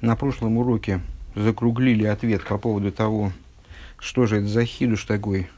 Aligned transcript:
на 0.00 0.16
прошлом 0.16 0.58
уроке 0.58 1.00
закруглили 1.34 2.04
ответ 2.04 2.44
по 2.44 2.58
поводу 2.58 2.92
того, 2.92 3.32
что 3.98 4.26
же 4.26 4.38
это 4.38 4.46
за 4.46 4.64
хидуш 4.64 5.04
такой, 5.04 5.48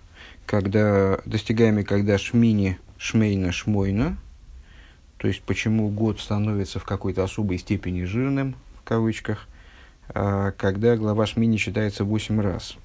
когда 0.46 1.20
достигаемый, 1.26 1.84
когда 1.84 2.18
шмини, 2.18 2.78
шмейна, 2.98 3.52
шмойна, 3.52 4.16
то 5.18 5.28
есть 5.28 5.42
почему 5.42 5.88
год 5.88 6.20
становится 6.20 6.78
в 6.78 6.84
какой-то 6.84 7.22
особой 7.22 7.58
степени 7.58 8.04
жирным, 8.04 8.54
в 8.80 8.84
кавычках, 8.84 9.46
а, 10.08 10.52
когда 10.52 10.96
глава 10.96 11.26
шмини 11.26 11.58
читается 11.58 12.04
8 12.04 12.40
раз. 12.40 12.76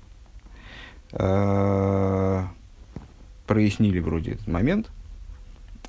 А, 1.13 2.49
прояснили 3.47 3.99
вроде 3.99 4.31
этот 4.31 4.47
момент. 4.47 4.89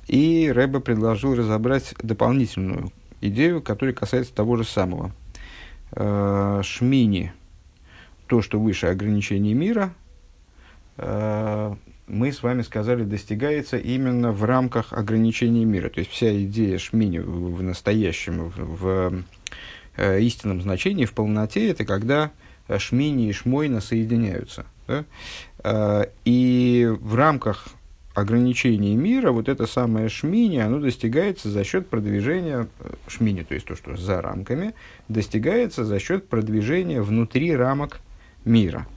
И 0.07 0.49
Рэба 0.53 0.79
предложил 0.79 1.35
разобрать 1.35 1.93
дополнительную 2.01 2.91
идею, 3.19 3.61
которая 3.61 3.93
касается 3.93 4.33
того 4.33 4.55
же 4.55 4.63
самого. 4.63 5.11
Э, 5.91 6.61
шмини, 6.63 7.31
то, 8.27 8.41
что 8.41 8.59
выше 8.59 8.87
ограничений 8.87 9.53
мира, 9.53 9.93
э, 10.97 11.75
мы 12.07 12.31
с 12.31 12.43
вами 12.43 12.61
сказали, 12.61 13.03
достигается 13.03 13.77
именно 13.77 14.33
в 14.33 14.43
рамках 14.43 14.91
ограничений 14.91 15.63
мира. 15.63 15.89
То 15.89 15.99
есть 15.99 16.11
вся 16.11 16.37
идея 16.43 16.77
шмини 16.77 17.19
в 17.19 17.63
настоящем, 17.63 18.49
в, 18.49 18.57
в 18.57 19.23
э, 19.95 20.21
истинном 20.21 20.61
значении, 20.61 21.05
в 21.05 21.13
полноте, 21.13 21.69
это 21.69 21.85
когда 21.85 22.31
шмини 22.77 23.29
и 23.29 23.33
шмойна 23.33 23.79
соединяются. 23.79 24.65
Да? 24.87 25.05
И 26.25 26.89
в 26.99 27.15
рамках 27.15 27.69
ограничений 28.17 28.95
мира, 28.95 29.31
вот 29.31 29.47
это 29.47 29.67
самое 29.67 30.09
шмини, 30.09 30.57
оно 30.57 30.79
достигается 30.79 31.51
за 31.51 31.63
счет 31.63 31.87
продвижения, 31.87 32.67
э, 32.79 32.93
шмини, 33.07 33.43
то 33.43 33.53
есть 33.53 33.67
то, 33.67 33.75
что 33.75 33.95
за 33.95 34.23
рамками, 34.23 34.73
достигается 35.07 35.85
за 35.85 35.99
счет 35.99 36.27
продвижения 36.27 37.03
внутри 37.03 37.55
рамок 37.55 37.99
мира. 38.43 38.87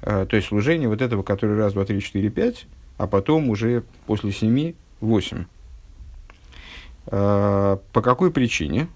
Э, 0.00 0.24
то 0.26 0.34
есть 0.34 0.48
служение 0.48 0.88
вот 0.88 1.02
этого, 1.02 1.22
который 1.22 1.58
раз, 1.58 1.74
два, 1.74 1.84
три, 1.84 2.00
четыре, 2.00 2.30
пять, 2.30 2.64
а 2.96 3.06
потом 3.06 3.50
уже 3.50 3.82
после 4.06 4.32
семи, 4.32 4.74
восемь. 5.02 5.44
Э, 7.08 7.76
по 7.92 8.00
какой 8.00 8.30
причине? 8.30 8.88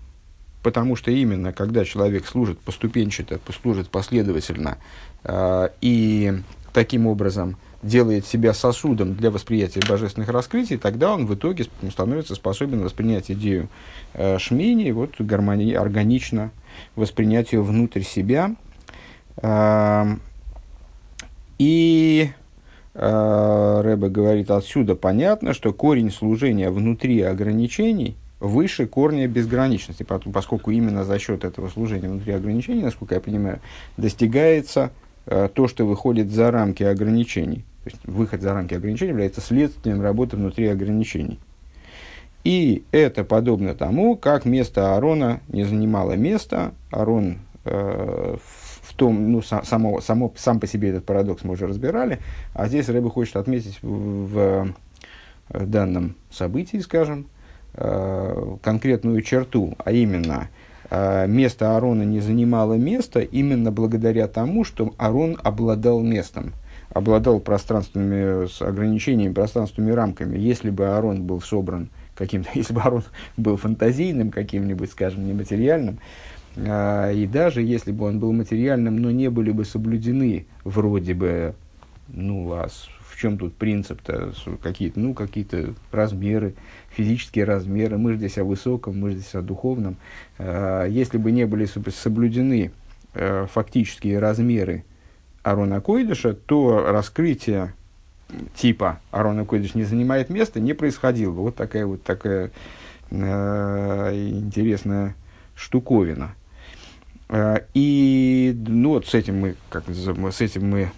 Потому 0.63 0.97
что 0.97 1.11
именно 1.11 1.53
когда 1.53 1.85
человек 1.85 2.25
служит 2.25 2.59
поступенчато, 2.59 3.39
служит 3.61 3.91
последовательно 3.91 4.79
и 5.83 6.33
таким 6.73 7.07
образом 7.07 7.59
делает 7.85 8.27
себя 8.27 8.55
сосудом 8.55 9.15
для 9.15 9.31
восприятия 9.31 9.81
божественных 9.89 10.31
раскрытий, 10.31 10.77
тогда 10.77 11.13
он 11.13 11.27
в 11.27 11.35
итоге 11.35 11.67
становится 11.91 12.35
способен 12.35 12.83
воспринять 12.83 13.31
идею 13.31 13.69
э, 14.15 14.39
шмини, 14.39 14.91
вот 14.91 15.21
гармонии, 15.21 15.75
органично 15.75 16.51
воспринять 16.97 17.53
ее 17.53 17.63
внутрь 17.63 18.03
себя. 18.03 18.57
Э, 19.37 20.17
и 21.59 22.31
э, 22.95 23.81
Рэбе 23.85 24.09
говорит, 24.09 24.51
отсюда 24.51 24.95
понятно, 24.95 25.53
что 25.53 25.73
корень 25.73 26.11
служения 26.11 26.71
внутри 26.71 27.21
ограничений 27.21 28.17
выше 28.41 28.87
корня 28.87 29.29
безграничности, 29.29 30.03
поскольку 30.03 30.71
именно 30.71 31.05
за 31.05 31.19
счет 31.19 31.45
этого 31.45 31.69
служения 31.69 32.09
внутри 32.09 32.33
ограничений, 32.33 32.83
насколько 32.83 33.15
я 33.15 33.21
понимаю, 33.21 33.61
достигается 33.97 34.91
э, 35.27 35.49
то, 35.53 35.69
что 35.69 35.85
выходит 35.87 36.31
за 36.31 36.51
рамки 36.51 36.83
ограничений. 36.83 37.65
То 37.85 37.91
есть 37.91 38.01
выход 38.05 38.41
за 38.41 38.55
рамки 38.55 38.73
ограничений 38.73 39.11
является 39.11 39.43
следствием 39.43 40.01
работы 40.01 40.37
внутри 40.37 40.69
ограничений. 40.69 41.39
И 42.43 42.83
это 42.93 43.25
подобно 43.25 43.75
тому, 43.75 44.17
как 44.17 44.47
место 44.47 44.95
Аарона 44.95 45.41
не 45.49 45.65
занимало 45.65 46.13
место. 46.13 46.73
Аарон 46.91 47.41
э, 47.67 48.37
в 48.83 48.95
том, 48.95 49.33
ну, 49.33 49.43
само, 49.43 50.01
само, 50.01 50.33
сам 50.37 50.61
по 50.61 50.67
себе 50.67 50.91
этот 50.91 51.05
парадокс 51.05 51.45
мы 51.45 51.53
уже 51.53 51.67
разбирали, 51.67 52.21
а 52.55 52.69
здесь 52.69 52.89
Рэбе 52.89 53.11
хочет 53.11 53.37
отметить 53.37 53.79
в, 53.83 54.73
в 55.49 55.67
данном 55.67 56.15
событии, 56.31 56.79
скажем, 56.79 57.27
э, 57.75 58.57
конкретную 58.63 59.21
черту, 59.21 59.75
а 59.85 59.93
именно 59.93 60.49
э, 60.89 61.27
место 61.27 61.75
Аарона 61.75 62.05
не 62.05 62.21
занимало 62.21 62.75
место 62.75 63.21
именно 63.21 63.71
благодаря 63.71 64.27
тому, 64.27 64.65
что 64.65 64.95
Аарон 64.97 65.39
обладал 65.43 66.01
местом– 66.01 66.55
обладал 66.95 67.41
пространственными 67.41 68.47
с 68.47 68.63
ограничениями, 68.63 69.33
пространственными 69.33 69.93
рамками. 69.93 70.39
Если 70.39 70.71
бы 70.71 70.87
Аарон 70.87 71.25
был 71.25 71.43
собран 71.43 71.91
каким-то, 72.15 72.49
если 72.55 72.73
бы 72.73 72.81
Аарон 72.81 73.03
был 73.37 73.57
фантазийным 73.59 74.31
каким-нибудь, 74.31 74.91
скажем, 74.91 75.27
нематериальным, 75.27 75.99
а, 76.57 77.11
и 77.11 77.27
даже 77.27 77.63
если 77.63 77.91
бы 77.91 78.07
он 78.07 78.21
был 78.21 78.33
материальным, 78.33 78.97
но 78.97 79.11
не 79.11 79.29
были 79.29 79.51
бы 79.51 79.65
соблюдены 79.65 80.47
вроде 80.63 81.15
бы, 81.15 81.55
ну, 82.07 82.53
а 82.53 82.69
в 82.69 83.21
чем 83.21 83.39
тут 83.39 83.55
принцип-то, 83.55 84.33
какие-то, 84.63 85.01
ну, 85.01 85.15
какие-то 85.15 85.75
размеры, 85.91 86.55
физические 86.91 87.45
размеры, 87.45 87.99
мы 87.99 88.13
же 88.13 88.19
здесь 88.19 88.39
о 88.39 88.45
высоком, 88.45 89.01
мы 89.01 89.11
же 89.11 89.19
здесь 89.19 89.35
о 89.35 89.43
духовном, 89.43 89.97
а, 90.39 90.87
если 90.87 91.19
бы 91.19 91.33
не 91.33 91.45
были 91.45 91.67
соблюдены 91.67 92.71
э, 93.15 93.47
фактические 93.53 94.21
размеры 94.21 94.85
Арона 95.45 95.81
Койдыша, 95.81 96.33
то 96.33 96.87
раскрытие 96.91 97.75
типа 98.57 99.01
Арона 99.11 99.45
Койдыш 99.45 99.75
не 99.75 99.85
занимает 99.85 100.31
места, 100.31 100.59
не 100.59 100.73
происходило 100.73 101.31
бы. 101.31 101.43
Вот 101.43 101.55
такая 101.55 101.87
вот 101.87 102.03
такая 102.03 102.51
э, 103.11 104.31
интересная 104.31 105.15
штуковина. 105.55 106.35
Э, 107.29 107.59
и 107.75 108.57
ну, 108.67 108.91
вот 108.91 109.07
с 109.07 109.15
этим 109.15 109.39
мы, 109.39 109.57
как, 109.69 109.85
с 109.89 110.41
этим 110.41 110.69
мы 110.69 110.91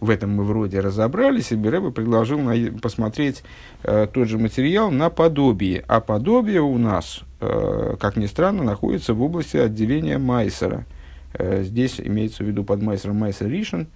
в 0.00 0.10
этом 0.10 0.30
мы 0.30 0.42
вроде 0.42 0.80
разобрались, 0.80 1.52
и 1.52 1.54
Береба 1.54 1.92
предложил 1.92 2.40
на, 2.40 2.72
посмотреть 2.80 3.44
э, 3.84 4.08
тот 4.12 4.26
же 4.26 4.38
материал 4.38 4.90
на 4.90 5.08
подобие. 5.08 5.84
А 5.86 6.00
подобие 6.00 6.62
у 6.62 6.76
нас, 6.78 7.20
э, 7.40 7.94
как 8.00 8.16
ни 8.16 8.26
странно, 8.26 8.64
находится 8.64 9.14
в 9.14 9.22
области 9.22 9.56
отделения 9.56 10.18
Майсера– 10.18 10.84
здесь 11.38 12.00
имеется 12.00 12.44
в 12.44 12.46
виду 12.46 12.64
под 12.64 12.82
Майсером 12.82 13.16
Майсер 13.16 13.48
Ришен. 13.48 13.88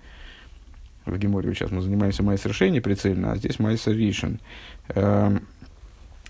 В 1.06 1.16
Геморе 1.18 1.54
сейчас 1.54 1.70
мы 1.70 1.82
занимаемся 1.82 2.24
Майсер 2.24 2.52
Шейни 2.52 2.80
прицельно, 2.80 3.32
а 3.32 3.36
здесь 3.36 3.60
Майсер 3.60 3.92
Ришен. 3.92 4.40
Эм, 4.88 5.46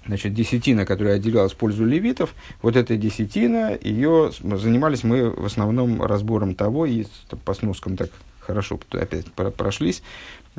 значит, 0.06 0.34
десятина, 0.34 0.84
которая 0.84 1.16
отделялась 1.16 1.52
в 1.52 1.56
пользу 1.56 1.86
левитов, 1.86 2.34
вот 2.60 2.76
эта 2.76 2.96
десятина, 2.98 3.76
ее 3.80 4.32
занимались 4.42 5.02
мы 5.02 5.30
в 5.30 5.46
основном 5.46 6.02
разбором 6.02 6.54
того, 6.54 6.84
и 6.84 7.06
по 7.46 7.54
сноскам 7.54 7.96
так 7.96 8.10
хорошо 8.40 8.78
опять 8.90 9.32
прошлись, 9.32 10.02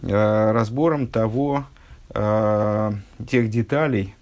э, 0.01 0.51
разбором 0.51 1.05
того, 1.05 1.65
э, 2.09 2.91
тех 3.29 3.49
деталей, 3.49 4.15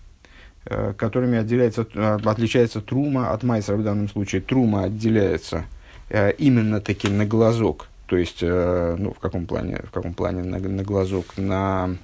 которыми 0.97 1.37
отделяется, 1.37 1.87
отличается 2.25 2.81
трума 2.81 3.31
от 3.31 3.43
майсера 3.43 3.77
в 3.77 3.83
данном 3.83 4.09
случае. 4.09 4.41
Трума 4.41 4.85
отделяется 4.85 5.59
Э, 5.59 5.74
именно 6.09 6.81
таки 6.81 7.07
на 7.07 7.25
глазок, 7.25 7.87
то 8.07 8.17
есть, 8.17 8.39
э, 8.41 8.95
ну, 8.99 9.13
в 9.13 9.19
каком 9.19 9.47
плане, 9.47 9.81
в 9.83 9.91
каком 9.91 10.13
плане 10.13 10.43
на, 10.43 10.59
на 10.59 10.83
глазок, 10.83 11.37
на, 11.37 11.97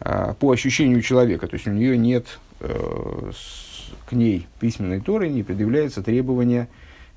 э, 0.00 0.34
по 0.38 0.52
ощущению 0.52 1.02
человека, 1.02 1.48
то 1.48 1.54
есть 1.54 1.66
у 1.66 1.72
нее 1.72 1.98
нет 1.98 2.38
к 2.58 4.12
ней 4.12 4.46
письменной 4.60 5.00
торы 5.02 5.28
не 5.28 5.42
предъявляется 5.42 6.02
требования 6.02 6.68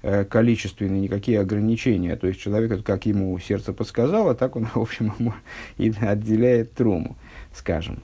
количественные, 0.01 0.99
никакие 0.99 1.39
ограничения. 1.39 2.17
То 2.17 2.27
есть 2.27 2.41
человек, 2.41 2.83
как 2.83 3.05
ему 3.05 3.39
сердце 3.39 3.71
подсказало, 3.71 4.35
так 4.35 4.57
он, 4.57 4.65
в 4.73 4.77
общем, 4.77 5.13
ему 5.17 5.33
и 5.77 5.93
отделяет 6.01 6.73
труму, 6.73 7.15
скажем, 7.53 8.03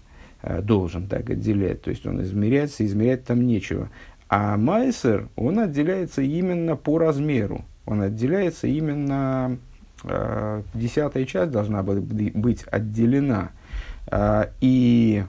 должен 0.62 1.08
так 1.08 1.30
отделять. 1.30 1.82
То 1.82 1.90
есть 1.90 2.06
он 2.06 2.22
измеряется, 2.22 2.86
измерять 2.86 3.26
там 3.26 3.46
нечего. 3.46 3.90
А 4.30 4.56
майсер, 4.56 5.28
он 5.36 5.60
отделяется 5.60 6.22
именно 6.22 6.78
по 6.78 6.98
размеру 6.98 7.66
он 7.86 8.02
отделяется 8.02 8.68
именно, 8.68 9.58
э, 10.04 10.62
десятая 10.74 11.26
часть 11.26 11.52
должна 11.52 11.84
быть 11.84 12.64
отделена. 12.72 13.52
Э, 14.08 14.46
и 14.60 15.24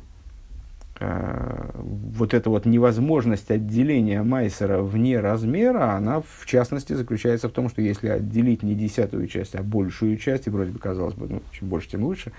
э, 0.98 1.70
вот 1.74 2.32
эта 2.32 2.48
вот 2.48 2.64
невозможность 2.64 3.50
отделения 3.50 4.22
Майсера 4.22 4.80
вне 4.80 5.20
размера, 5.20 5.92
она 5.96 6.22
в 6.22 6.46
частности 6.46 6.94
заключается 6.94 7.50
в 7.50 7.52
том, 7.52 7.68
что 7.68 7.82
если 7.82 8.08
отделить 8.08 8.62
не 8.62 8.74
десятую 8.74 9.26
часть, 9.26 9.54
а 9.54 9.62
большую 9.62 10.16
часть, 10.16 10.46
и 10.46 10.50
вроде 10.50 10.70
бы 10.70 10.78
казалось 10.78 11.14
бы, 11.14 11.28
ну, 11.28 11.42
чем 11.52 11.68
больше, 11.68 11.90
тем 11.90 12.04
лучше, 12.04 12.32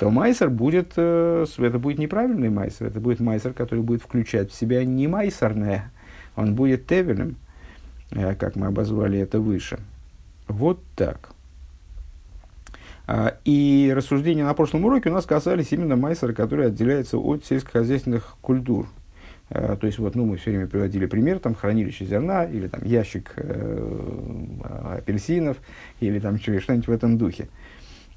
то 0.00 0.10
Майсер 0.10 0.50
будет, 0.50 0.98
это 0.98 1.78
будет 1.78 1.98
неправильный 1.98 2.50
Майсер, 2.50 2.88
это 2.88 2.98
будет 2.98 3.20
Майсер, 3.20 3.52
который 3.52 3.84
будет 3.84 4.02
включать 4.02 4.50
в 4.50 4.54
себя 4.54 4.84
не 4.84 5.06
Майсерное, 5.06 5.92
он 6.34 6.56
будет 6.56 6.88
Тевелем. 6.88 7.36
Э, 8.12 8.34
как 8.34 8.56
мы 8.56 8.66
обозвали 8.66 9.18
это 9.18 9.40
выше. 9.40 9.78
Вот 10.48 10.82
так. 10.96 11.30
А, 13.06 13.36
и 13.44 13.92
рассуждения 13.94 14.44
на 14.44 14.54
прошлом 14.54 14.84
уроке 14.84 15.10
у 15.10 15.12
нас 15.12 15.26
касались 15.26 15.72
именно 15.72 15.96
майсера, 15.96 16.32
который 16.32 16.66
отделяется 16.66 17.18
от 17.18 17.44
сельскохозяйственных 17.44 18.36
культур. 18.40 18.88
Э, 19.48 19.76
то 19.80 19.86
есть, 19.86 19.98
вот, 19.98 20.14
ну, 20.14 20.26
мы 20.26 20.36
все 20.36 20.50
время 20.50 20.66
приводили 20.66 21.06
пример, 21.06 21.38
там, 21.38 21.54
хранилище 21.54 22.04
зерна 22.04 22.44
или 22.44 22.68
там 22.68 22.84
ящик, 22.84 23.32
э, 23.36 24.96
апельсинов 24.98 25.56
или 26.00 26.18
там 26.18 26.38
что-нибудь 26.38 26.88
в 26.88 26.92
этом 26.92 27.16
духе. 27.18 27.48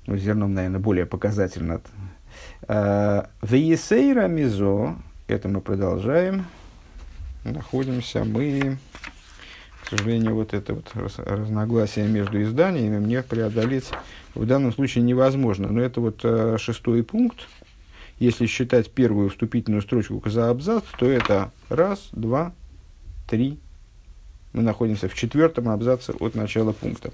Ну, 0.05 0.17
зерном, 0.17 0.53
наверное, 0.53 0.79
более 0.79 1.05
показательно. 1.05 1.81
Веесейра 2.67 4.27
мизо, 4.27 4.95
это 5.27 5.47
мы 5.47 5.61
продолжаем. 5.61 6.45
Находимся 7.45 8.23
мы, 8.25 8.77
сожалению, 9.97 10.35
вот 10.35 10.53
это 10.53 10.73
вот 10.73 10.91
разногласие 10.95 12.07
между 12.07 12.41
изданиями 12.41 12.99
мне 12.99 13.21
преодолеть 13.21 13.89
в 14.35 14.45
данном 14.45 14.73
случае 14.73 15.03
невозможно. 15.03 15.67
Но 15.69 15.81
это 15.81 16.01
вот 16.01 16.21
э, 16.23 16.57
шестой 16.59 17.03
пункт. 17.03 17.47
Если 18.19 18.45
считать 18.45 18.89
первую 18.91 19.29
вступительную 19.29 19.81
строчку 19.81 20.21
за 20.25 20.49
абзац, 20.49 20.83
то 20.97 21.05
это 21.05 21.51
раз, 21.69 22.09
два, 22.11 22.53
три. 23.29 23.59
Мы 24.53 24.61
находимся 24.61 25.09
в 25.09 25.15
четвертом 25.15 25.69
абзаце 25.69 26.13
от 26.19 26.35
начала 26.35 26.71
пункта. 26.71 27.11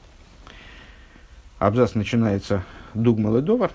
Абзац 1.58 1.96
начинается 1.96 2.64
дугмал 2.94 3.38
и 3.38 3.42
довар, 3.42 3.72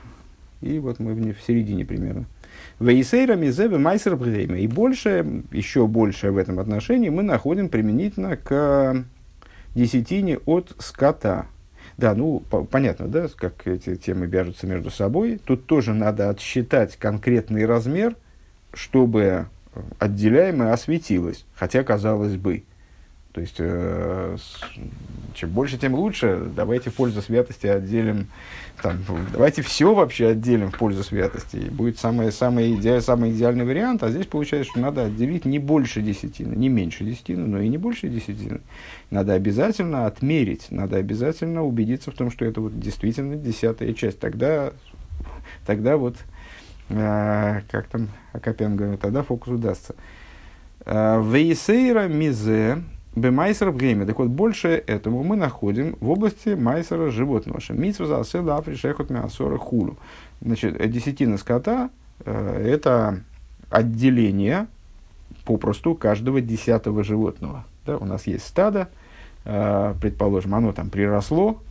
и 0.61 0.79
вот 0.79 0.99
мы 0.99 1.15
в, 1.15 1.35
в 1.35 1.43
середине 1.43 1.85
примерно. 1.85 2.27
Вейсейра 2.81 3.35
мизеве 3.37 3.79
майсер 3.79 4.17
время. 4.17 4.59
И 4.59 4.67
больше, 4.67 5.43
еще 5.53 5.87
больше 5.87 6.31
в 6.31 6.37
этом 6.37 6.59
отношении 6.59 7.09
мы 7.09 7.23
находим 7.23 7.69
применительно 7.69 8.37
к 8.37 9.05
десятине 9.75 10.39
от 10.39 10.75
скота. 10.79 11.47
Да, 11.97 12.15
ну, 12.15 12.41
по- 12.41 12.65
понятно, 12.65 13.07
да, 13.07 13.29
как 13.37 13.67
эти 13.67 13.95
темы 13.97 14.27
вяжутся 14.27 14.67
между 14.67 14.91
собой. 14.91 15.41
Тут 15.45 15.67
тоже 15.67 15.95
надо 15.95 16.29
отсчитать 16.31 16.97
конкретный 16.97 17.67
размер, 17.67 18.17
чтобы 18.73 19.47
отделяемое 19.99 20.73
осветилось. 20.73 21.45
Хотя, 21.55 21.85
казалось 21.85 22.37
бы, 22.37 22.65
то 23.35 23.41
есть, 23.41 23.57
э, 23.59 24.37
чем 25.35 25.51
больше, 25.51 25.77
тем 25.77 25.95
лучше. 25.95 26.41
Давайте 26.55 26.91
в 26.91 26.95
пользу 26.95 27.21
святости 27.21 27.67
отделим, 27.67 28.29
там, 28.81 28.99
давайте 29.33 29.61
все 29.63 29.93
вообще 29.93 30.29
отделим 30.29 30.71
в 30.71 30.79
пользу 30.79 31.03
святости. 31.03 31.57
И 31.57 31.69
будет 31.69 31.99
самый, 31.99 32.31
самый, 32.31 32.77
иде, 32.77 33.01
самый 33.01 33.33
идеальный 33.33 33.65
вариант. 33.65 34.05
А 34.05 34.11
здесь 34.11 34.27
получается, 34.27 34.71
что 34.71 34.81
надо 34.81 35.07
отделить 35.07 35.47
не 35.47 35.59
больше 35.59 36.01
десятины, 36.01 36.55
не 36.55 36.69
меньше 36.69 37.03
десятины, 37.03 37.45
но 37.45 37.61
и 37.61 37.69
не 37.69 37.77
больше 37.77 38.09
десятины. 38.09 38.61
Надо 39.11 39.33
обязательно 39.33 40.07
отмерить, 40.07 40.69
надо 40.71 40.99
обязательно 40.99 41.65
убедиться 41.65 42.13
в 42.13 42.15
том, 42.15 42.31
что 42.31 42.45
это 42.45 42.61
вот 42.61 42.79
действительно 42.79 43.35
десятая 43.35 43.93
часть. 43.95 44.21
Тогда, 44.21 44.71
тогда 45.67 45.97
вот, 45.97 46.19
э, 46.89 47.63
как 47.69 47.89
там 47.89 48.11
Акопян 48.33 48.77
говорит, 48.77 49.01
тогда 49.01 49.25
фокус 49.25 49.49
удастся. 49.55 49.97
Э, 50.87 51.21
Вейсейра 51.21 52.07
мизе 52.07 52.85
Бемайсер 53.15 53.71
в 53.71 53.77
гейме. 53.77 54.07
Так 54.07 54.19
вот, 54.19 54.29
больше 54.29 54.83
этому 54.87 55.23
мы 55.23 55.37
находим 55.37 55.97
в 56.01 56.11
области 56.11 56.51
майсера 56.51 57.11
животного. 57.11 57.61
Митсва 57.71 58.07
засыла 58.07 58.57
афришехот 58.57 59.11
мясора 59.11 59.57
хулу. 59.57 59.97
Значит, 60.41 60.91
десятина 60.91 61.39
скота 61.39 61.91
э, 62.25 62.67
это 62.67 63.21
отделение 63.71 64.67
попросту 65.45 65.95
каждого 65.95 66.41
десятого 66.41 67.05
животного. 67.05 67.65
Да, 67.87 67.99
у 67.99 68.05
нас 68.05 68.27
есть 68.27 68.47
стадо, 68.47 68.89
э, 69.45 69.95
предположим, 70.01 70.55
оно 70.55 70.73
там 70.73 70.91
приросло 70.91 71.63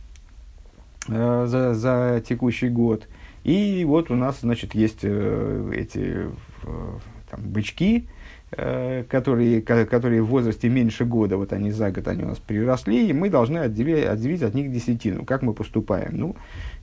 э, 1.08 1.44
за, 1.46 1.74
за 1.74 2.22
текущий 2.26 2.68
год. 2.68 3.06
И 3.42 3.84
вот 3.86 4.10
у 4.10 4.14
нас, 4.14 4.40
значит, 4.40 4.74
есть 4.74 5.00
э, 5.02 5.72
эти 5.76 6.28
э, 6.62 6.90
там, 7.30 7.40
бычки, 7.42 8.08
которые, 9.08 9.62
которые 9.62 10.22
в 10.22 10.26
возрасте 10.26 10.68
меньше 10.68 11.04
года, 11.04 11.36
вот 11.36 11.52
они 11.52 11.70
за 11.70 11.90
год, 11.90 12.08
они 12.08 12.22
у 12.24 12.28
нас 12.28 12.38
приросли, 12.38 13.08
и 13.08 13.12
мы 13.12 13.30
должны 13.30 13.58
отделить, 13.58 14.04
отделить 14.04 14.42
от 14.42 14.54
них 14.54 14.72
десятину. 14.72 15.24
Как 15.24 15.42
мы 15.42 15.54
поступаем? 15.54 16.16
Ну, 16.16 16.36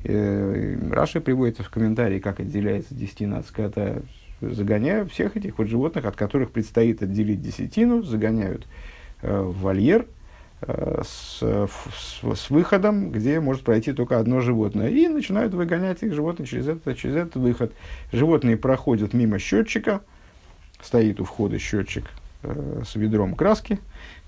э, 0.03 0.77
Раши 0.91 1.21
приводится 1.21 1.63
в 1.63 1.69
комментарии, 1.69 2.19
как 2.19 2.39
отделяется 2.39 2.93
десятина 2.93 3.39
от 3.39 3.47
скота. 3.47 4.01
Загоняют 4.41 5.11
всех 5.11 5.37
этих 5.37 5.59
вот 5.59 5.67
животных, 5.67 6.05
от 6.05 6.15
которых 6.15 6.51
предстоит 6.51 7.03
отделить 7.03 7.41
десятину, 7.41 8.01
загоняют 8.01 8.67
э, 9.21 9.39
в 9.41 9.61
вольер, 9.61 10.07
э, 10.61 11.01
с, 11.05 11.39
с, 11.41 12.35
с 12.35 12.49
выходом, 12.49 13.11
где 13.11 13.39
может 13.39 13.63
пройти 13.63 13.93
только 13.93 14.17
одно 14.17 14.41
животное. 14.41 14.89
И 14.89 15.07
начинают 15.07 15.53
выгонять 15.53 16.01
их 16.03 16.13
животных 16.13 16.49
через, 16.49 16.67
это, 16.67 16.95
через 16.95 17.15
этот 17.15 17.35
выход. 17.35 17.71
Животные 18.11 18.57
проходят 18.57 19.13
мимо 19.13 19.37
счетчика, 19.37 20.01
стоит 20.81 21.19
у 21.19 21.23
входа 21.23 21.59
счетчик 21.59 22.05
э, 22.43 22.83
с 22.85 22.95
ведром 22.95 23.35
краски 23.35 23.79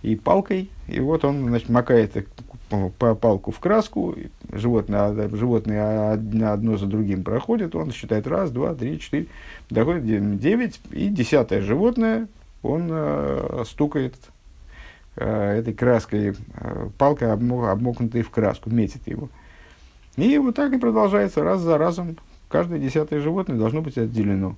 и 0.02 0.16
палкой, 0.16 0.70
и 0.88 1.00
вот 1.00 1.26
он 1.26 1.48
значит, 1.48 1.70
макает 1.70 2.28
по 2.98 3.16
палку 3.16 3.52
в 3.52 3.60
краску, 3.60 4.16
животное, 4.52 5.30
животные 5.30 6.12
одно 6.12 6.78
за 6.78 6.88
другим 6.88 7.24
проходят, 7.24 7.76
он 7.76 7.92
считает 7.92 8.28
раз, 8.28 8.52
два, 8.52 8.74
три, 8.74 9.00
четыре, 9.00 9.28
доходит 9.70 10.40
девять, 10.40 10.80
и 10.92 11.10
десятое 11.10 11.62
животное 11.62 12.28
он 12.64 12.88
э, 12.90 13.64
стукает 13.66 14.16
э, 15.18 15.60
этой 15.60 15.74
краской, 15.74 16.34
э, 16.56 16.90
палкой 16.98 17.32
обмок, 17.32 17.68
обмокнутой 17.68 18.24
в 18.24 18.30
краску, 18.30 18.70
метит 18.70 19.08
его. 19.08 19.30
И 20.16 20.38
вот 20.38 20.56
так 20.56 20.74
и 20.74 20.80
продолжается 20.80 21.44
раз 21.44 21.62
за 21.62 21.78
разом. 21.78 22.18
Каждое 22.48 22.80
десятое 22.80 23.20
животное 23.20 23.58
должно 23.58 23.82
быть 23.82 23.98
отделено. 23.98 24.56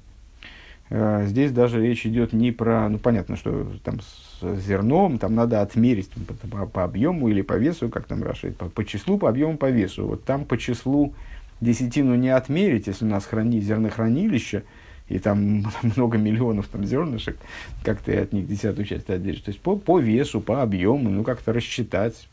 Э, 0.90 1.24
здесь 1.26 1.52
даже 1.52 1.82
речь 1.82 2.06
идет 2.06 2.34
не 2.34 2.52
про, 2.52 2.88
ну 2.90 3.00
понятно, 3.00 3.36
что 3.36 3.68
там 3.84 4.00
с 4.02 4.60
зерном, 4.60 5.18
там 5.18 5.34
надо 5.34 5.62
отмерить 5.62 6.10
по, 6.10 6.34
по, 6.48 6.66
по 6.68 6.84
объему 6.84 7.28
или 7.28 7.42
по 7.42 7.54
весу, 7.54 7.90
как 7.90 8.06
там 8.06 8.24
Раша, 8.24 8.52
по, 8.52 8.66
по 8.66 8.86
числу, 8.86 9.18
по 9.18 9.30
объему, 9.30 9.58
по 9.58 9.70
весу. 9.70 10.06
Вот 10.06 10.24
там 10.24 10.46
по 10.46 10.58
числу 10.58 11.14
десятину 11.62 12.16
не 12.16 12.30
отмерить, 12.30 12.88
если 12.88 13.06
у 13.06 13.10
нас 13.10 13.26
храни, 13.26 13.62
зернохранилище, 13.62 14.64
и 15.07 15.19
там 15.19 15.66
много 15.96 16.18
миллионов 16.18 16.68
там 16.68 16.86
зернышек, 16.86 17.38
как 17.84 18.00
ты 18.02 18.18
от 18.18 18.34
них 18.34 18.48
десятую 18.48 18.86
часть 18.86 19.10
отделишь. 19.10 19.42
То 19.42 19.50
есть 19.50 19.62
по, 19.62 19.75
по 19.75 20.00
весу, 20.00 20.42
по 20.42 20.62
объему, 20.62 21.10
ну 21.10 21.24
как-то 21.24 21.54
рассчитать, 21.54 22.28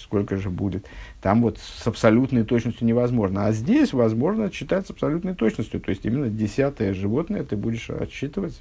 сколько 0.00 0.36
же 0.36 0.50
будет. 0.50 0.86
Там 1.20 1.42
вот 1.42 1.58
с 1.58 1.86
абсолютной 1.86 2.44
точностью 2.44 2.86
невозможно. 2.86 3.46
А 3.46 3.52
здесь 3.52 3.92
возможно 3.92 4.46
отсчитать 4.46 4.86
с 4.86 4.90
абсолютной 4.90 5.34
точностью. 5.34 5.80
То 5.80 5.90
есть 5.90 6.04
именно 6.06 6.28
десятое 6.28 6.94
животное 6.94 7.44
ты 7.44 7.56
будешь 7.56 7.90
отсчитывать, 7.90 8.60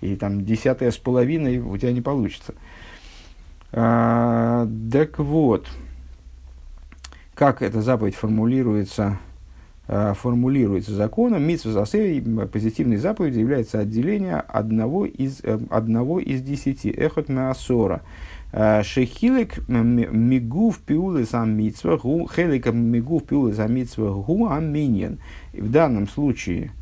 и 0.00 0.16
там 0.16 0.44
десятое 0.44 0.90
с 0.90 0.96
половиной 0.96 1.58
у 1.58 1.76
тебя 1.76 1.92
не 1.92 2.00
получится. 2.00 2.54
А, 3.70 4.66
так 4.90 5.18
вот, 5.18 5.68
как 7.34 7.62
эта 7.62 7.82
заповедь 7.82 8.14
формулируется 8.14 9.18
формулируется 9.88 10.92
законом, 10.92 11.44
митсва 11.44 11.72
засей, 11.72 12.22
позитивной 12.52 12.98
заповедью 12.98 13.40
является 13.40 13.78
отделение 13.78 14.36
одного 14.36 15.06
из, 15.06 15.40
э, 15.42 15.58
одного 15.70 16.20
из 16.20 16.42
десяти, 16.42 16.90
эхот 16.90 17.30
меасора. 17.30 18.02
Э, 18.52 18.82
шехилек 18.82 19.66
мигув 19.68 20.78
пиулы 20.80 21.24
сам 21.24 21.56
митсва, 21.56 21.96
гу, 21.96 22.28
хелик 22.28 22.66
мигув 22.66 23.24
пиулы 23.24 23.54
сам 23.54 23.74
митсва 23.74 24.12
гу 24.12 24.50
аминьен. 24.50 25.20
В 25.54 25.70
данном 25.70 26.06
случае 26.06 26.72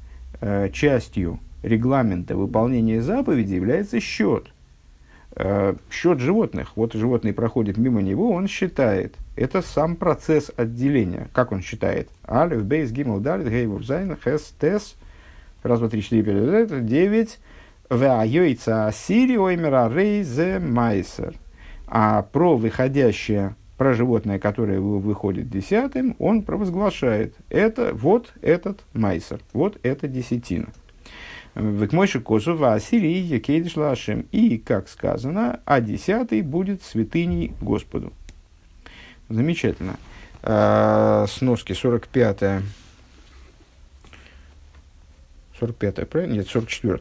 частью 0.73 1.39
регламента 1.63 2.37
выполнения 2.37 3.01
заповеди 3.01 3.55
является 3.55 4.01
счет. 4.01 4.53
Счет 5.91 6.19
животных. 6.19 6.73
Вот 6.77 6.95
животные 6.95 7.35
проходят 7.35 7.77
мимо 7.77 8.01
него, 8.01 8.33
он 8.33 8.49
считает– 8.49 9.15
это 9.37 9.61
сам 9.61 9.97
процесс 9.97 10.51
отделения. 10.57 11.29
Как 11.35 11.53
он 11.53 11.61
считает? 11.61 12.09
אלף, 12.27 12.65
בית, 12.65 12.91
גימל, 12.91 13.21
דלת, 13.21 13.49
הא, 13.49 13.67
וו, 13.67 13.85
זיין, 13.85 14.17
חית, 14.17 14.55
טית. 14.59 14.97
Раз, 15.63 15.79
два, 15.79 15.89
три, 15.91 16.03
четыре, 16.03 16.23
пять, 16.23 16.37
это 16.37 16.81
девять. 16.81 17.39
והיוצא 17.91 18.87
עשירי 18.87 19.37
אומר 19.37 19.93
הרי 19.93 20.32
זה 20.32 20.59
מעשר. 20.59 21.35
А 21.87 22.23
про 22.23 22.57
выходящее, 22.57 23.55
про 23.77 23.93
животное, 23.93 24.39
которое 24.39 24.81
выходит 24.81 25.51
десятым, 25.51 26.17
он 26.19 26.43
провозглашает. 26.43 27.35
Это 27.51 27.93
вот 27.93 28.33
этот 28.41 28.81
מעשר, 28.95 29.41
вот 29.53 29.79
это 29.83 30.09
десятина. 30.09 30.69
Век 31.57 31.93
мойши 31.93 32.21
косу 32.21 32.55
в 32.55 32.65
Ассирии 32.65 33.17
Екейдиш 33.17 33.77
Лашем. 33.77 34.27
И, 34.31 34.59
как 34.59 34.89
сказано, 34.89 35.61
а 35.65 35.81
десятый 35.81 36.43
будет 36.43 36.83
святыней 36.83 37.55
Господу. 37.63 38.13
Замечательно. 39.31 39.97
А, 40.43 41.27
сноски 41.29 41.73
45 41.73 42.63
45 45.59 46.09
правильно? 46.09 46.35
Нет, 46.35 46.49
44 46.49 47.01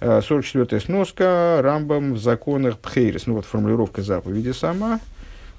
-я. 0.00 0.22
44 0.22 0.80
сноска 0.80 1.58
Рамбам 1.60 2.14
в 2.14 2.18
законах 2.18 2.78
Пхейрис. 2.78 3.26
Ну 3.26 3.34
вот 3.34 3.46
формулировка 3.46 4.02
заповеди 4.02 4.52
сама. 4.52 5.00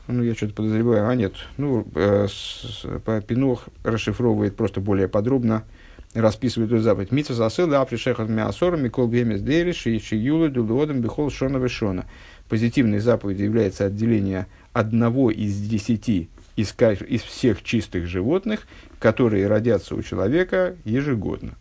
Ну, 0.08 0.24
я 0.24 0.34
что-то 0.34 0.54
подозреваю. 0.54 1.08
А, 1.08 1.14
нет. 1.14 1.34
Ну, 1.58 1.86
э, 1.94 2.28
с, 2.28 2.84
по 3.06 3.22
Пинох 3.22 3.66
расшифровывает 3.84 4.56
просто 4.56 4.80
более 4.82 5.08
подробно, 5.08 5.66
расписывает 6.14 6.72
эту 6.72 6.82
заповедь. 6.82 7.12
Митца 7.12 7.34
засыл, 7.34 7.74
а 7.76 7.86
пришехат 7.86 8.30
мясора, 8.30 8.78
микол 8.78 9.10
гемес 9.10 9.42
дериш, 9.42 9.86
и 9.88 10.00
шиюлы, 10.00 10.50
дулуодом, 10.50 11.02
бихол, 11.02 11.30
шона, 11.30 11.58
вешона. 11.58 12.06
Позитивной 12.48 13.00
заповедью 13.00 13.46
является 13.46 13.86
отделение 13.86 14.48
одного 14.74 15.30
из 15.30 15.60
десяти 15.60 16.30
из, 16.60 16.76
из 17.08 17.22
всех 17.22 17.64
чистых 17.64 18.06
животных, 18.06 18.68
которые 19.00 19.48
родятся 19.48 19.96
у 19.96 20.02
человека 20.02 20.76
ежегодно. 20.84 21.56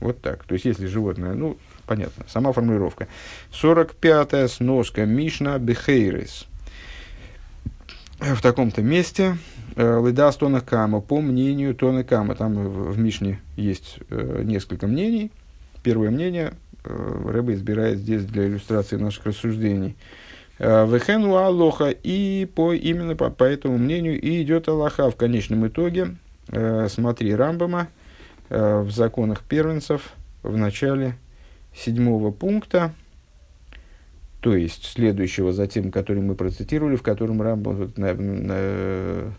Вот 0.00 0.20
так. 0.20 0.44
То 0.44 0.54
есть, 0.54 0.64
если 0.64 0.86
животное, 0.86 1.34
ну, 1.34 1.58
понятно, 1.86 2.24
сама 2.28 2.52
формулировка. 2.52 3.08
45-я 3.52 4.48
сноска 4.48 5.04
Мишна 5.04 5.58
Бехейрис. 5.58 6.46
В 8.18 8.40
таком-то 8.40 8.80
месте 8.80 9.36
Лыдас 9.76 10.36
Тона 10.36 10.60
Кама, 10.60 11.00
по 11.00 11.20
мнению 11.20 11.74
Тона 11.74 12.02
Кама, 12.02 12.34
там 12.34 12.54
в, 12.54 12.98
Мишне 12.98 13.40
есть 13.56 13.98
э, 14.08 14.42
несколько 14.42 14.86
мнений. 14.86 15.30
Первое 15.82 16.10
мнение 16.10 16.54
э, 16.84 17.22
Рэба 17.26 17.52
избирает 17.54 17.98
здесь 17.98 18.24
для 18.24 18.46
иллюстрации 18.46 18.96
наших 18.96 19.26
рассуждений. 19.26 19.94
Э, 20.58 20.86
Вехену 20.86 21.36
Алоха, 21.36 21.90
и 21.90 22.48
по, 22.54 22.72
именно 22.72 23.14
по, 23.16 23.28
по 23.28 23.44
этому 23.44 23.76
мнению 23.76 24.18
и 24.20 24.42
идет 24.42 24.68
Аллаха 24.68 25.10
в 25.10 25.16
конечном 25.16 25.66
итоге. 25.66 26.16
Э, 26.48 26.88
смотри 26.88 27.34
Рамбама 27.34 27.88
э, 28.48 28.80
в 28.80 28.90
законах 28.90 29.42
первенцев 29.42 30.14
в 30.42 30.56
начале 30.56 31.16
седьмого 31.74 32.30
пункта, 32.30 32.94
то 34.40 34.56
есть 34.56 34.84
следующего 34.84 35.52
за 35.52 35.66
тем, 35.66 35.90
который 35.90 36.22
мы 36.22 36.34
процитировали, 36.34 36.96
в 36.96 37.02
котором 37.02 37.42
Рамбам, 37.42 37.92
э, 37.96 39.30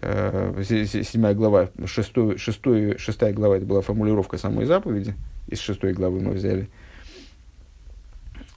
седьмая 0.00 1.34
глава, 1.34 1.68
шестой, 1.86 2.38
шестой, 2.38 2.96
шестая 2.98 3.32
глава, 3.32 3.56
это 3.56 3.66
была 3.66 3.82
формулировка 3.82 4.38
самой 4.38 4.64
заповеди, 4.64 5.14
из 5.48 5.60
шестой 5.60 5.92
главы 5.92 6.20
мы 6.20 6.32
взяли. 6.32 6.68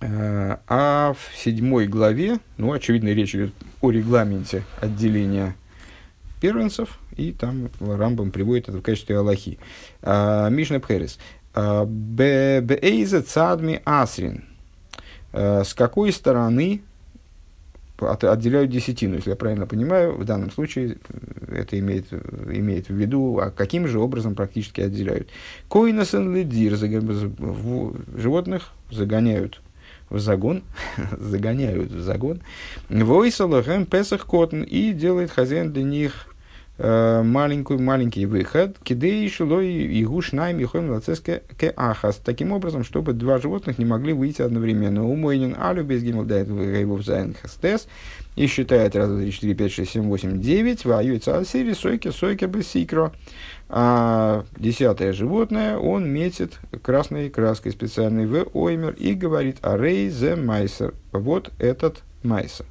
Э, 0.01 0.57
а 0.67 1.13
в 1.13 1.37
седьмой 1.37 1.87
главе, 1.87 2.39
ну, 2.57 2.71
очевидно, 2.71 3.09
речь 3.09 3.35
идет 3.35 3.53
о 3.81 3.91
регламенте 3.91 4.63
отделения 4.81 5.55
первенцев, 6.41 6.99
и 7.15 7.31
там 7.31 7.69
Рамбам 7.79 8.31
приводит 8.31 8.69
это 8.69 8.77
в 8.77 8.81
качестве 8.81 9.17
Аллахи. 9.17 9.57
А, 10.01 10.49
Мишна 10.49 10.79
Пхерес. 10.79 11.17
Беэйзе 11.55 13.21
цадми 13.21 13.81
асрин. 13.85 14.43
Э, 15.31 15.63
с 15.63 15.73
какой 15.73 16.11
стороны 16.11 16.81
отделяют 17.97 18.71
десятину, 18.71 19.15
если 19.15 19.31
я 19.31 19.35
правильно 19.35 19.67
понимаю, 19.67 20.17
в 20.17 20.25
данном 20.25 20.51
случае 20.51 20.97
э, 21.09 21.59
это 21.59 21.79
имеет, 21.79 22.11
имеет 22.11 22.89
в 22.89 22.93
виду, 22.93 23.39
а 23.39 23.51
каким 23.51 23.87
же 23.87 23.99
образом 23.99 24.35
практически 24.35 24.81
отделяют. 24.81 25.29
Койнасен 25.69 26.35
лидир, 26.35 26.75
животных 28.15 28.71
загоняют 28.91 29.61
в 30.09 30.19
загон, 30.19 30.63
загоняют 31.17 31.91
в 31.91 32.01
загон, 32.01 32.41
войсалахем 32.89 33.85
песах 33.85 34.25
котн, 34.25 34.63
и 34.63 34.91
делает 34.91 35.31
хозяин 35.31 35.71
для 35.71 35.83
них 35.83 36.34
Маленький, 36.77 37.77
маленький 37.77 38.25
выход, 38.25 38.77
כדי 38.83 39.29
שלא 39.29 39.69
יהיו 39.69 40.03
שנים 40.03 40.59
יכולים 40.59 40.99
כאחת. 40.99 42.17
Таким 42.17 42.51
образом, 42.51 42.83
чтобы 42.83 43.13
два 43.13 43.37
животных 43.37 43.77
не 43.77 43.85
могли 43.85 44.11
выйти 44.11 44.41
одновременно. 44.41 45.07
ומונין 45.07 45.55
אלף 45.57 45.85
בית 45.85 46.03
גימל 46.03 46.25
דלת 46.25 46.53
הא 46.53 46.79
וו 46.79 47.05
זיין 47.05 47.33
חית 47.41 47.61
טית. 47.61 47.87
И 48.35 48.47
считает 48.47 48.93
раз, 48.97 49.07
два, 49.07 49.21
три, 49.21 49.31
четыре, 49.31 49.55
пять, 49.55 49.71
шесть, 49.71 49.91
семь, 49.91 50.03
восемь, 50.03 50.41
девять. 50.41 50.83
והיוצא 50.83 51.37
עשירי, 51.37 51.71
סוקר, 51.71 52.11
סוקר 52.11 52.43
בסיקרא. 52.43 53.13
А 53.69 54.43
десятое 54.57 55.13
животное 55.13 55.77
он 55.77 56.09
метит 56.11 56.59
красной 56.83 57.29
краской 57.29 57.71
специальной 57.71 58.25
ואומר 58.25 58.93
и 58.99 59.13
говорит 59.13 59.59
הרי 59.61 60.09
זה 60.09 60.35
מעשר. 60.35 60.93
Вот 61.13 61.53
этот 61.57 62.03
מעשר 62.21 62.65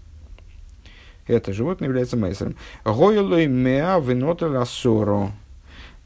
это 1.26 1.52
животное 1.52 1.88
является 1.88 2.16
мейсером. 2.16 2.56
Гойлой 2.84 3.46
меа 3.46 3.98
венота 4.00 4.48
лассоро. 4.48 5.32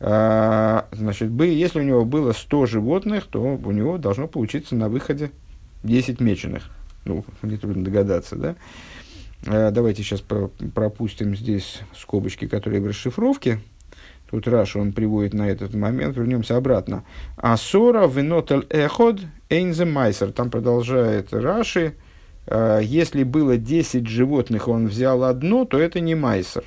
А, 0.01 0.87
значит, 0.93 1.31
если 1.41 1.81
у 1.81 1.85
него 1.85 2.05
было 2.05 2.33
100 2.33 2.67
животных, 2.67 3.27
то 3.27 3.41
у 3.43 3.71
него 3.73 3.99
должно 3.99 4.29
получиться 4.29 4.77
на 4.77 4.89
выходе 4.89 5.31
10 5.83 6.21
меченых. 6.21 6.71
Ну, 7.05 7.25
нетрудно 7.43 7.85
догадаться, 7.85 8.37
да? 8.37 8.57
А, 9.47 9.71
давайте 9.71 10.03
сейчас 10.03 10.21
пропустим 10.21 11.35
здесь 11.35 11.81
скобочки, 11.97 12.47
которые 12.47 12.81
в 12.81 12.87
расшифровке. 12.87 13.61
Тут 14.31 14.47
Раш 14.47 14.77
он 14.77 14.93
приводит 14.93 15.33
на 15.33 15.49
этот 15.49 15.75
момент, 15.75 16.17
вернемся 16.17 16.57
обратно. 16.57 17.05
Асора 17.37 18.07
венотель 18.07 18.67
эход 18.69 19.21
эйнзе 19.49 19.87
майсер. 19.87 20.33
Там 20.33 20.51
продолжает 20.51 21.33
Раши. 21.33 21.81
Э, 21.87 22.08
если 22.51 23.25
было 23.25 23.57
10 23.57 24.07
животных, 24.07 24.69
он 24.69 24.87
взял 24.87 25.25
одно, 25.25 25.65
то 25.65 25.79
это 25.79 26.01
не 26.01 26.15
майсер. 26.15 26.65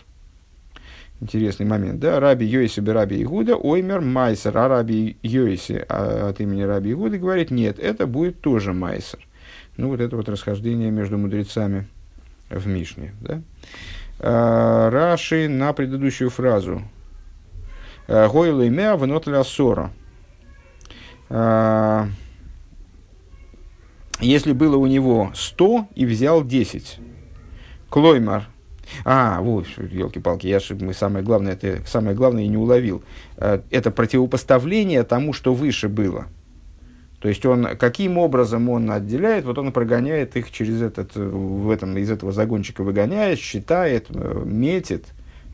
Интересный 1.22 1.68
момент, 1.68 2.00
да? 2.00 2.20
Раби 2.20 2.48
Йоиси 2.48 2.80
бы 2.80 2.94
Раби 2.94 3.22
Игуда, 3.22 3.56
оймер 3.56 4.02
майсер, 4.02 4.58
а 4.58 4.68
Раби 4.68 5.18
Йоиси 5.22 5.86
а, 5.88 6.30
от 6.30 6.40
имени 6.40 6.64
Раби 6.64 6.94
Игуды 6.94 7.20
говорит, 7.20 7.52
нет, 7.52 7.78
это 7.78 8.08
будет 8.08 8.42
тоже 8.42 8.74
майсер. 8.74 9.20
Ну, 9.78 9.90
вот 9.90 10.02
это 10.02 10.16
вот 10.16 10.28
расхождение 10.30 10.90
между 10.90 11.20
мудрецами 11.20 11.88
в 12.50 12.66
Мишне, 12.66 13.14
да? 13.22 13.42
А, 14.20 14.90
Раши 14.90 15.48
на 15.48 15.74
предыдущую 15.74 16.32
фразу. 16.32 16.82
«Э, 18.08 18.28
Гойлы 18.28 18.70
мя 18.70 18.98
вынотля 18.98 19.44
сора 19.44 19.92
если 24.22 24.54
было 24.54 24.78
у 24.78 24.88
него 24.88 25.32
100 25.34 25.88
и 25.96 26.06
взял 26.06 26.44
10. 26.44 27.00
Клоймар. 27.90 28.48
А, 29.06 29.40
вот, 29.42 29.68
елки-палки, 29.78 30.48
я 30.48 30.60
же, 30.60 30.76
мы 30.76 30.94
самое 30.94 31.24
главное, 31.24 31.54
это 31.54 31.82
самое 31.86 32.16
главное 32.16 32.48
не 32.48 32.58
уловил. 32.58 33.04
Э, 33.38 33.62
это 33.70 33.90
противопоставление 33.92 35.04
тому, 35.04 35.34
что 35.34 35.54
выше 35.54 35.88
было. 35.88 36.28
То 37.22 37.30
есть 37.30 37.46
он, 37.46 37.78
каким 37.78 38.18
образом 38.18 38.70
он 38.70 38.92
отделяет, 38.92 39.46
вот 39.46 39.58
он 39.58 39.72
прогоняет 39.72 40.36
их 40.36 40.52
через 40.52 40.82
этот, 40.82 41.16
в 41.16 41.70
этом, 41.70 41.96
из 41.98 42.10
этого 42.10 42.32
загончика 42.32 42.84
выгоняет, 42.84 43.40
считает, 43.40 44.08
э, 44.10 44.44
метит, 44.46 45.06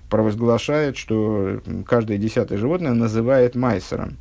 провозглашает, 0.09 0.95
что 0.95 1.61
каждое 1.85 2.17
десятое 2.17 2.57
животное 2.57 2.93
называет 2.93 3.55
майсером. 3.55 4.17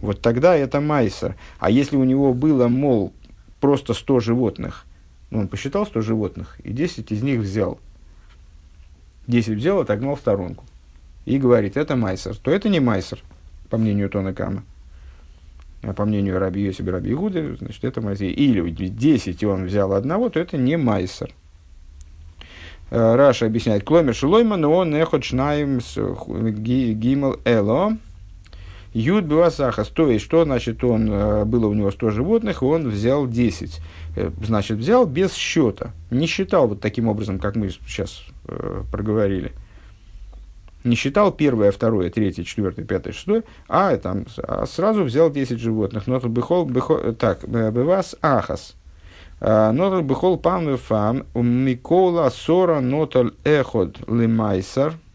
Вот 0.00 0.20
тогда 0.20 0.54
это 0.54 0.80
майсер. 0.80 1.34
А 1.58 1.70
если 1.70 1.96
у 1.96 2.04
него 2.04 2.32
было, 2.32 2.68
мол, 2.68 3.12
просто 3.60 3.94
100 3.94 4.20
животных. 4.20 4.84
Ну, 5.30 5.40
он 5.40 5.48
посчитал 5.48 5.86
100 5.86 6.00
животных, 6.00 6.58
и 6.64 6.72
10 6.72 7.12
из 7.12 7.22
них 7.22 7.40
взял. 7.40 7.78
10 9.26 9.56
взял, 9.56 9.80
отогнал 9.80 10.16
в 10.16 10.20
сторонку. 10.20 10.64
И 11.26 11.38
говорит, 11.38 11.76
это 11.76 11.96
майсер. 11.96 12.36
То 12.36 12.50
это 12.50 12.68
не 12.68 12.80
майсер, 12.80 13.22
по 13.68 13.76
мнению 13.76 14.08
Тона 14.08 14.32
Кама. 14.32 14.62
А 15.82 15.92
по 15.92 16.04
мнению 16.04 16.38
Раби 16.38 16.62
Йосиба 16.62 16.92
Раби 16.92 17.12
Игуды, 17.12 17.56
значит, 17.56 17.84
это 17.84 18.00
майсер. 18.00 18.26
Или 18.26 18.88
10 18.88 19.42
и 19.42 19.46
он 19.46 19.66
взял 19.66 19.92
одного, 19.92 20.30
то 20.30 20.40
это 20.40 20.56
не 20.56 20.76
майсер. 20.76 21.32
Э, 22.90 23.16
Раша 23.16 23.46
объясняет, 23.46 23.84
кломер 23.84 24.16
но 24.56 24.72
он 24.72 24.94
эхот 24.94 25.24
шнаем 25.24 25.80
с 25.80 25.94
гимел 25.96 27.38
эло, 27.44 27.98
Юд 28.94 29.26
Бавасахас, 29.26 29.88
то 29.88 30.10
есть, 30.10 30.24
что 30.24 30.44
значит, 30.44 30.82
он, 30.82 31.10
э, 31.10 31.44
было 31.44 31.66
у 31.66 31.74
него 31.74 31.90
100 31.90 32.10
животных, 32.10 32.62
он 32.62 32.88
взял 32.88 33.26
10. 33.26 33.80
Э, 34.16 34.30
значит, 34.42 34.78
взял 34.78 35.04
без 35.04 35.34
счета. 35.34 35.92
Не 36.10 36.26
считал 36.26 36.68
вот 36.68 36.80
таким 36.80 37.08
образом, 37.08 37.38
как 37.38 37.54
мы 37.56 37.70
сейчас 37.70 38.22
э, 38.46 38.82
проговорили. 38.90 39.52
Не 40.84 40.96
считал 40.96 41.32
первое, 41.32 41.70
второе, 41.70 42.08
третье, 42.08 42.44
четвертое, 42.44 42.84
пятое, 42.84 43.12
шестое, 43.12 43.42
а, 43.68 43.94
там, 43.96 44.24
а 44.42 44.64
сразу 44.64 45.04
взял 45.04 45.30
10 45.30 45.58
животных. 45.58 46.06
Но 46.06 46.18
тут 46.18 46.30
бихол, 46.30 46.64
бихол, 46.64 47.14
так, 47.14 47.46
бывас 47.46 48.16
ахас. 48.22 48.74
Нотал 49.40 50.02
бихол 50.02 50.38
пам 50.38 50.76
фам, 50.78 51.26
микола 51.34 52.30
сора 52.30 52.80
нотал 52.80 53.30
эход 53.44 53.98
лимайсар– 54.08 54.94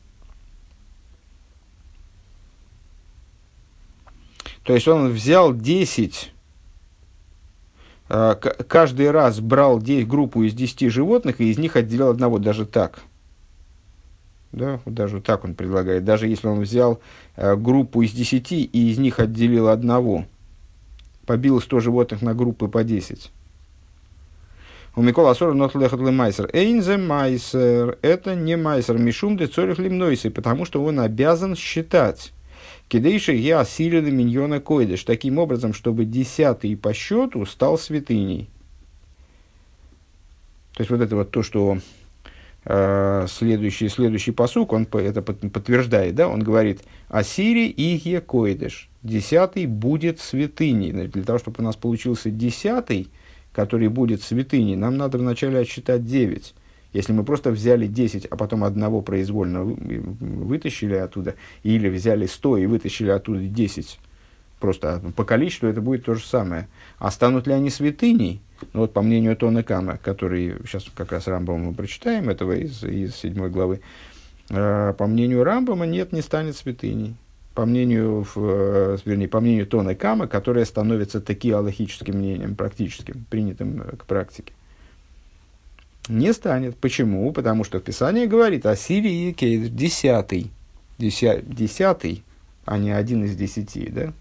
То 4.64 4.74
есть 4.74 4.88
он 4.88 5.10
взял 5.10 5.54
10, 5.54 6.32
э, 8.10 8.36
каждый 8.68 9.12
раз 9.12 9.40
брал 9.40 9.82
10, 9.82 10.08
группу 10.08 10.44
из 10.44 10.54
10 10.54 10.90
животных 10.90 11.42
и 11.42 11.52
из 11.52 11.58
них 11.58 11.76
отделял 11.76 12.10
одного, 12.10 12.40
даже 12.40 12.66
так. 12.66 13.02
Да, 14.54 14.80
даже 14.86 15.20
так 15.20 15.44
он 15.44 15.56
предлагает. 15.56 16.06
Даже 16.06 16.28
если 16.28 16.48
он 16.48 16.62
взял 16.62 17.00
э, 17.36 17.56
группу 17.56 18.02
из 18.04 18.12
10 18.12 18.52
и 18.52 18.92
из 18.92 19.00
них 19.00 19.20
отделил 19.20 19.68
одного, 19.68 20.26
побил 21.26 21.60
100 21.60 21.80
животных 21.80 22.22
на 22.22 22.34
группы 22.34 22.68
по 22.68 22.84
10. 22.84 23.32
У 24.96 25.02
Микола 25.02 25.32
Асора 25.32 25.54
нот 25.54 25.74
лехот 25.74 26.00
майсер. 26.00 26.50
Эйнзе 26.54 26.98
майсер. 26.98 27.98
Это 28.04 28.36
не 28.36 28.56
майсер. 28.56 29.00
Мишум 29.00 29.38
де 29.38 29.48
цорих 29.48 29.80
лимнойсы. 29.80 30.30
Потому 30.30 30.66
что 30.66 30.84
он 30.84 31.00
обязан 31.00 31.56
считать. 31.56 32.32
Кидейши 32.88 33.34
я 33.34 33.62
осилили 33.62 34.12
миньона 34.12 34.60
койдыш, 34.60 35.04
таким 35.04 35.40
образом, 35.40 35.74
чтобы 35.74 36.06
десятый 36.06 36.78
по 36.78 36.94
счету 36.94 37.46
стал 37.46 37.78
святыней. 37.78 38.50
То 40.74 40.82
есть 40.82 40.92
вот 40.92 41.02
это 41.02 41.16
вот 41.16 41.32
то, 41.32 41.44
что 41.44 41.78
э, 42.66 43.26
следующий, 43.30 43.90
следующий 43.90 44.32
посук, 44.32 44.74
он 44.74 44.88
это 44.92 45.22
подтверждает, 45.22 46.16
да, 46.16 46.28
он 46.28 46.42
говорит, 46.42 46.82
Асири 47.10 47.68
ихе 47.68 48.22
койдыш, 48.22 48.90
десятый 49.04 49.66
будет 49.68 50.20
святыней. 50.20 50.92
Для 50.92 51.24
того, 51.24 51.40
чтобы 51.40 51.58
у 51.60 51.64
нас 51.64 51.76
получился 51.76 52.32
десятый, 52.32 53.10
который 53.52 53.88
будет 53.88 54.24
святыней, 54.24 54.76
нам 54.76 54.98
надо 54.98 55.18
вначале 55.20 55.60
отсчитать 55.60 56.06
девять. 56.06 56.56
Если 56.94 57.12
мы 57.12 57.24
просто 57.24 57.52
взяли 57.52 57.88
10, 57.88 58.26
а 58.28 58.38
потом 58.38 58.64
одного 58.64 59.02
произвольно 59.02 59.64
вытащили 59.64 60.96
оттуда, 60.96 61.36
или 61.64 61.90
взяли 61.90 62.28
100 62.28 62.58
и 62.58 62.66
вытащили 62.68 63.10
оттуда 63.10 63.40
10, 63.40 64.00
просто 64.60 65.02
по 65.16 65.26
количеству 65.26 65.68
это 65.68 65.82
будет 65.82 66.06
то 66.06 66.14
же 66.14 66.24
самое. 66.24 66.68
А 67.00 67.10
станут 67.12 67.48
ли 67.48 67.54
они 67.54 67.70
святыней? 67.70 68.42
Ну, 68.72 68.82
вот 68.82 68.94
по 68.94 69.02
мнению 69.02 69.36
Тона 69.36 69.64
Кама, 69.64 69.98
который 69.98 70.56
сейчас 70.66 70.86
как 70.96 71.12
раз 71.12 71.28
Рамбама 71.28 71.66
мы 71.66 71.74
прочитаем, 71.74 72.30
этого 72.30 72.54
из, 72.54 72.84
из 72.84 73.16
7 73.16 73.50
главы, 73.50 73.82
э, 74.50 74.94
по 74.98 75.08
мнению 75.08 75.44
Рамбама 75.44 75.86
нет, 75.86 76.14
не 76.14 76.22
станет 76.22 76.56
святыней. 76.56 77.16
По 77.56 77.66
мнению, 77.66 78.26
э, 78.36 78.98
вернее, 79.04 79.28
по 79.28 79.42
мнению 79.42 79.68
Тона 79.68 79.96
Кама, 79.96 80.28
которое 80.28 80.66
становится 80.66 81.20
таким 81.22 81.56
аллахическим 81.56 82.18
мнением, 82.18 82.56
практическим, 82.56 83.26
принятым 83.30 83.82
э, 83.82 83.96
к 83.98 84.06
практике. 84.06 84.54
Не 86.10 86.34
станет. 86.34 86.76
Почему? 86.78 87.32
Потому 87.32 87.64
что 87.64 87.80
в 87.80 87.84
Писании 87.84 88.26
говорит 88.26 88.66
о 88.66 88.76
Сирии 88.76 89.32
Кейдр, 89.32 89.70
десятый, 89.70 90.52
десятый, 90.98 92.24
а 92.66 92.78
не 92.78 92.92
один 92.92 93.24
из 93.24 93.36
десяти, 93.36 93.90
да? 93.90 94.14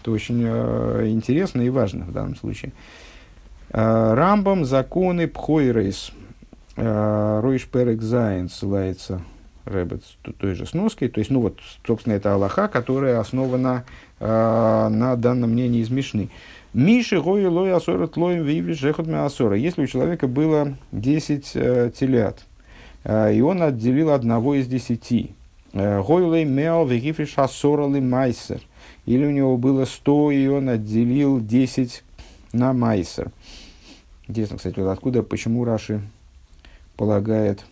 Это 0.00 0.10
очень 0.10 0.42
э, 0.44 1.08
интересно 1.08 1.62
и 1.62 1.68
важно 1.68 2.06
в 2.06 2.12
данном 2.12 2.34
случае. 2.36 2.72
Э, 3.70 4.14
Рамбам 4.14 4.64
законы 4.64 5.28
Пхойрейс. 5.28 6.12
Э, 6.76 7.40
Ройш 7.42 7.66
Перек 7.66 8.02
ссылается 8.50 9.22
Рэббет 9.64 10.02
той 10.38 10.54
же 10.54 10.66
сноской. 10.66 11.08
То 11.08 11.20
есть, 11.20 11.30
ну 11.30 11.40
вот, 11.40 11.60
собственно, 11.86 12.14
это 12.14 12.34
Аллаха, 12.34 12.68
которая 12.68 13.20
основана 13.20 13.84
э, 14.18 14.26
на 14.26 15.16
данном 15.16 15.50
мнении 15.50 15.82
из 15.82 15.90
Мишны. 15.90 16.30
Миши 16.74 17.20
гой 17.20 17.44
лой 17.46 17.72
асора 17.74 18.06
тлоем 18.06 18.44
вивли 18.44 18.72
жехот 18.72 19.06
асора. 19.08 19.56
Если 19.56 19.82
у 19.82 19.86
человека 19.86 20.26
было 20.26 20.74
10 20.92 21.50
э, 21.54 21.92
телят, 21.94 22.46
э, 23.04 23.34
и 23.34 23.42
он 23.42 23.62
отделил 23.62 24.10
одного 24.10 24.54
из 24.54 24.68
десяти, 24.68 25.34
э, 25.74 26.00
гой 26.00 26.22
лой 26.24 26.44
меал 26.44 26.86
вегифриш 26.86 27.34
асора 27.36 27.92
ли 27.92 28.00
майсер. 28.00 28.62
Или 29.04 29.26
у 29.26 29.30
него 29.30 29.58
было 29.58 29.84
100, 29.84 30.30
и 30.30 30.46
он 30.46 30.70
отделил 30.70 31.40
10 31.40 32.04
на 32.54 32.72
майсер. 32.72 33.30
Интересно, 34.26 34.56
кстати, 34.56 34.78
вот 34.78 34.88
откуда, 34.88 35.22
почему 35.22 35.66
Раши 35.66 36.00
полагает, 36.96 37.66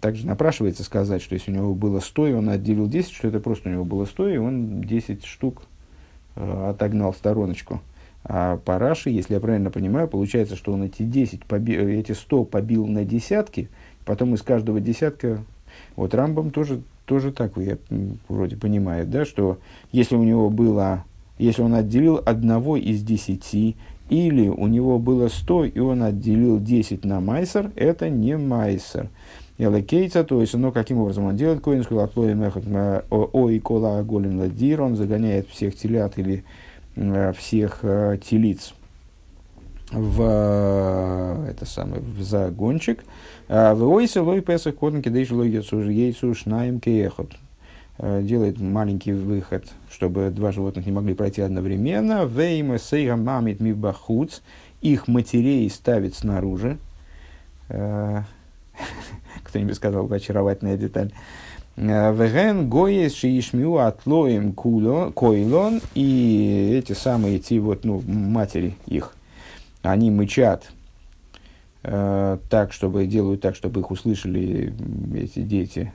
также 0.00 0.28
напрашивается 0.28 0.84
сказать, 0.84 1.22
что 1.22 1.34
если 1.34 1.50
у 1.50 1.54
него 1.54 1.74
было 1.74 1.98
100, 1.98 2.28
и 2.28 2.32
он 2.34 2.50
отделил 2.50 2.86
10, 2.86 3.10
что 3.10 3.26
это 3.26 3.40
просто 3.40 3.68
у 3.68 3.72
него 3.72 3.84
было 3.84 4.04
100, 4.04 4.28
и 4.28 4.36
он 4.36 4.82
10 4.82 5.24
штук 5.24 5.62
отогнал 6.36 7.12
в 7.12 7.16
стороночку. 7.16 7.80
А 8.28 8.56
по 8.56 8.78
Раши, 8.78 9.10
если 9.10 9.34
я 9.34 9.40
правильно 9.40 9.70
понимаю, 9.70 10.08
получается, 10.08 10.56
что 10.56 10.72
он 10.72 10.82
эти 10.82 11.02
10 11.02 11.42
поби- 11.48 11.76
э, 11.76 12.00
эти 12.00 12.12
100 12.12 12.44
побил 12.44 12.86
на 12.86 13.04
десятки, 13.04 13.68
потом 14.04 14.34
из 14.34 14.42
каждого 14.42 14.80
десятка... 14.80 15.44
Вот 15.94 16.14
Рамбам 16.14 16.50
тоже, 16.50 16.80
тоже 17.04 17.32
так, 17.32 17.52
я 17.56 17.76
вроде 18.28 18.56
понимаю, 18.56 19.06
да, 19.06 19.24
что 19.24 19.58
если 19.92 20.16
у 20.16 20.24
него 20.24 20.50
было... 20.50 21.04
Если 21.38 21.62
он 21.62 21.74
отделил 21.74 22.20
одного 22.24 22.78
из 22.78 23.02
десяти, 23.02 23.76
или 24.08 24.48
у 24.48 24.66
него 24.66 24.98
было 24.98 25.28
100, 25.28 25.64
и 25.66 25.78
он 25.78 26.02
отделил 26.02 26.58
10 26.58 27.04
на 27.04 27.20
майсер, 27.20 27.70
это 27.76 28.08
не 28.08 28.36
майсер. 28.38 29.10
Элекейца, 29.58 30.22
то 30.22 30.42
есть, 30.42 30.52
ну, 30.52 30.70
каким 30.70 30.98
образом 30.98 31.24
он 31.24 31.36
делает 31.36 31.60
коинскую 31.62 32.00
лаплой 32.00 32.34
мехот 32.34 32.64
о 33.10 33.48
и 33.48 33.58
кола 33.58 34.02
голен 34.02 34.38
ладир, 34.38 34.82
он 34.82 34.96
загоняет 34.96 35.48
всех 35.48 35.74
телят 35.74 36.18
или 36.18 36.44
э, 36.94 37.32
всех 37.32 37.78
э, 37.82 38.18
телиц 38.22 38.74
в 39.92 40.20
э, 40.20 41.50
это 41.50 41.64
самое 41.64 42.02
в 42.02 42.22
загончик. 42.22 43.02
В 43.48 43.88
ойсе 43.88 44.20
лой 44.20 44.42
песах 44.42 44.74
коден 44.74 45.00
кидейш 45.00 45.30
лой 45.30 45.48
яйцу 45.48 46.34
шнаем 46.34 46.80
кеехот. 46.80 47.30
Делает 47.98 48.60
маленький 48.60 49.12
выход, 49.12 49.64
чтобы 49.90 50.28
два 50.28 50.52
животных 50.52 50.84
не 50.84 50.92
могли 50.92 51.14
пройти 51.14 51.40
одновременно. 51.40 52.26
Вейма 52.26 52.78
сейга 52.78 53.16
мамит 53.16 53.60
мибахуц. 53.60 54.40
Их 54.82 55.08
матерей 55.08 55.70
ставит 55.70 56.14
снаружи 56.14 56.76
кто-нибудь 59.42 59.76
сказал 59.76 60.10
очаровательная 60.12 60.76
деталь. 60.76 61.12
Э, 61.76 62.14
Веген 62.14 62.68
гоес 62.68 63.14
шиишмю 63.14 63.76
атлоем 63.78 64.52
койлон, 64.52 65.80
и 65.94 66.74
эти 66.78 66.92
самые, 66.92 67.36
эти 67.36 67.58
вот, 67.58 67.84
ну, 67.84 68.02
матери 68.06 68.76
их, 68.86 69.14
они 69.82 70.10
мычат 70.10 70.70
э, 71.82 72.38
так, 72.48 72.72
чтобы, 72.72 73.06
делают 73.06 73.40
так, 73.40 73.54
чтобы 73.56 73.80
их 73.80 73.90
услышали 73.90 74.74
эти 75.14 75.40
дети, 75.40 75.92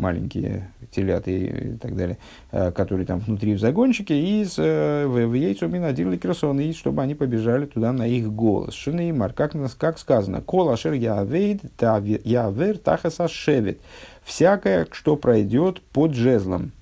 маленькие 0.00 0.70
телята 0.90 1.30
и 1.30 1.76
так 1.76 1.94
далее, 1.94 2.18
э, 2.50 2.72
которые 2.72 3.06
там 3.06 3.20
внутри 3.20 3.54
в 3.54 3.60
загончике, 3.60 4.18
и 4.18 4.44
с, 4.44 4.54
э, 4.58 5.06
в, 5.06 5.26
в 5.26 5.34
яйцо 5.34 5.66
минадирли 5.66 6.16
красоны, 6.16 6.62
и 6.62 6.72
чтобы 6.72 7.02
они 7.02 7.14
побежали 7.14 7.66
туда 7.66 7.92
на 7.92 8.06
их 8.06 8.32
голос. 8.32 8.74
Шинеймар, 8.74 9.32
как, 9.32 9.52
как 9.78 9.98
сказано, 9.98 10.40
кол 10.40 10.70
ашер 10.70 10.94
явейд, 10.94 11.62
явер 11.80 12.78
тахаса 12.78 13.28
шевет. 13.28 13.78
Всякое, 14.24 14.86
что 14.90 15.16
пройдет 15.16 15.80
под 15.82 16.14
жезлом, 16.14 16.72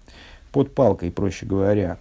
под 0.53 0.75
палкой, 0.75 1.11
проще 1.11 1.47
говоря. 1.47 1.99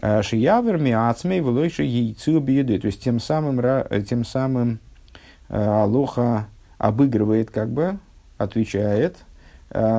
«Э, 0.00 0.22
Шиявер 0.22 0.78
миацмей 0.78 1.40
влойши 1.40 1.82
яйцу 1.82 2.40
беды. 2.40 2.78
То 2.78 2.86
есть 2.86 3.02
тем 3.02 3.20
самым, 3.20 3.60
тем 4.04 4.24
самым 4.24 4.78
Алоха 5.48 6.46
обыгрывает, 6.78 7.50
как 7.50 7.70
бы, 7.70 7.98
отвечает– 8.38 9.16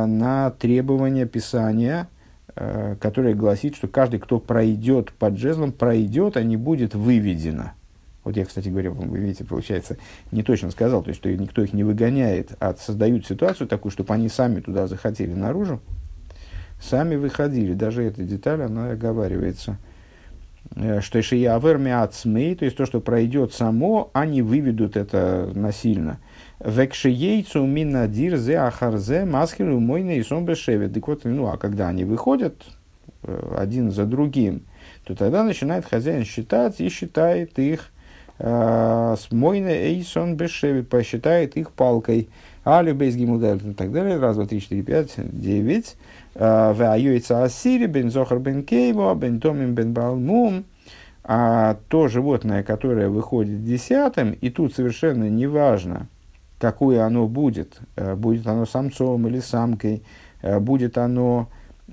на 0.05 0.51
требование 0.51 1.25
Писания, 1.25 2.07
э, 2.55 2.95
которое 2.99 3.33
гласит, 3.33 3.75
что 3.75 3.87
каждый, 3.87 4.19
кто 4.19 4.39
пройдет 4.39 5.11
под 5.13 5.37
жезлом, 5.37 5.71
пройдет, 5.71 6.37
а 6.37 6.43
не 6.43 6.57
будет 6.57 6.93
выведено. 6.93 7.71
Вот 8.23 8.37
я, 8.37 8.45
кстати 8.45 8.69
говоря, 8.69 8.91
вы 8.91 9.17
видите, 9.17 9.45
получается, 9.45 9.97
не 10.31 10.43
точно 10.43 10.69
сказал, 10.71 11.01
то 11.01 11.09
есть, 11.09 11.19
что 11.19 11.33
никто 11.33 11.63
их 11.63 11.73
не 11.73 11.83
выгоняет, 11.83 12.51
а 12.59 12.75
создают 12.75 13.25
ситуацию 13.25 13.67
такую, 13.67 13.91
чтобы 13.91 14.13
они 14.13 14.29
сами 14.29 14.59
туда 14.59 14.87
захотели 14.87 15.33
наружу, 15.33 15.79
сами 16.79 17.15
выходили. 17.15 17.73
Даже 17.73 18.03
эта 18.03 18.23
деталь, 18.23 18.61
она 18.61 18.91
оговаривается. 18.91 19.77
Э, 20.75 21.01
что 21.01 21.17
еще 21.17 21.39
я 21.39 21.57
миацмей, 21.57 22.55
то 22.55 22.65
есть 22.65 22.77
то, 22.77 22.85
что 22.85 22.99
пройдет 22.99 23.53
само, 23.53 24.09
они 24.13 24.41
выведут 24.41 24.97
это 24.97 25.49
насильно– 25.55 26.19
Векшиейцу 26.63 27.65
минадир 27.65 28.37
зе 28.37 28.59
ахарзе 28.59 29.25
масхиру 29.25 29.79
мойна 29.79 30.11
и 30.11 30.23
сомбешевет. 30.23 30.93
Так 30.93 31.07
вот, 31.07 31.21
ну, 31.23 31.47
а 31.47 31.57
когда 31.57 31.87
они 31.87 32.05
выходят 32.05 32.55
э, 33.23 33.55
один 33.57 33.91
за 33.91 34.05
другим, 34.05 34.61
то 35.03 35.15
тогда 35.15 35.43
начинает 35.43 35.85
хозяин 35.85 36.23
считать 36.23 36.79
и 36.79 36.89
считает 36.89 37.57
их 37.57 37.89
э, 38.37 39.15
с 39.17 39.31
мойна 39.31 39.69
эйсон 39.69 40.35
бешевет, 40.35 40.87
посчитает 40.87 41.57
их 41.57 41.71
палкой. 41.71 42.29
Алю 42.63 42.93
бейс 42.93 43.15
гимудель 43.15 43.71
и 43.71 43.73
так 43.73 43.91
далее. 43.91 44.19
Раз, 44.19 44.35
два, 44.35 44.45
три, 44.45 44.61
четыре, 44.61 44.83
пять, 44.83 45.13
девять. 45.17 45.97
Э, 46.35 46.73
в 46.73 46.81
аюица 46.83 47.43
асири 47.43 47.87
бен 47.87 48.11
зохар 48.11 48.37
бен 48.37 48.63
кейво 48.63 49.15
бен 49.15 49.39
томим 49.39 49.73
бен 49.73 49.93
балмум. 49.93 50.65
А 51.23 51.77
то 51.87 52.07
животное, 52.07 52.61
которое 52.61 53.09
выходит 53.09 53.63
десятым, 53.63 54.31
и 54.31 54.49
тут 54.49 54.73
совершенно 54.73 55.29
неважно, 55.29 56.07
какое 56.61 57.03
оно 57.03 57.27
будет, 57.27 57.79
э, 57.95 58.15
будет 58.15 58.45
оно 58.45 58.65
самцом 58.65 59.27
или 59.27 59.39
самкой, 59.39 60.03
э, 60.43 60.59
будет 60.59 60.97
оно 60.97 61.49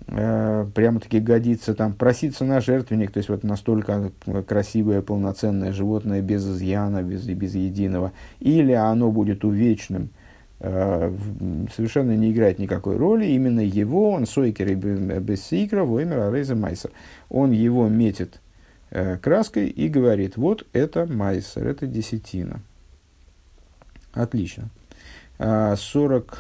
э, 0.07 0.67
прямо-таки 0.75 1.21
годиться, 1.21 1.75
там, 1.75 1.95
проситься 1.95 2.45
на 2.45 2.61
жертвенник, 2.61 3.11
то 3.11 3.19
есть 3.19 3.31
вот 3.31 3.43
настолько 3.43 4.13
красивое, 4.47 5.01
полноценное 5.01 5.73
животное, 5.73 6.21
без 6.21 6.47
изъяна, 6.47 7.03
без, 7.03 7.25
без 7.25 7.55
единого, 7.55 8.13
или 8.41 8.73
оно 8.73 9.11
будет 9.11 9.45
увечным, 9.45 10.11
совершенно 10.61 12.17
не 12.17 12.33
играет 12.33 12.59
никакой 12.59 12.97
роли, 12.97 13.27
именно 13.27 13.61
его, 13.61 14.11
он 14.11 14.27
сойкер 14.27 14.73
и 14.73 14.75
бессикра, 14.75 15.85
воймер 15.85 16.19
арейза 16.19 16.57
майсер, 16.57 16.91
он 17.29 17.53
его 17.53 17.87
метит 17.87 18.41
краской 18.91 19.69
и 19.69 19.89
говорит, 19.89 20.37
вот 20.37 20.67
это 20.73 21.07
майсер, 21.07 21.67
это 21.69 21.87
десятина. 21.87 22.61
Отлично. 24.19 24.69
40... 25.39 26.39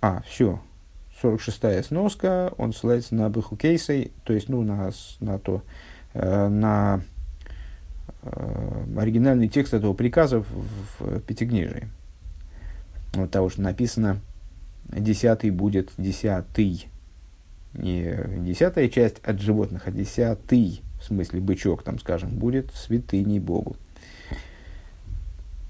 А, 0.00 0.16
а 0.16 0.22
все. 0.22 0.60
46-я 1.22 1.82
сноска, 1.82 2.52
он 2.56 2.72
ссылается 2.72 3.14
на 3.14 3.28
Бехукейсей, 3.28 4.12
то 4.24 4.32
есть, 4.32 4.48
ну, 4.48 4.62
на, 4.62 4.92
на 5.20 5.38
то, 5.40 5.62
э, 6.14 6.48
на 6.48 7.02
э, 8.22 8.84
оригинальный 8.96 9.48
текст 9.48 9.74
этого 9.74 9.94
приказа 9.94 10.40
в, 10.40 11.20
Пятикнижии. 11.20 11.88
вот 13.14 13.32
того, 13.32 13.48
что 13.50 13.62
написано, 13.62 14.20
десятый 14.84 15.50
будет 15.50 15.90
десятый. 15.98 16.88
Не 17.74 18.44
десятая 18.46 18.88
часть 18.88 19.18
от 19.24 19.40
животных, 19.40 19.82
а 19.86 19.90
десятый, 19.90 20.82
в 21.00 21.04
смысле 21.04 21.40
бычок, 21.40 21.82
там, 21.82 21.98
скажем, 21.98 22.30
будет 22.30 22.72
святыней 22.72 23.40
Богу. 23.40 23.76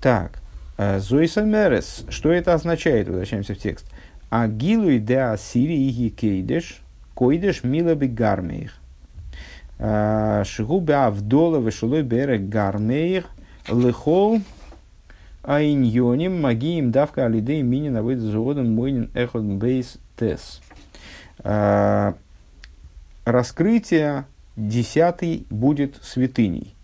Так, 0.01 0.41
э, 0.79 0.99
Зойса 1.01 1.43
Мерес, 1.43 2.07
что 2.09 2.33
это 2.33 2.55
означает? 2.55 3.09
Возвращаемся 3.09 3.55
в 3.55 3.59
текст. 3.59 3.87
Агилуй 4.31 4.99
де 4.99 5.19
Ассирии 5.19 5.91
и 5.91 6.09
кейдеш, 6.09 6.81
койдеш 7.15 7.63
мила 7.65 7.95
гармеих. 7.95 8.75
Э, 9.79 10.45
Шигубе 10.47 10.95
авдола 10.95 11.59
вешулой 11.59 12.03
берег 12.03 12.49
гармеих, 12.49 13.27
лихол 13.69 14.41
Айньоним 15.49 16.43
магиим 16.43 16.91
давка 16.91 17.25
алидей 17.25 17.63
мини 17.63 17.89
на 17.89 18.03
выйдет 18.03 18.25
заводом 18.25 18.75
мойнин 18.75 19.11
эхот 19.15 19.45
бейс 19.45 19.97
тес. 20.15 20.61
А, 21.39 22.15
раскрытие 23.25 24.27
десятый 24.57 25.47
будет 25.49 25.97
святыней. 26.03 26.75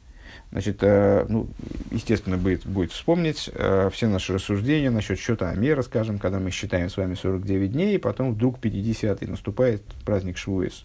Значит, 0.54 0.84
э, 0.84 1.26
ну, 1.28 1.48
естественно, 1.90 2.38
будет, 2.38 2.64
будет 2.64 2.92
вспомнить 2.92 3.50
э, 3.52 3.90
все 3.92 4.06
наши 4.06 4.32
рассуждения 4.32 4.88
насчет 4.88 5.18
счета 5.18 5.50
Амера, 5.50 5.82
скажем, 5.82 6.20
когда 6.20 6.38
мы 6.38 6.52
считаем 6.52 6.88
с 6.88 6.96
вами 6.96 7.16
49 7.16 7.72
дней, 7.72 7.96
и 7.96 7.98
потом 7.98 8.34
вдруг 8.34 8.60
50-й 8.60 9.26
наступает 9.26 9.82
праздник 10.04 10.36
Швуэс. 10.38 10.84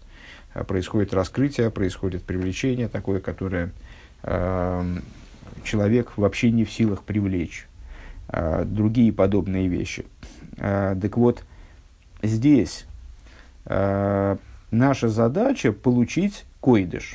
Э, 0.54 0.64
происходит 0.64 1.14
раскрытие, 1.14 1.70
происходит 1.70 2.24
привлечение 2.24 2.88
такое, 2.88 3.20
которое 3.20 3.72
человек 5.64 6.18
вообще 6.18 6.50
не 6.50 6.64
в 6.64 6.72
силах 6.72 7.04
привлечь. 7.04 7.66
Другие 8.28 9.14
подобные 9.14 9.66
вещи. 9.66 10.04
Так 10.56 11.16
вот, 11.16 11.42
здесь 12.22 12.84
наша 13.64 15.08
задача 15.08 15.72
получить 15.72 16.44
койдыш. 16.60 17.14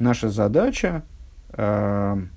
Наша 0.00 0.28
задача 0.28 1.04
не, 1.56 2.28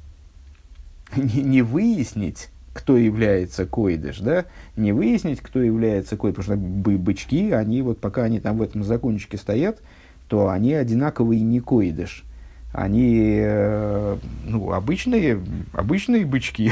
не 1.16 1.62
выяснить, 1.62 2.50
кто 2.74 2.98
является 2.98 3.66
койдыш, 3.66 4.20
да, 4.20 4.46
не 4.76 4.92
выяснить, 4.92 5.42
кто 5.42 5.62
является 5.62 6.18
койдыш, 6.18 6.46
потому 6.46 6.60
что 6.60 6.98
бычки, 6.98 7.52
они 7.52 7.82
вот 7.82 8.00
пока 8.00 8.24
они 8.24 8.40
там 8.40 8.58
в 8.58 8.62
этом 8.62 8.84
закончике 8.84 9.38
стоят, 9.38 9.82
то 10.28 10.50
они 10.50 10.74
одинаковые 10.74 11.42
не 11.42 11.60
койдыш 11.60 12.24
они 12.72 13.40
э, 13.42 14.18
ну, 14.46 14.72
обычные, 14.72 15.42
обычные 15.74 16.26
бычки, 16.26 16.72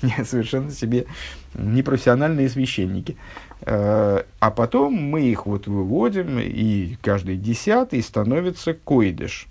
совершенно 0.24 0.70
себе 0.70 1.06
непрофессиональные 1.54 2.48
священники. 2.48 3.16
Э, 3.60 4.22
а 4.40 4.50
потом 4.50 4.94
мы 4.94 5.22
их 5.22 5.44
вот 5.46 5.66
выводим, 5.66 6.38
и 6.40 6.96
каждый 7.02 7.36
десятый 7.36 8.02
становится 8.02 8.72
койдыш. 8.72 9.46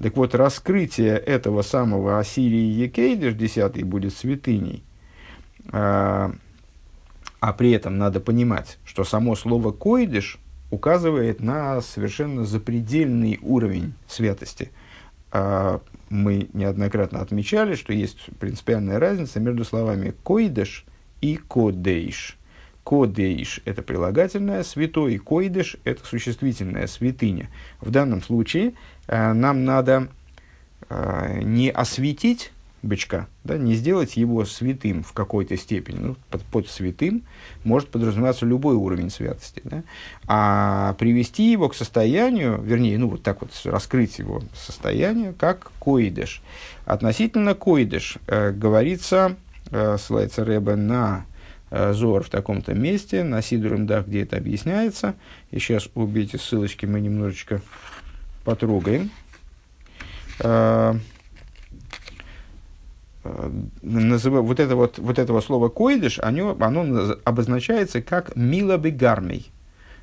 Так 0.00 0.16
вот, 0.16 0.34
раскрытие 0.34 1.16
этого 1.16 1.62
самого 1.62 2.18
Ассирии 2.18 2.82
Екейдыш, 2.82 3.34
десятый, 3.34 3.82
будет 3.82 4.14
святыней. 4.14 4.84
Э, 5.72 6.30
а 7.40 7.52
при 7.52 7.72
этом 7.72 7.98
надо 7.98 8.20
понимать, 8.20 8.78
что 8.84 9.04
само 9.04 9.34
слово 9.34 9.72
койдыш 9.72 10.38
указывает 10.70 11.40
на 11.40 11.80
совершенно 11.80 12.44
запредельный 12.44 13.38
уровень 13.42 13.94
святости– 14.06 14.70
а 15.30 15.80
мы 16.08 16.48
неоднократно 16.54 17.20
отмечали, 17.20 17.74
что 17.74 17.92
есть 17.92 18.18
принципиальная 18.40 18.98
разница 18.98 19.40
между 19.40 19.64
словами 19.64 20.14
«койдеш» 20.22 20.86
и 21.20 21.36
«кодейш». 21.36 22.38
«Кодейш»– 22.82 23.60
это 23.66 23.82
прилагательное, 23.82 24.62
«святой» 24.62 25.18
«койдеш»– 25.18 25.76
это 25.84 26.06
существительное, 26.06 26.86
«святыня». 26.86 27.50
В 27.82 27.90
данном 27.90 28.22
случае 28.22 28.72
нам 29.08 29.64
надо 29.64 30.08
э, 30.88 31.40
не 31.42 31.70
осветить 31.70 32.52
бычка, 32.82 33.26
да, 33.44 33.56
не 33.58 33.74
сделать 33.74 34.16
его 34.16 34.44
святым 34.44 35.02
в 35.02 35.12
какой-то 35.12 35.56
степени. 35.56 35.98
Ну, 35.98 36.16
под, 36.30 36.42
под 36.42 36.68
святым 36.68 37.22
может 37.64 37.88
подразумеваться 37.88 38.46
любой 38.46 38.76
уровень 38.76 39.10
святости. 39.10 39.60
Да, 39.64 39.82
а 40.26 40.94
привести 40.94 41.50
его 41.50 41.68
к 41.68 41.74
состоянию, 41.74 42.60
вернее, 42.62 42.98
ну 42.98 43.08
вот 43.08 43.22
так 43.22 43.40
вот 43.40 43.50
раскрыть 43.64 44.18
его 44.18 44.42
состояние, 44.54 45.32
как 45.32 45.72
коидыш. 45.80 46.42
Относительно 46.84 47.54
коидыш 47.54 48.18
э, 48.26 48.52
говорится, 48.52 49.36
э, 49.70 49.96
ссылается 49.98 50.44
Рэбе 50.44 50.76
на 50.76 51.26
э, 51.70 51.92
Зор 51.92 52.24
в 52.24 52.30
таком-то 52.30 52.74
месте, 52.74 53.24
на 53.24 53.42
Сидурем, 53.42 53.86
да, 53.86 54.02
где 54.02 54.22
это 54.22 54.36
объясняется. 54.36 55.14
И 55.50 55.58
сейчас 55.58 55.88
обе 55.94 56.22
эти 56.22 56.36
ссылочки 56.36 56.86
мы 56.86 57.00
немножечко 57.00 57.60
потрогаем. 58.48 59.10
Э, 60.40 60.94
Э, 63.28 63.50
называ, 63.82 64.40
вот, 64.40 64.60
это 64.60 64.76
вот, 64.76 64.98
вот 64.98 65.18
этого 65.18 65.40
слова 65.40 65.68
койдыш, 65.68 66.18
оно, 66.20 66.56
оно 66.60 67.16
обозначается 67.24 68.00
как 68.00 68.36
мила 68.36 68.78
бегармей. 68.78 69.50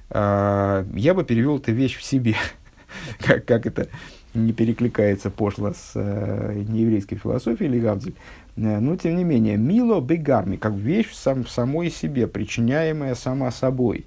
Э, 0.10 0.86
я 0.94 1.14
бы 1.14 1.24
перевел 1.24 1.58
эту 1.58 1.72
вещь 1.72 1.98
в 1.98 2.04
себе. 2.04 2.36
как, 3.20 3.46
как 3.46 3.66
это 3.66 3.88
не 4.34 4.52
перекликается 4.54 5.30
пошло 5.30 5.74
с 5.74 5.96
нееврейской 5.96 7.18
философией 7.18 7.70
или 7.70 7.80
гавзель. 7.80 8.16
Но, 8.58 8.96
тем 8.96 9.18
не 9.18 9.24
менее, 9.24 9.58
мило 9.58 10.00
бегарми, 10.02 10.56
как 10.58 10.74
вещь 10.74 11.14
сам, 11.14 11.48
самой 11.48 11.90
себе, 11.90 12.28
причиняемая 12.28 13.16
сама 13.16 13.52
собой. 13.52 14.06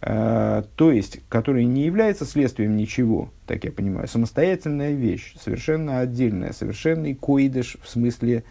Э, 0.00 0.62
то 0.76 0.92
есть, 0.92 1.20
которая 1.28 1.64
не 1.64 1.84
является 1.84 2.24
следствием 2.24 2.76
ничего, 2.76 3.30
так 3.46 3.64
я 3.64 3.72
понимаю, 3.72 4.06
самостоятельная 4.06 4.92
вещь, 4.92 5.34
совершенно 5.40 6.00
отдельная, 6.00 6.52
совершенный 6.52 7.14
коидыш 7.14 7.76
в 7.82 7.88
смысле 7.88 8.44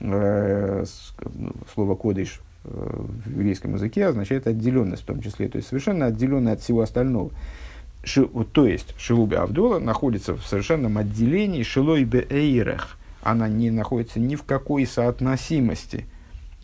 э, 0.00 0.84
ну, 1.34 1.52
слова 1.72 1.94
кодыш 1.94 2.40
э, 2.64 2.68
в 2.70 3.30
еврейском 3.30 3.74
языке 3.74 4.06
означает 4.06 4.46
отделенность 4.46 5.02
в 5.02 5.06
том 5.06 5.20
числе, 5.20 5.48
то 5.48 5.56
есть 5.56 5.68
совершенно 5.68 6.06
отделенная 6.06 6.54
от 6.54 6.62
всего 6.62 6.80
остального. 6.80 7.30
Ши, 8.02 8.26
то 8.52 8.66
есть 8.66 8.94
Шилуби 8.98 9.36
Авдола 9.36 9.78
находится 9.78 10.34
в 10.34 10.44
совершенном 10.46 10.98
отделении 10.98 11.62
Шилой 11.62 12.04
Беэйрех. 12.04 12.96
Она 13.22 13.48
не 13.48 13.70
находится 13.70 14.18
ни 14.18 14.34
в 14.34 14.42
какой 14.44 14.86
соотносимости– 14.86 16.06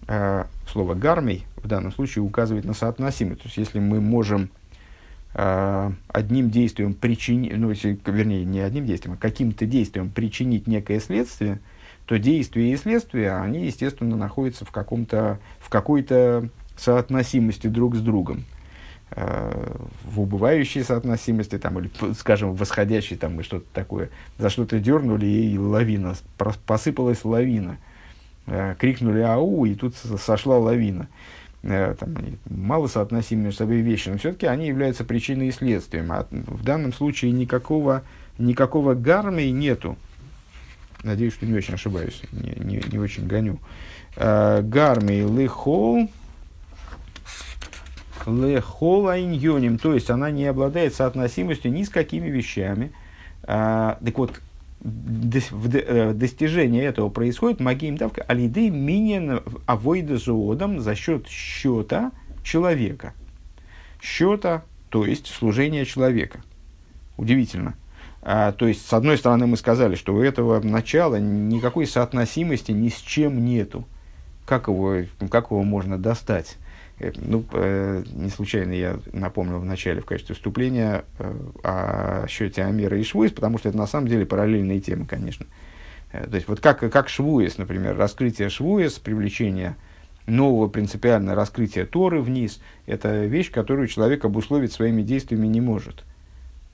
э, 0.07 0.45
слово 0.67 0.95
гармий 0.95 1.47
в 1.57 1.67
данном 1.67 1.93
случае 1.93 2.23
указывает 2.23 2.64
на 2.64 2.75
соотносимость. 2.75 3.43
То 3.43 3.47
есть, 3.47 3.57
если 3.57 3.79
мы 3.79 4.01
можем 4.01 4.51
э, 5.35 5.90
одним 6.09 6.51
действием 6.51 6.95
причинить, 6.95 7.57
ну, 7.57 7.71
вернее, 7.71 8.45
не 8.45 8.61
одним 8.61 8.87
действием, 8.87 9.14
а 9.14 9.21
каким-то 9.21 9.67
действием 9.67 10.11
причинить 10.11 10.67
некое 10.67 11.01
следствие, 11.01 11.61
то 12.07 12.19
действие 12.19 12.73
и 12.73 12.77
следствие, 12.77 13.35
они, 13.35 13.67
естественно, 13.67 14.17
находятся 14.17 14.64
в, 14.64 14.71
каком-то, 14.71 15.38
в 15.59 15.71
какой-то 15.71 16.51
соотносимости 16.77 17.67
друг 17.69 17.97
с 17.97 18.01
другом 18.01 18.45
э, 19.11 19.77
в 20.05 20.21
убывающей 20.21 20.83
соотносимости, 20.83 21.59
там, 21.59 21.79
или, 21.79 21.90
скажем, 22.19 22.55
восходящей, 22.55 23.17
там, 23.17 23.40
и 23.40 23.43
что-то 23.43 23.67
такое. 23.73 24.11
За 24.38 24.51
что-то 24.51 24.79
дернули, 24.81 25.27
и 25.27 25.59
лавина, 25.59 26.14
посыпалась 26.67 27.25
лавина. 27.25 27.79
Э, 28.46 28.74
крикнули 28.78 29.20
«Ау!» 29.20 29.64
и 29.64 29.74
тут 29.74 29.94
сошла 29.96 30.59
лавина. 30.59 31.09
Э, 31.62 31.94
там, 31.98 32.14
мало 32.48 32.88
соотносимые 32.88 33.46
между 33.46 33.59
собой 33.59 33.80
вещи, 33.80 34.11
но 34.11 34.18
все-таки 34.18 34.46
они 34.46 34.66
являются 34.66 35.04
причиной 35.04 35.48
и 35.48 35.52
следствием. 35.52 36.12
А 36.12 36.26
в 36.30 36.62
данном 36.62 36.92
случае 36.92 37.33
никакого, 37.33 38.02
никакого 38.38 38.94
гармии 38.94 39.48
нету. 39.48 39.96
Надеюсь, 41.02 41.35
что 41.35 41.46
не 41.46 41.54
очень 41.54 41.74
ошибаюсь, 41.74 42.22
не, 42.33 42.52
не, 42.64 42.83
не 42.90 42.98
очень 42.98 43.26
гоню. 43.26 43.59
Э, 44.16 44.61
гармии 44.62 45.22
лихол, 45.22 46.11
лехол 48.26 49.09
айньоним, 49.09 49.78
то 49.78 49.94
есть 49.94 50.11
она 50.11 50.30
не 50.30 50.46
обладает 50.46 50.94
соотносимостью 50.94 51.72
ни 51.72 51.83
с 51.83 51.88
какими 51.88 52.28
вещами. 52.28 52.92
А, 53.42 53.98
так 54.04 54.18
вот, 54.18 54.40
достижение 54.85 56.85
этого 56.85 57.09
происходит 57.09 57.59
магием 57.59 57.97
давка 57.97 58.23
алиды 58.23 58.68
минин 58.68 59.40
авойда 59.64 60.18
зоодом 60.18 60.81
за 60.81 60.94
счет 60.94 61.27
счета 61.27 62.12
человека. 62.42 63.14
Счета, 64.03 64.62
то 64.90 65.07
есть 65.07 65.27
служения 65.27 65.87
человека. 65.87 66.42
Удивительно. 67.16 67.75
А, 68.20 68.53
то 68.53 68.66
есть, 68.66 68.87
с 68.87 68.92
одной 68.92 69.16
стороны, 69.16 69.47
мы 69.47 69.57
сказали, 69.57 69.94
что 69.94 70.14
у 70.14 70.20
этого 70.20 70.61
начала 70.61 71.16
никакой 71.16 71.87
соотносимости 71.87 72.73
ни 72.73 72.90
с 72.90 72.97
чем 72.97 73.44
нету. 73.44 73.87
Как 74.44 74.68
его, 74.68 75.07
как 75.31 75.51
его 75.51 75.62
можно 75.62 75.99
достать? 75.99 76.59
Э, 76.98 77.12
ну, 77.16 77.44
э, 77.52 78.04
не 78.12 78.30
случайно 78.30 78.72
я 78.72 78.98
напомнил 79.12 79.59
в 79.59 79.64
начале 79.64 80.00
в 80.00 80.07
качестве 80.07 80.35
вступления 80.35 81.04
э, 81.18 81.35
о 81.62 82.26
счете 82.28 82.62
Амира 82.64 82.96
и 82.98 83.02
Швуис, 83.02 83.33
потому 83.33 83.59
что 83.59 83.68
это 83.68 83.78
на 83.78 83.87
самом 83.87 84.09
деле 84.09 84.26
параллельные 84.26 84.80
темы, 84.80 85.07
конечно. 85.07 85.46
То 86.12 86.37
есть, 86.37 86.46
вот 86.46 86.61
как, 86.61 86.78
как 86.78 87.09
Швуис, 87.09 87.59
например, 87.59 87.96
раскрытие 87.96 88.48
Швуис, 88.48 89.00
привлечение 89.00 89.74
нового 90.26 90.68
принципиально 90.68 91.35
раскрытия 91.35 91.87
Торы 91.87 92.22
вниз, 92.22 92.61
это 92.87 93.24
вещь, 93.24 93.50
которую 93.50 93.88
человек 93.88 94.24
обусловить 94.24 94.72
своими 94.72 95.02
действиями 95.02 95.48
не 95.48 95.61
может. 95.61 96.04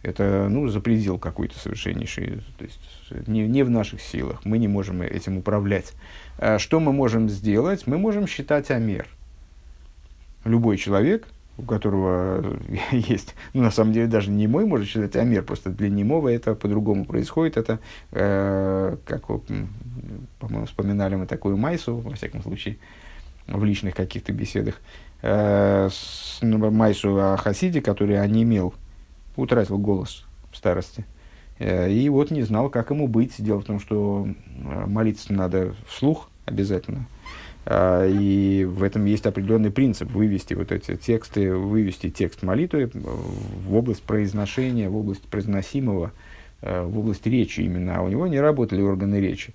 Это 0.03 0.47
ну, 0.51 0.69
запредел 0.69 1.19
какой-то 1.19 1.59
совершеннейший, 1.59 2.43
то 2.59 2.65
есть 2.65 2.81
не, 3.29 3.49
не 3.49 3.63
в 3.63 3.71
наших 3.71 4.03
силах, 4.03 4.45
мы 4.45 4.59
не 4.59 4.69
можем 4.69 5.01
этим 5.01 5.39
управлять. 5.39 5.95
Что 6.59 6.79
мы 6.79 6.93
можем 6.93 7.31
сделать? 7.31 7.87
Мы 7.87 7.97
можем 7.97 8.27
считать 8.27 8.71
Амер. 8.71 9.09
Любой 10.45 10.77
человек, 10.77 11.27
у 11.59 11.63
которого 11.63 12.59
есть, 12.93 13.35
ну, 13.53 13.63
на 13.63 13.71
самом 13.71 13.93
деле, 13.93 14.07
даже 14.07 14.31
не 14.31 14.47
мой 14.47 14.65
может 14.65 14.89
считать 14.89 15.17
Амер, 15.17 15.43
просто 15.43 15.71
для 15.71 15.89
немого 15.89 16.29
это 16.29 16.55
по-другому 16.55 17.05
происходит. 17.05 17.57
Это, 17.57 17.79
э, 18.13 18.97
как, 19.05 19.27
по-моему, 19.27 20.67
вспоминали 20.67 21.17
мы 21.17 21.27
такую 21.27 21.57
Майсу, 21.57 21.97
во 21.97 22.15
всяком 22.15 22.43
случае, 22.43 22.79
в 23.47 23.65
личных 23.65 23.95
каких-то 23.95 24.33
беседах, 24.33 24.81
э, 25.23 25.89
с, 25.91 26.39
ну, 26.41 26.71
Майсу 26.71 27.17
о 27.19 27.37
Хасиде, 27.37 27.81
который 27.81 28.21
онемел, 28.21 28.75
утратил 29.37 29.79
голос 29.79 30.25
в 30.51 30.57
старости. 30.57 31.05
Э, 31.59 31.93
и 31.93 32.09
вот 32.09 32.31
не 32.31 32.43
знал, 32.43 32.71
как 32.71 32.91
ему 32.91 33.07
быть. 33.07 33.35
Дело 33.39 33.61
в 33.61 33.65
том, 33.65 33.79
что 33.79 34.27
э, 34.27 34.87
молиться 34.87 35.33
надо 35.33 35.75
вслух 35.87 36.29
обязательно. 36.47 37.07
Э, 37.67 38.11
и 38.11 38.65
в 38.65 38.83
этом 38.83 39.05
есть 39.05 39.27
определенный 39.27 39.71
принцип 39.71 40.11
вывести 40.11 40.55
вот 40.55 40.73
эти 40.73 40.97
тексты, 40.97 41.55
вывести 41.55 42.11
текст 42.11 42.43
молитвы 42.43 42.91
в 42.93 43.75
область 43.75 44.03
произношения, 44.03 44.89
в 44.89 44.97
область 44.97 45.23
произносимого, 45.23 46.13
в 46.63 46.99
область 46.99 47.27
речи 47.27 47.63
именно. 47.63 47.97
А 47.97 48.03
у 48.03 48.09
него 48.09 48.27
не 48.27 48.39
работали 48.39 48.83
органы 48.83 49.21
речи. 49.21 49.55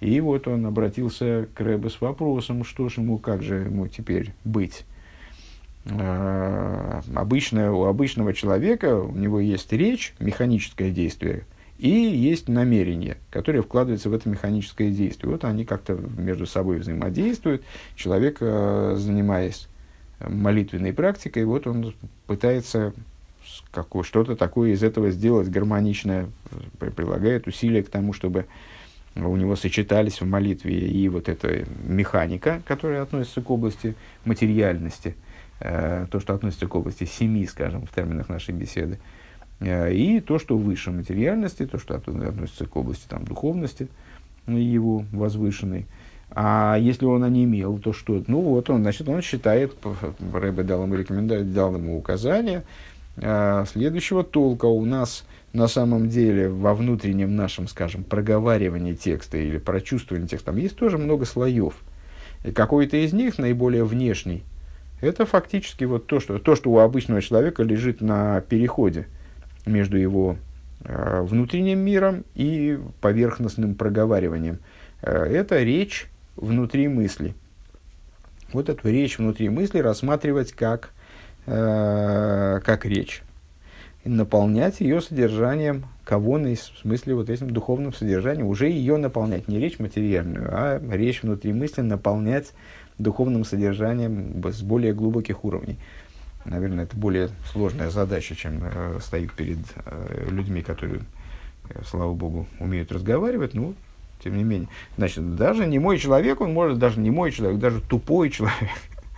И 0.00 0.20
вот 0.20 0.46
он 0.46 0.66
обратился 0.66 1.48
к 1.54 1.60
Рэбе 1.60 1.90
с 1.90 2.00
вопросом, 2.00 2.64
что 2.64 2.88
же 2.88 3.00
ему, 3.00 3.18
как 3.18 3.42
же 3.42 3.56
ему 3.56 3.88
теперь 3.88 4.32
быть. 4.44 4.84
Э, 5.86 7.00
обычно, 7.14 7.72
у 7.72 7.84
обычного 7.84 8.34
человека 8.34 8.98
у 8.98 9.12
него 9.12 9.40
есть 9.40 9.72
речь, 9.72 10.14
механическое 10.18 10.90
действие, 10.90 11.44
и 11.78 11.88
есть 11.88 12.48
намерение, 12.48 13.16
которое 13.30 13.62
вкладывается 13.62 14.08
в 14.08 14.14
это 14.14 14.28
механическое 14.28 14.90
действие. 14.90 15.32
Вот 15.32 15.44
они 15.44 15.64
как-то 15.64 15.94
между 15.94 16.46
собой 16.46 16.78
взаимодействуют. 16.78 17.62
Человек, 17.94 18.38
э, 18.40 18.94
занимаясь 18.96 19.68
молитвенной 20.20 20.92
практикой, 20.92 21.44
вот 21.44 21.66
он 21.66 21.94
пытается 22.26 22.92
что-то 24.02 24.34
такое 24.34 24.72
из 24.72 24.82
этого 24.82 25.10
сделать 25.10 25.48
гармоничное, 25.48 26.28
прилагает 26.78 27.46
усилия 27.46 27.82
к 27.82 27.88
тому, 27.88 28.12
чтобы 28.12 28.46
у 29.14 29.36
него 29.36 29.54
сочетались 29.56 30.20
в 30.20 30.26
молитве 30.26 30.78
и 30.78 31.08
вот 31.08 31.28
эта 31.28 31.64
механика, 31.84 32.60
которая 32.66 33.02
относится 33.02 33.40
к 33.40 33.50
области 33.50 33.94
материальности– 34.24 35.14
Э, 35.58 36.06
то, 36.10 36.20
что 36.20 36.34
относится 36.34 36.66
к 36.66 36.74
области 36.74 37.04
семи, 37.04 37.46
скажем, 37.46 37.86
в 37.86 37.94
терминах 37.94 38.28
нашей 38.28 38.54
беседы, 38.54 38.98
и 39.60 40.20
то, 40.20 40.38
что 40.38 40.58
выше 40.58 40.90
материальности, 40.90 41.66
то, 41.66 41.78
что 41.78 41.94
относится 41.94 42.66
к 42.66 42.76
области 42.76 43.06
там, 43.08 43.24
духовности 43.24 43.88
его 44.46 45.04
возвышенной. 45.12 45.86
А 46.30 46.76
если 46.78 47.04
он 47.06 47.30
не 47.32 47.44
имел, 47.44 47.78
то 47.78 47.92
что? 47.92 48.22
Ну 48.26 48.40
вот 48.40 48.68
он, 48.68 48.82
значит, 48.82 49.08
он 49.08 49.22
считает, 49.22 49.74
Рэбе 50.32 50.62
дал 50.64 50.82
ему 50.82 50.94
рекомендацию, 50.94 51.46
дал 51.46 51.74
ему 51.74 51.96
указание 51.96 52.64
э, 53.16 53.64
следующего 53.72 54.22
толка. 54.24 54.66
У 54.66 54.84
нас 54.84 55.24
на 55.52 55.68
самом 55.68 56.08
деле 56.08 56.48
во 56.48 56.74
внутреннем 56.74 57.34
нашем, 57.36 57.68
скажем, 57.68 58.04
проговаривании 58.04 58.94
текста 58.94 59.38
или 59.38 59.58
прочувствовании 59.58 60.26
текста, 60.26 60.46
там 60.46 60.56
есть 60.56 60.76
тоже 60.76 60.98
много 60.98 61.24
слоев. 61.24 61.74
И 62.44 62.52
какой-то 62.52 62.96
из 62.98 63.12
них, 63.12 63.38
наиболее 63.38 63.84
внешний, 63.84 64.42
это 65.00 65.26
фактически 65.26 65.84
вот 65.84 66.06
то, 66.06 66.20
что, 66.20 66.38
то, 66.38 66.56
что 66.56 66.70
у 66.70 66.78
обычного 66.78 67.22
человека 67.22 67.62
лежит 67.62 68.00
на 68.00 68.40
переходе 68.42 69.06
между 69.66 69.98
его 69.98 70.36
э, 70.84 71.20
внутренним 71.22 71.80
миром 71.80 72.24
и 72.34 72.78
поверхностным 73.00 73.74
проговариванием. 73.74 74.58
Э, 75.02 75.24
это 75.24 75.62
речь 75.62 76.06
внутри 76.36 76.88
мысли. 76.88 77.34
Вот 78.52 78.68
эту 78.68 78.88
речь 78.88 79.18
внутри 79.18 79.48
мысли 79.48 79.80
рассматривать 79.80 80.52
как, 80.52 80.90
э, 81.46 82.60
как 82.64 82.86
речь. 82.86 83.22
Наполнять 84.04 84.80
ее 84.80 85.00
содержанием 85.00 85.84
кого 86.06 86.38
в 86.38 86.56
смысле 86.56 87.16
вот 87.16 87.28
этим 87.28 87.50
духовным 87.50 87.92
содержанием, 87.92 88.46
уже 88.46 88.68
ее 88.68 88.96
наполнять, 88.96 89.48
не 89.48 89.58
речь 89.58 89.80
материальную, 89.80 90.48
а 90.52 90.80
речь 90.92 91.24
внутри 91.24 91.52
мысли 91.52 91.80
наполнять 91.80 92.52
духовным 92.96 93.44
содержанием 93.44 94.40
с 94.44 94.62
более 94.62 94.94
глубоких 94.94 95.44
уровней. 95.44 95.78
Наверное, 96.46 96.84
это 96.84 96.96
более 96.96 97.30
сложная 97.50 97.90
задача, 97.90 98.34
чем 98.34 98.60
э, 98.62 98.98
стоит 99.00 99.32
перед 99.32 99.58
э, 99.84 100.28
людьми, 100.30 100.62
которые, 100.62 101.00
э, 101.70 101.82
слава 101.84 102.14
богу, 102.14 102.46
умеют 102.60 102.92
разговаривать. 102.92 103.54
Ну, 103.54 103.74
тем 104.22 104.36
не 104.36 104.44
менее. 104.44 104.68
Значит, 104.96 105.36
даже 105.36 105.66
не 105.66 105.78
мой 105.78 105.98
человек, 105.98 106.40
он 106.40 106.52
может, 106.52 106.78
даже 106.78 107.00
не 107.00 107.10
мой 107.10 107.32
человек, 107.32 107.58
даже 107.58 107.80
тупой 107.80 108.30
человек, 108.30 108.70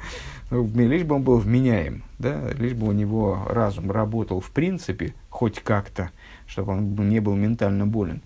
ну, 0.50 0.68
лишь 0.74 1.04
бы 1.04 1.16
он 1.16 1.22
был 1.22 1.38
вменяем, 1.38 2.02
да, 2.18 2.50
лишь 2.52 2.74
бы 2.74 2.88
у 2.88 2.92
него 2.92 3.46
разум 3.48 3.90
работал 3.90 4.40
в 4.40 4.50
принципе, 4.50 5.14
хоть 5.28 5.60
как-то, 5.60 6.10
чтобы 6.46 6.72
он 6.72 7.08
не 7.08 7.20
был 7.20 7.36
ментально 7.36 7.86
болен. 7.86 8.22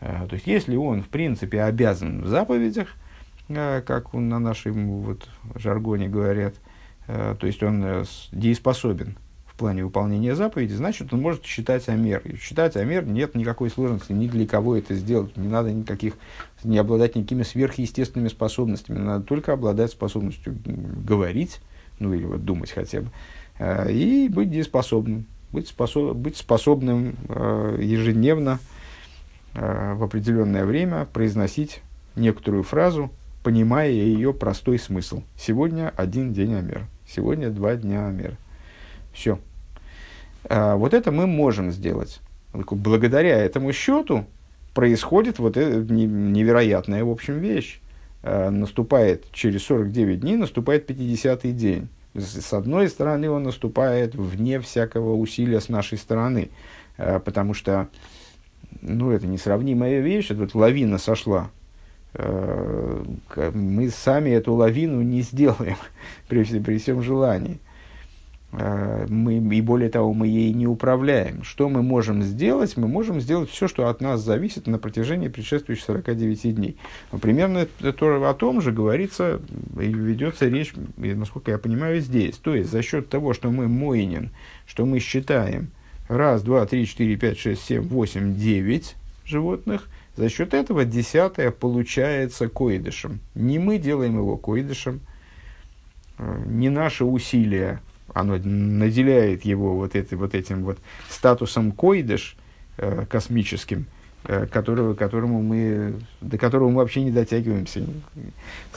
Э, 0.00 0.26
то 0.28 0.34
есть, 0.34 0.46
если 0.46 0.76
он, 0.76 1.02
в 1.02 1.08
принципе, 1.08 1.62
обязан 1.62 2.22
в 2.22 2.26
заповедях, 2.26 2.88
Э, 3.48 3.80
как 3.86 4.12
на 4.12 4.38
нашем 4.38 5.02
вот, 5.02 5.28
жаргоне 5.54 6.08
говорят, 6.08 6.54
то 7.06 7.46
есть 7.46 7.62
он 7.62 7.82
э, 7.84 8.04
дееспособен 8.32 9.16
в 9.46 9.54
плане 9.54 9.84
выполнения 9.84 10.34
заповеди, 10.34 10.74
значит, 10.74 11.12
он 11.12 11.22
может 11.22 11.44
считать 11.44 11.88
Амер. 11.88 12.20
И 12.24 12.36
считать 12.36 12.76
Амер 12.76 13.06
нет 13.06 13.34
никакой 13.34 13.70
сложности 13.70 14.12
ни 14.12 14.26
для 14.26 14.46
кого 14.46 14.76
это 14.76 14.94
сделать. 14.94 15.36
Не 15.36 15.48
надо 15.48 15.72
никаких, 15.72 16.14
не 16.64 16.76
обладать 16.78 17.16
никакими 17.16 17.42
сверхъестественными 17.42 18.28
способностями. 18.28 18.98
Надо 18.98 19.24
только 19.24 19.52
обладать 19.52 19.92
способностью 19.92 20.56
говорить, 20.64 21.60
ну 21.98 22.12
или 22.12 22.24
вот 22.24 22.44
думать 22.44 22.70
хотя 22.70 23.00
бы, 23.00 23.10
и 23.90 24.28
быть 24.28 24.50
дееспособным. 24.50 25.26
Быть, 25.52 25.68
способ, 25.68 26.16
быть 26.16 26.36
способным 26.36 27.16
ежедневно 27.78 28.58
в 29.54 30.04
определенное 30.04 30.66
время 30.66 31.06
произносить 31.10 31.80
некоторую 32.14 32.64
фразу, 32.64 33.10
понимая 33.42 33.90
ее 33.90 34.34
простой 34.34 34.78
смысл. 34.78 35.22
Сегодня 35.38 35.94
один 35.96 36.32
день 36.32 36.52
Амер, 36.54 36.86
сегодня 37.08 37.50
два 37.50 37.76
дня 37.76 38.06
Амер. 38.08 38.36
Все. 39.12 39.38
А, 40.44 40.76
вот 40.76 40.94
это 40.94 41.10
мы 41.10 41.26
можем 41.26 41.70
сделать. 41.70 42.20
Благодаря 42.52 43.36
этому 43.36 43.72
счету 43.72 44.24
происходит 44.74 45.38
вот 45.38 45.56
эта 45.56 45.78
невероятная, 45.92 47.04
в 47.04 47.10
общем, 47.10 47.38
вещь. 47.38 47.80
А, 48.22 48.50
наступает 48.50 49.30
через 49.32 49.64
49 49.64 50.20
дней, 50.20 50.36
наступает 50.36 50.90
50-й 50.90 51.52
день. 51.52 51.88
С 52.14 52.52
одной 52.52 52.88
стороны, 52.88 53.28
он 53.28 53.42
наступает 53.42 54.14
вне 54.14 54.58
всякого 54.60 55.14
усилия 55.14 55.60
с 55.60 55.68
нашей 55.68 55.98
стороны, 55.98 56.50
а, 56.96 57.20
потому 57.20 57.54
что 57.54 57.88
ну, 58.80 59.10
это 59.10 59.26
несравнимая 59.26 60.00
вещь, 60.00 60.30
это 60.30 60.40
вот 60.40 60.54
лавина 60.54 60.98
сошла 60.98 61.50
мы 62.18 63.90
сами 63.90 64.30
эту 64.30 64.54
лавину 64.54 65.02
не 65.02 65.22
сделаем 65.22 65.76
при, 66.28 66.44
при 66.60 66.78
всем 66.78 67.02
желании. 67.02 67.58
Э, 68.52 69.06
мы, 69.08 69.38
и 69.38 69.60
более 69.60 69.90
того, 69.90 70.14
мы 70.14 70.28
ей 70.28 70.52
не 70.52 70.66
управляем. 70.66 71.42
Что 71.42 71.68
мы 71.68 71.82
можем 71.82 72.22
сделать? 72.22 72.76
Мы 72.76 72.88
можем 72.88 73.20
сделать 73.20 73.50
все, 73.50 73.68
что 73.68 73.88
от 73.88 74.00
нас 74.00 74.20
зависит 74.22 74.66
на 74.66 74.78
протяжении 74.78 75.28
предшествующих 75.28 75.84
49 75.84 76.54
дней. 76.54 76.76
Но 77.12 77.18
примерно 77.18 77.66
это, 77.80 78.30
о 78.30 78.34
том 78.34 78.60
же 78.60 78.72
говорится 78.72 79.40
и 79.78 79.88
ведется 79.88 80.48
речь, 80.48 80.72
насколько 80.96 81.50
я 81.50 81.58
понимаю, 81.58 82.00
здесь. 82.00 82.36
То 82.36 82.54
есть 82.54 82.70
за 82.70 82.82
счет 82.82 83.08
того, 83.08 83.34
что 83.34 83.50
мы 83.50 83.68
моинин, 83.68 84.30
что 84.66 84.86
мы 84.86 85.00
считаем 85.00 85.68
раз, 86.08 86.42
два, 86.42 86.64
три, 86.66 86.86
четыре, 86.86 87.16
пять, 87.16 87.38
шесть, 87.38 87.64
семь, 87.64 87.82
восемь, 87.82 88.36
девять 88.36 88.96
животных, 89.24 89.88
за 90.16 90.30
счет 90.30 90.54
этого 90.54 90.84
десятое 90.84 91.50
получается 91.50 92.48
коидышем. 92.48 93.20
Не 93.34 93.58
мы 93.58 93.78
делаем 93.78 94.16
его 94.16 94.36
коидышем, 94.36 95.00
э, 96.18 96.42
не 96.46 96.70
наши 96.70 97.04
усилия, 97.04 97.80
оно 98.14 98.38
наделяет 98.42 99.44
его 99.44 99.76
вот, 99.76 99.94
это, 99.94 100.16
вот 100.16 100.34
этим 100.34 100.64
вот 100.64 100.78
статусом 101.10 101.70
коидыш 101.70 102.36
э, 102.78 103.04
космическим, 103.10 103.84
э, 104.24 104.46
которого, 104.46 104.94
которому 104.94 105.42
мы, 105.42 105.96
до 106.22 106.38
которого 106.38 106.70
мы 106.70 106.76
вообще 106.76 107.02
не 107.02 107.10
дотягиваемся. 107.10 107.84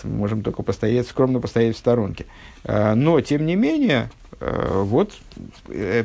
Можем 0.03 0.41
только 0.41 0.61
постоять, 0.61 1.07
скромно 1.07 1.39
постоять 1.39 1.77
в 1.77 1.79
сторонке. 1.79 2.25
Но, 2.65 3.21
тем 3.21 3.45
не 3.45 3.55
менее, 3.55 4.09
вот 4.39 5.13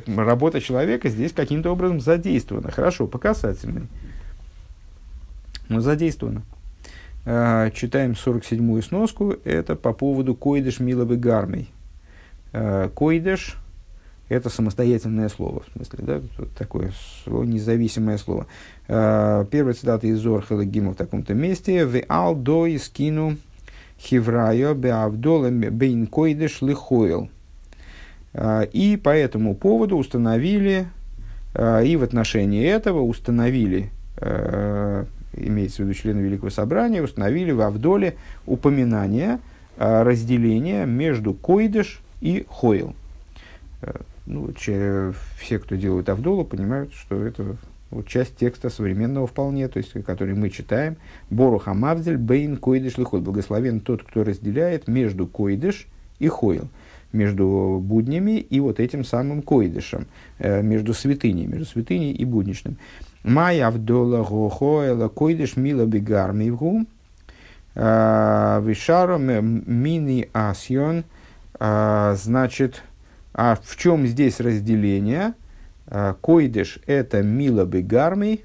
работа 0.07 0.61
человека 0.61 1.09
здесь 1.09 1.33
каким-то 1.33 1.71
образом 1.71 2.01
задействована. 2.01 2.71
Хорошо, 2.71 3.07
по 3.07 3.19
касательной 3.19 3.83
но 3.83 4.04
задействовано. 5.69 6.43
Э, 7.27 7.71
читаем 7.75 8.13
47-ю 8.13 8.83
сноску. 8.83 9.37
Это 9.45 9.77
по 9.77 9.93
поводу 9.93 10.35
койдыш 10.35 10.81
миловы 10.81 11.17
гармой. 11.17 11.69
Э, 12.53 12.91
койдыш– 12.95 13.57
это 14.29 14.51
самостоятельное 14.51 15.29
слово, 15.29 15.63
в 15.63 15.73
смысле, 15.73 15.99
да, 16.03 16.21
такое 16.59 16.93
слово, 17.25 17.45
независимое 17.45 18.19
слово. 18.19 18.47
Э, 18.89 19.47
первая 19.51 19.75
цитата 19.75 20.07
из 20.07 20.19
Зорхела 20.19 20.65
Гима 20.65 20.93
в 20.93 20.97
таком-то 20.97 21.35
месте. 21.35 21.85
«Ве 21.85 22.05
ал 22.09 22.35
до 22.35 22.75
искину 22.75 23.39
хиврайо 23.99 24.75
беавдола 24.75 25.51
бейн 25.51 26.07
койдыш 26.07 26.61
лихоил». 26.61 27.31
И 28.73 29.01
по 29.01 29.11
этому 29.11 29.55
поводу 29.55 29.97
установили, 29.97 30.89
и 31.57 31.97
в 31.97 32.03
отношении 32.03 32.67
этого 32.67 33.01
установили 33.03 33.93
имеется 35.37 35.83
в 35.83 35.87
виду 35.87 35.95
члены 35.95 36.21
Великого 36.21 36.51
Собрания, 36.51 37.03
установили 37.03 37.53
в 37.53 37.61
Авдоле 37.61 38.17
упоминание 38.47 39.41
а, 39.77 40.05
разделения 40.05 40.87
между 40.87 41.35
койдыш 41.35 42.01
и 42.21 42.47
хоил. 42.49 42.95
Э, 43.83 43.93
ну, 44.27 44.53
все, 44.55 45.59
кто 45.59 45.77
делают 45.77 46.09
Авдолу, 46.09 46.45
понимают, 46.45 46.93
что 46.95 47.23
это 47.25 47.57
вот 47.91 48.09
часть 48.09 48.37
текста 48.37 48.71
современного 48.71 49.27
вполне, 49.27 49.69
то 49.69 49.79
есть, 49.79 49.93
который 50.05 50.35
мы 50.35 50.51
читаем. 50.51 50.97
Бору 51.31 51.59
хамавдель 51.59 52.17
бейн 52.17 52.57
койдыш 52.57 52.99
лихот. 52.99 53.23
Благословен 53.23 53.81
тот, 53.81 54.03
кто 54.03 54.25
разделяет 54.25 54.89
между 54.89 55.27
койдыш 55.27 55.87
и 56.19 56.29
хоил 56.29 56.69
между 57.15 57.81
буднями 57.83 58.39
и 58.39 58.61
вот 58.61 58.81
этим 58.81 59.05
самым 59.05 59.41
койдышем, 59.41 60.07
э, 60.39 60.63
между 60.63 60.93
святыней, 60.93 61.47
между 61.47 61.65
святыней 61.65 62.13
и 62.13 62.25
будничным. 62.25 62.77
Майя 63.23 63.71
вдола 63.71 64.23
гохоэла 64.23 65.09
койдыш 65.09 65.57
мила 65.57 65.87
бигармивгу. 65.87 66.85
А, 67.77 68.61
Вишаро 68.61 69.17
мини 69.19 70.29
асьон. 70.33 71.05
А, 71.59 72.15
значит, 72.17 72.83
а 73.33 73.59
в 73.63 73.77
чем 73.77 74.07
здесь 74.07 74.41
разделение? 74.41 75.35
Койдыш– 76.21 76.81
это 76.87 77.23
мила 77.23 77.65
бигарми. 77.65 78.41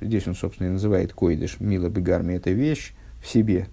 Здесь 0.00 0.26
он, 0.26 0.34
собственно, 0.34 0.68
и 0.68 0.72
называет 0.72 1.12
койдыш. 1.12 1.60
Мила 1.60 1.88
бигарми– 1.88 2.34
это 2.34 2.50
вещь 2.50 2.92
в 3.22 3.26
себе. 3.26 3.66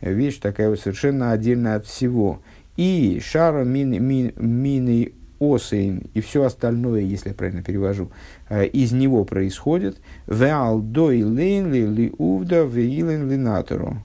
Вещь 0.00 0.38
такая 0.38 0.70
вот 0.70 0.80
совершенно 0.80 1.32
отдельная 1.32 1.76
от 1.76 1.86
всего. 1.86 2.40
И 2.76 3.20
шара 3.22 3.64
мини, 3.64 3.98
мини, 3.98 4.32
мини 4.36 5.14
осейн 5.40 6.04
и 6.14 6.20
все 6.20 6.44
остальное, 6.44 7.00
если 7.00 7.30
я 7.30 7.34
правильно 7.34 7.62
перевожу, 7.62 8.10
э, 8.48 8.66
из 8.66 8.92
него 8.92 9.24
происходит. 9.24 9.98
Веал 10.26 10.80
дой 10.80 11.22
лейн 11.22 11.72
ли 11.72 11.86
ли 11.86 12.14
увда 12.18 12.62
веилен 12.62 13.28
ли 13.28 13.36
натору. 13.36 14.02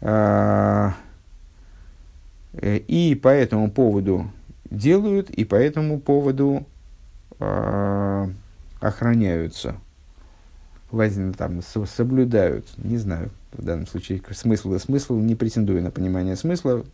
Э, 0.00 0.90
э, 2.54 2.78
и 2.78 3.14
по 3.14 3.28
этому 3.28 3.70
поводу 3.70 4.30
делают, 4.70 5.30
и 5.30 5.44
по 5.44 5.54
этому 5.56 6.00
поводу 6.00 6.66
охраняются. 8.80 9.76
Возьми, 10.90 11.32
там, 11.32 11.60
соблюдают, 11.62 12.66
не 12.78 12.96
знаю, 12.96 13.30
в 13.52 13.62
данном 13.62 13.86
случае 13.86 14.22
смысл 14.30 14.74
и 14.74 14.78
смысл, 14.78 15.18
не 15.18 15.34
претендую 15.34 15.82
на 15.82 15.90
понимание 15.90 16.36
смысла. 16.36 16.84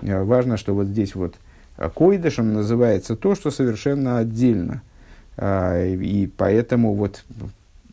Важно, 0.00 0.56
что 0.56 0.74
вот 0.74 0.86
здесь 0.86 1.14
вот 1.14 1.36
а 1.76 1.90
койдышем 1.90 2.54
называется 2.54 3.16
то, 3.16 3.34
что 3.34 3.50
совершенно 3.50 4.18
отдельно. 4.18 4.82
А, 5.36 5.84
и 5.84 6.26
поэтому 6.26 6.94
вот 6.94 7.24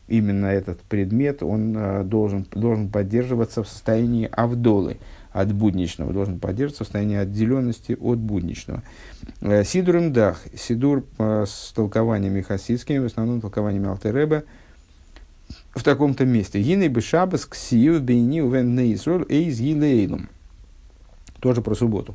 именно 0.08 0.46
этот 0.46 0.80
предмет, 0.80 1.42
он 1.42 1.74
а, 1.76 2.02
должен, 2.02 2.46
должен 2.52 2.88
поддерживаться 2.88 3.62
в 3.62 3.68
состоянии 3.68 4.28
авдолы 4.32 4.96
от 5.32 5.52
будничного, 5.52 6.12
должен 6.12 6.38
поддерживаться 6.38 6.84
в 6.84 6.86
состоянии 6.86 7.18
отделенности 7.18 7.96
от 8.00 8.18
будничного. 8.18 8.82
Э, 9.40 9.64
сидур 9.64 9.96
им 9.96 10.12
дах, 10.12 10.40
сидур 10.56 11.04
с 11.18 11.72
толкованиями 11.74 12.40
хасидскими, 12.40 12.98
в 12.98 13.06
основном 13.06 13.40
толкованиями 13.40 13.88
Алтереба, 13.88 14.44
в 15.74 15.82
таком-то 15.82 16.24
месте. 16.24 16.62
Гины 16.62 16.88
бы 16.88 17.00
шабас 17.00 17.46
ксию 17.46 18.00
бейни 18.00 18.40
увен 18.40 18.76
нейсрол 18.76 19.26
эйз 19.28 19.58
елейлум. 19.58 20.28
Тоже 21.44 21.60
про 21.60 21.74
субботу. 21.74 22.14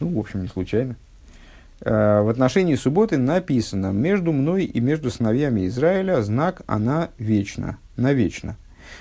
Ну, 0.00 0.08
в 0.08 0.18
общем, 0.18 0.42
не 0.42 0.48
случайно. 0.48 0.96
А, 1.82 2.22
в 2.22 2.28
отношении 2.28 2.74
субботы 2.74 3.16
написано 3.16 3.92
«Между 3.92 4.32
мной 4.32 4.64
и 4.64 4.80
между 4.80 5.12
сыновьями 5.12 5.68
Израиля 5.68 6.20
знак 6.20 6.62
она 6.66 7.10
вечна, 7.16 7.78
навечно». 7.96 8.56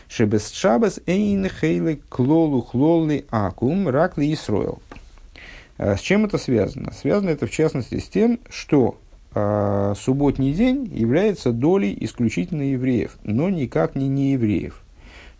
Шебес 0.07 0.51
шабас 0.51 0.99
эйн 1.07 1.49
хейлы 1.49 1.99
клолу 2.09 2.61
хлолли 2.61 3.25
акум 3.31 3.89
ракли 3.89 4.31
Исроил. 4.31 4.83
А, 5.79 5.95
с 5.95 5.99
чем 5.99 6.25
это 6.25 6.37
связано? 6.37 6.93
Связано 6.93 7.31
это 7.31 7.47
в 7.47 7.51
частности 7.51 7.97
с 7.97 8.07
тем, 8.07 8.39
что 8.51 8.99
э, 9.33 9.95
субботний 9.97 10.53
день 10.53 10.85
является 10.93 11.51
долей 11.51 11.97
исключительно 12.01 12.61
евреев, 12.61 13.17
но 13.23 13.49
никак 13.49 13.95
не 13.95 14.09
неевреев. 14.09 14.84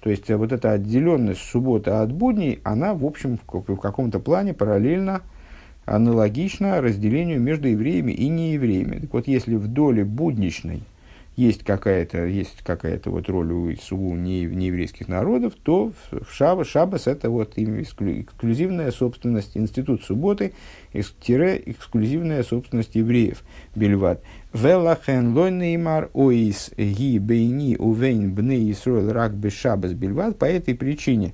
То 0.05 0.11
есть 0.11 0.29
вот 0.29 0.51
эта 0.51 0.73
отделенность 0.73 1.41
субботы 1.41 1.89
от 1.89 2.11
будней, 2.11 2.59
она 2.63 2.93
в 2.93 3.03
общем 3.03 3.39
в, 3.39 3.73
в 3.73 3.77
каком-то 3.77 4.19
плане 4.19 4.53
параллельно 4.53 5.23
аналогично 5.85 6.79
разделению 6.79 7.41
между 7.41 7.69
евреями 7.69 8.11
и 8.11 8.27
неевреями. 8.27 8.99
Так 8.99 9.13
вот, 9.13 9.27
если 9.27 9.55
в 9.55 9.67
доле 9.67 10.05
будничной 10.05 10.83
есть 11.36 11.63
какая-то, 11.63 12.26
есть 12.26 12.62
какая-то 12.63 13.10
вот 13.10 13.28
роль 13.30 13.52
у 13.52 13.76
сугу 13.76 14.15
не, 14.15 14.45
нееврейских 14.45 15.08
народов, 15.08 15.54
то 15.62 15.91
в 16.12 16.32
Шаба, 16.32 16.63
Шабас 16.63 17.08
это 17.08 17.30
вот 17.30 17.54
эксклюзивная 17.58 18.91
собственность, 18.91 19.58
институт 19.58 20.04
субботы, 20.04 20.54
тире 21.21 21.62
эксклюзивная 21.65 22.43
собственность 22.43 22.95
евреев. 22.95 23.43
Бельват. 23.76 24.21
Велахен 24.54 25.34
лойнеймар 25.34 26.10
оис 26.13 26.71
ги 26.78 27.17
бейни 27.19 27.76
увейн 27.76 28.34
бны 28.34 28.71
Исруэл 28.71 29.12
рак 29.12 29.34
бешабас 29.34 29.91
бельват. 29.91 30.38
По 30.38 30.45
этой 30.45 30.76
причине 30.76 31.34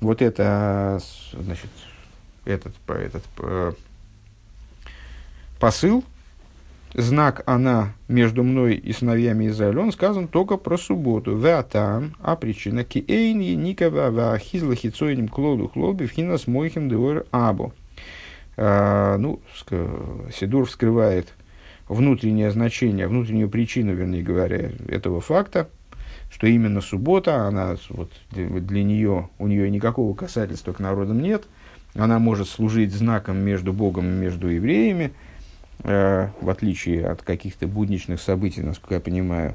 вот 0.00 0.22
это, 0.22 1.00
значит, 1.38 1.70
этот, 2.46 2.74
этот 2.88 3.24
э, 3.38 3.72
посыл, 5.60 6.04
знак 6.94 7.42
она 7.46 7.92
между 8.08 8.42
мной 8.42 8.76
и 8.76 8.92
сыновьями 8.92 9.48
Израиля, 9.48 9.80
он 9.80 9.92
сказан 9.92 10.28
только 10.28 10.56
про 10.56 10.78
субботу. 10.78 11.36
Веатам, 11.36 12.14
а 12.20 12.36
причина 12.36 12.84
ки 12.84 13.04
эйн 13.06 13.38
никава 13.62 14.10
вахизла 14.10 14.74
хицоиним 14.74 15.28
клоду 15.28 15.68
хлоби 15.68 16.06
вхинас 16.06 16.46
мойхим 16.46 16.88
деор 16.88 17.26
або. 17.30 17.72
А, 18.56 19.18
ну, 19.18 19.40
Сидур 20.32 20.66
вскрывает 20.66 21.34
внутреннее 21.88 22.50
значение, 22.50 23.08
внутреннюю 23.08 23.50
причину, 23.50 23.94
вернее 23.94 24.22
говоря, 24.22 24.70
этого 24.88 25.20
факта, 25.20 25.68
что 26.30 26.46
именно 26.46 26.80
суббота, 26.80 27.46
она 27.46 27.76
вот, 27.90 28.10
для 28.30 28.84
нее, 28.84 29.28
у 29.38 29.46
нее 29.48 29.70
никакого 29.70 30.14
касательства 30.14 30.72
к 30.72 30.78
народам 30.78 31.20
нет, 31.20 31.44
она 31.94 32.18
может 32.18 32.48
служить 32.48 32.92
знаком 32.92 33.38
между 33.38 33.72
Богом 33.72 34.06
и 34.06 34.12
между 34.12 34.48
евреями, 34.48 35.12
в 35.84 36.48
отличие 36.48 37.06
от 37.06 37.22
каких-то 37.22 37.66
будничных 37.66 38.20
событий, 38.20 38.62
насколько 38.62 38.94
я 38.94 39.00
понимаю, 39.00 39.54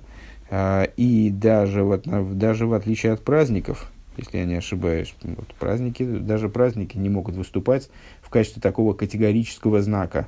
э, 0.51 0.85
и 0.95 1.31
даже, 1.31 1.83
вот, 1.83 2.03
даже 2.37 2.67
в 2.67 2.73
отличие 2.73 3.13
от 3.13 3.23
праздников, 3.23 3.91
если 4.15 4.37
я 4.37 4.45
не 4.45 4.55
ошибаюсь, 4.55 5.15
вот, 5.23 5.47
праздники, 5.55 6.03
даже 6.03 6.49
праздники 6.49 6.97
не 6.97 7.09
могут 7.09 7.35
выступать 7.35 7.89
в 8.21 8.29
качестве 8.29 8.61
такого 8.61 8.93
категорического 8.93 9.81
знака, 9.81 10.27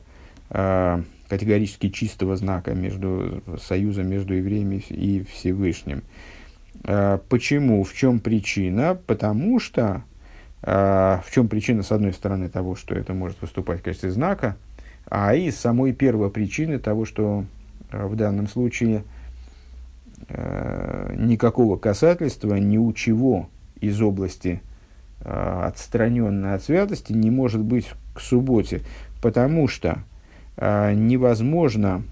э, 0.49 1.03
категорически 1.29 1.89
чистого 1.89 2.35
знака 2.35 2.73
между 2.73 3.43
союза 3.61 4.03
между 4.03 4.33
евреями 4.33 4.83
и 4.89 5.23
Всевышним. 5.23 6.01
Э, 6.83 7.19
почему? 7.29 7.83
В 7.83 7.93
чем 7.93 8.19
причина? 8.19 8.99
Потому 9.05 9.59
что 9.59 10.03
а, 10.63 11.21
в 11.25 11.31
чем 11.31 11.47
причина, 11.47 11.81
с 11.81 11.91
одной 11.91 12.13
стороны, 12.13 12.49
того, 12.49 12.75
что 12.75 12.93
это 12.93 13.13
может 13.13 13.41
выступать 13.41 13.79
в 13.79 13.83
качестве 13.83 14.11
знака, 14.11 14.57
а 15.11 15.35
и 15.35 15.51
самой 15.51 15.91
первой 15.91 16.29
причины 16.29 16.79
того, 16.79 17.03
что 17.03 17.43
а, 17.91 18.07
в 18.07 18.15
данном 18.15 18.47
случае 18.47 19.03
а, 20.29 21.13
никакого 21.13 21.77
касательства 21.77 22.55
ни 22.55 22.77
у 22.77 22.91
чего 22.93 23.49
из 23.79 24.01
области 24.01 24.61
отстраненной 25.23 26.55
от 26.55 26.63
святости 26.63 27.13
не 27.13 27.29
может 27.29 27.61
быть 27.61 27.87
к 28.15 28.21
субботе, 28.21 28.81
потому 29.21 29.67
что 29.67 29.99
невозможно 30.57 32.03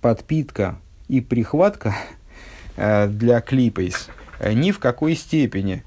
подпитка 0.00 0.76
и 1.08 1.20
прихватка 1.20 1.94
для 2.76 3.42
клипейс 3.42 4.08
ни 4.42 4.70
в 4.70 4.78
какой 4.78 5.16
степени 5.16 5.82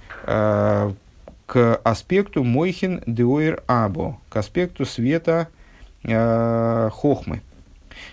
к 1.51 1.76
аспекту 1.84 2.43
Мойхин 2.43 3.01
Деуэр 3.07 3.64
Або, 3.66 4.20
к 4.30 4.38
аспекту 4.38 4.86
света 4.86 5.49
э, 5.49 5.61
Хохмы. 6.04 7.41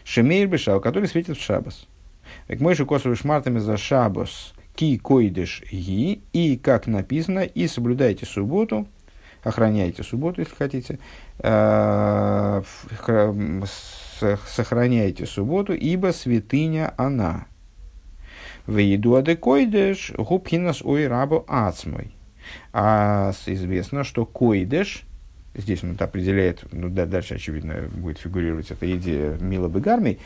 Шемейр 0.04 0.48
Бешау, 0.48 0.80
который 0.80 1.08
светит 1.08 1.38
в 1.38 1.42
Шабас. 1.42 1.86
Так 2.46 2.60
мой 2.60 2.76
косовый 2.76 3.16
шмартами 3.16 3.58
за 3.58 3.76
Шабас, 3.76 4.52
ки 4.74 4.96
койдыш 4.98 5.62
ги, 5.70 6.22
и 6.32 6.56
как 6.56 6.86
написано, 6.86 7.40
и 7.40 7.66
соблюдайте 7.66 8.26
субботу, 8.26 8.86
охраняйте 9.42 10.02
субботу, 10.02 10.40
если 10.40 10.54
хотите, 10.54 10.98
э, 11.40 12.62
сохраняйте 14.46 15.26
субботу, 15.26 15.72
ибо 15.72 16.12
святыня 16.12 16.94
она. 16.96 17.46
В 18.66 18.76
еду 18.76 19.14
адекойдеш 19.16 20.12
губхинас 20.16 20.82
ой 20.82 21.08
рабу 21.08 21.44
ацмой. 21.48 22.14
А 22.72 23.32
известно, 23.46 24.04
что 24.04 24.26
койдеш, 24.26 25.04
здесь 25.54 25.82
он 25.82 25.92
это 25.92 26.04
определяет, 26.04 26.64
ну 26.72 26.88
да, 26.88 27.06
дальше, 27.06 27.34
очевидно, 27.34 27.88
будет 27.92 28.18
фигурировать 28.18 28.70
эта 28.70 28.94
идея 28.96 29.36
Мила 29.40 29.68
Бегармой, 29.68 30.18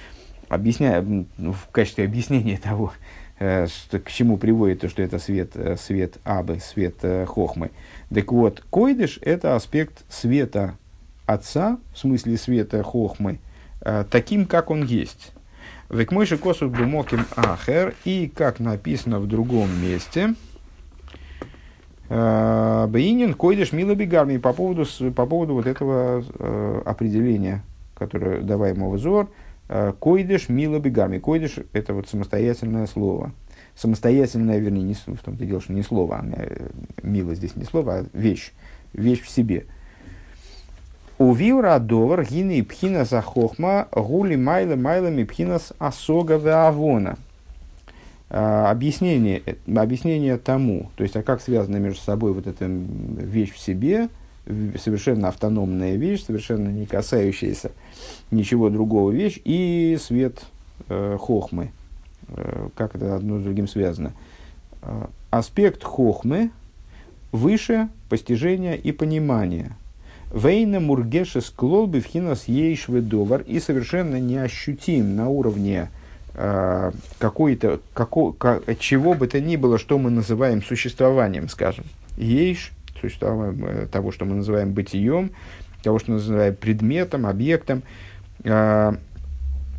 объясняя, 0.49 1.03
ну, 1.03 1.53
в 1.53 1.69
качестве 1.71 2.05
объяснения 2.05 2.59
того, 2.63 2.93
э, 3.39 3.67
что, 3.67 3.99
к 3.99 4.11
чему 4.11 4.37
приводит 4.37 4.81
то, 4.81 4.89
что 4.89 5.03
это 5.03 5.19
свет, 5.19 5.53
э, 5.55 5.77
свет 5.77 6.19
Абы, 6.25 6.59
свет 6.61 6.97
э, 7.03 7.27
Хохмы. 7.27 7.71
Так 8.13 8.33
вот, 8.33 8.63
койдыш– 8.71 9.19
это 9.23 9.57
аспект 9.57 10.05
света 10.09 10.77
Отца, 11.27 11.79
в 11.95 11.99
смысле 11.99 12.37
света 12.37 12.83
Хохмы, 12.83 13.39
таким, 14.11 14.45
как 14.45 14.71
он 14.71 14.85
есть. 14.85 15.33
Век 15.89 16.13
мойши 16.13 16.37
косу 16.37 16.69
бумоким 16.69 17.25
ахер, 17.37 17.95
и 18.05 18.31
как 18.35 18.61
написано 18.61 19.19
в 19.19 19.27
другом 19.27 19.71
месте– 19.83 20.35
Бейнин 22.13 23.33
койдеш 23.33 23.73
мила 23.73 23.95
бигарми 23.95 24.37
по 24.37 24.53
поводу, 24.53 24.85
по 25.13 25.25
поводу 25.25 25.55
вот 25.55 25.67
этого 25.67 26.23
э, 26.39 26.83
определения, 26.85 27.63
которое 27.95 28.43
давай 28.43 28.75
ему 28.75 28.91
взор. 28.91 29.31
Э, 29.71 29.95
койдеш 29.99 30.51
мила 30.51 30.79
бигарми. 30.79 31.19
Койдеш– 31.19 31.61
это 31.73 31.95
вот 31.95 32.09
самостоятельное 32.09 32.87
слово. 32.87 33.33
Самостоятельное, 33.75 34.59
вернее, 34.59 34.83
не, 34.83 34.93
в 34.93 35.23
том-то 35.25 35.47
дело, 35.47 35.63
что 35.63 35.73
не 35.73 35.83
слово, 35.83 36.19
а 36.19 36.25
э, 36.37 36.69
мила 37.03 37.35
здесь 37.35 37.57
не 37.57 37.65
слово, 37.65 38.01
а 38.01 38.07
вещь. 38.13 38.53
Вещь 38.93 39.23
в 39.23 39.31
себе. 39.31 39.65
У 41.17 41.33
виура 41.33 41.79
довар 41.79 42.25
гины 42.25 42.63
пхина 42.63 43.07
за 43.07 43.23
хохма 43.23 43.89
гули 43.91 44.37
майла 44.37 44.77
майлами 44.77 45.25
пхинас 45.25 45.73
асога 45.79 46.67
авона. 46.67 47.17
А, 48.35 48.71
объяснение, 48.71 49.43
объяснение 49.67 50.39
тому, 50.39 50.91
то 50.97 51.03
есть, 51.03 51.15
а 51.17 51.23
как 51.23 51.43
связана 51.43 51.77
между 51.77 52.01
собой 52.01 52.33
вот 52.33 52.47
эта 52.47 52.65
вещь 52.65 53.53
в 53.53 53.59
себе, 53.59 54.09
совершенно 54.83 55.29
автономная 55.29 55.97
вещь, 55.97 56.25
совершенно 56.25 56.71
не 56.71 56.87
касающаяся 56.87 57.73
ничего 58.31 58.71
другого 58.71 59.11
вещь, 59.11 59.39
и 59.45 59.99
свет 60.01 60.47
э, 60.89 61.19
хохмы, 61.21 61.73
э, 62.29 62.71
как 62.75 62.97
это 62.97 63.17
одно 63.17 63.39
с 63.39 63.43
другим 63.43 63.69
связано. 63.69 64.15
Э, 64.81 65.09
аспект 65.29 65.85
хохмы 65.85 66.53
выше 67.33 67.91
постижения 68.09 68.77
и 68.77 68.93
понимания. 68.93 69.77
Вейна 70.35 70.81
мургешес 70.81 71.51
клолби 71.51 72.01
в 72.01 72.07
хинас 72.07 72.49
ейшведовар 72.49 73.43
и 73.43 73.61
совершенно 73.61 74.19
неощутим 74.19 75.17
на 75.17 75.29
уровне 75.29 75.91
Э, 75.91 76.02
какой-то, 76.35 77.81
како, 77.93 78.33
как, 78.33 78.79
чего 78.79 79.13
бы 79.15 79.27
то 79.29 79.39
ни 79.41 79.57
было, 79.57 79.79
что 79.79 79.99
мы 79.99 80.11
называем 80.11 80.63
существованием, 80.63 81.49
скажем. 81.49 81.85
Ейш, 82.17 82.73
существование 83.01 83.65
э, 83.67 83.87
того, 83.87 84.13
что 84.13 84.25
мы 84.25 84.37
называем 84.37 84.73
бытием, 84.73 85.33
того, 85.83 85.99
что 85.99 86.13
мы 86.13 86.17
называем 86.19 86.55
предметом, 86.57 87.27
объектом. 87.27 87.83
Э, 88.45 88.95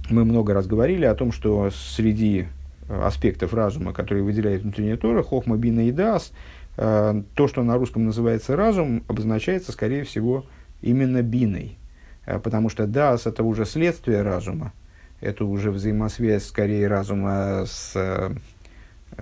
мы 0.10 0.26
много 0.26 0.54
раз 0.54 0.68
говорили 0.68 1.06
о 1.06 1.16
том, 1.16 1.32
что 1.32 1.72
среди 1.72 2.48
аспектов 2.88 3.54
разума, 3.54 3.94
которые 3.94 4.24
выделяет 4.24 4.62
внутренняя 4.62 4.98
Тора, 4.98 5.24
хохма, 5.24 5.56
бина 5.58 5.88
и 5.88 5.92
дас, 5.92 6.34
то, 6.76 7.48
что 7.48 7.64
на 7.64 7.78
русском 7.78 8.04
называется 8.06 8.58
разум, 8.58 9.04
обозначается, 9.08 9.72
скорее 9.72 10.04
всего, 10.04 10.46
именно 10.82 11.22
биной. 11.22 11.78
Потому 12.26 12.68
что 12.68 12.86
дас– 12.86 13.26
это 13.26 13.44
уже 13.44 13.66
следствие 13.66 14.22
разума, 14.24 14.74
это 15.24 15.46
уже 15.46 15.72
взаимосвязь 15.72 16.46
скорее 16.46 16.88
разума 16.88 17.66
с, 17.66 17.94
э, 17.96 18.32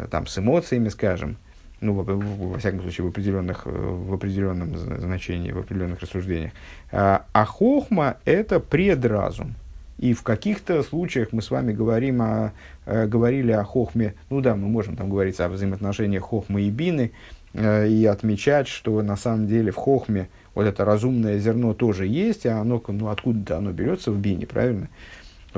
там, 0.10 0.28
с 0.28 0.38
эмоциями, 0.38 0.90
скажем, 0.90 1.38
ну, 1.80 1.94
во, 1.94 2.04
во 2.04 2.60
всяком 2.60 2.82
случае, 2.82 3.06
в, 3.06 3.10
определенных, 3.10 3.66
в 3.66 4.14
определенном 4.14 4.78
значении, 4.78 5.52
в 5.52 5.60
определенных 5.60 6.02
рассуждениях. 6.02 6.52
А, 6.92 7.26
а 7.34 7.46
хохма– 7.46 8.18
это 8.26 8.60
предразум. 8.60 9.56
И 9.98 10.14
в 10.14 10.24
каких-то 10.24 10.82
случаях 10.82 11.30
мы 11.32 11.44
с 11.44 11.52
вами 11.52 11.74
говорим 11.74 12.22
о, 12.24 12.54
э, 12.86 13.06
говорили 13.06 13.52
о 13.52 13.64
хохме, 13.64 14.16
ну 14.32 14.42
да, 14.42 14.56
мы 14.56 14.68
можем 14.68 14.96
там 14.96 15.10
говорить 15.10 15.40
о 15.40 15.50
взаимоотношениях 15.50 16.24
хохмы 16.24 16.64
и 16.64 16.72
бины, 16.72 17.12
э, 17.54 17.88
и 17.88 18.06
отмечать, 18.06 18.68
что 18.68 19.00
на 19.04 19.16
самом 19.16 19.48
деле 19.48 19.72
в 19.72 19.76
хохме 19.76 20.30
вот 20.56 20.66
это 20.66 20.86
разумное 20.86 21.38
зерно 21.38 21.76
тоже 21.76 22.08
есть, 22.08 22.48
а 22.48 22.60
оно, 22.60 22.82
ну, 22.88 23.10
откуда-то 23.10 23.58
оно 23.58 23.72
берется 23.72 24.12
в 24.12 24.18
бине, 24.18 24.48
правильно? 24.48 24.90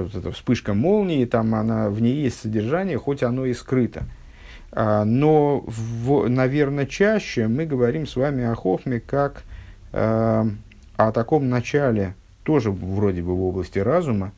Вот 0.02 0.16
эта 0.16 0.32
вспышка 0.32 0.74
молнии, 0.74 1.26
там 1.26 1.54
она, 1.56 1.90
в 1.90 2.02
ней 2.02 2.16
есть 2.16 2.42
содержание, 2.42 2.98
хоть 2.98 3.24
оно 3.24 3.46
и 3.46 3.54
скрыто. 3.54 4.04
А, 4.72 5.06
но, 5.06 5.64
в, 5.66 6.28
наверное, 6.28 6.86
чаще 6.86 7.48
мы 7.48 7.66
говорим 7.66 8.08
с 8.08 8.16
вами 8.16 8.44
о 8.44 8.56
Хохме 8.56 9.00
как 9.00 9.44
э, 9.92 10.46
о 10.98 11.12
таком 11.12 11.50
начале, 11.50 12.16
тоже 12.44 12.72
вроде 12.72 13.22
бы 13.22 13.36
в 13.36 13.44
области 13.44 13.80
разума, 13.80 14.32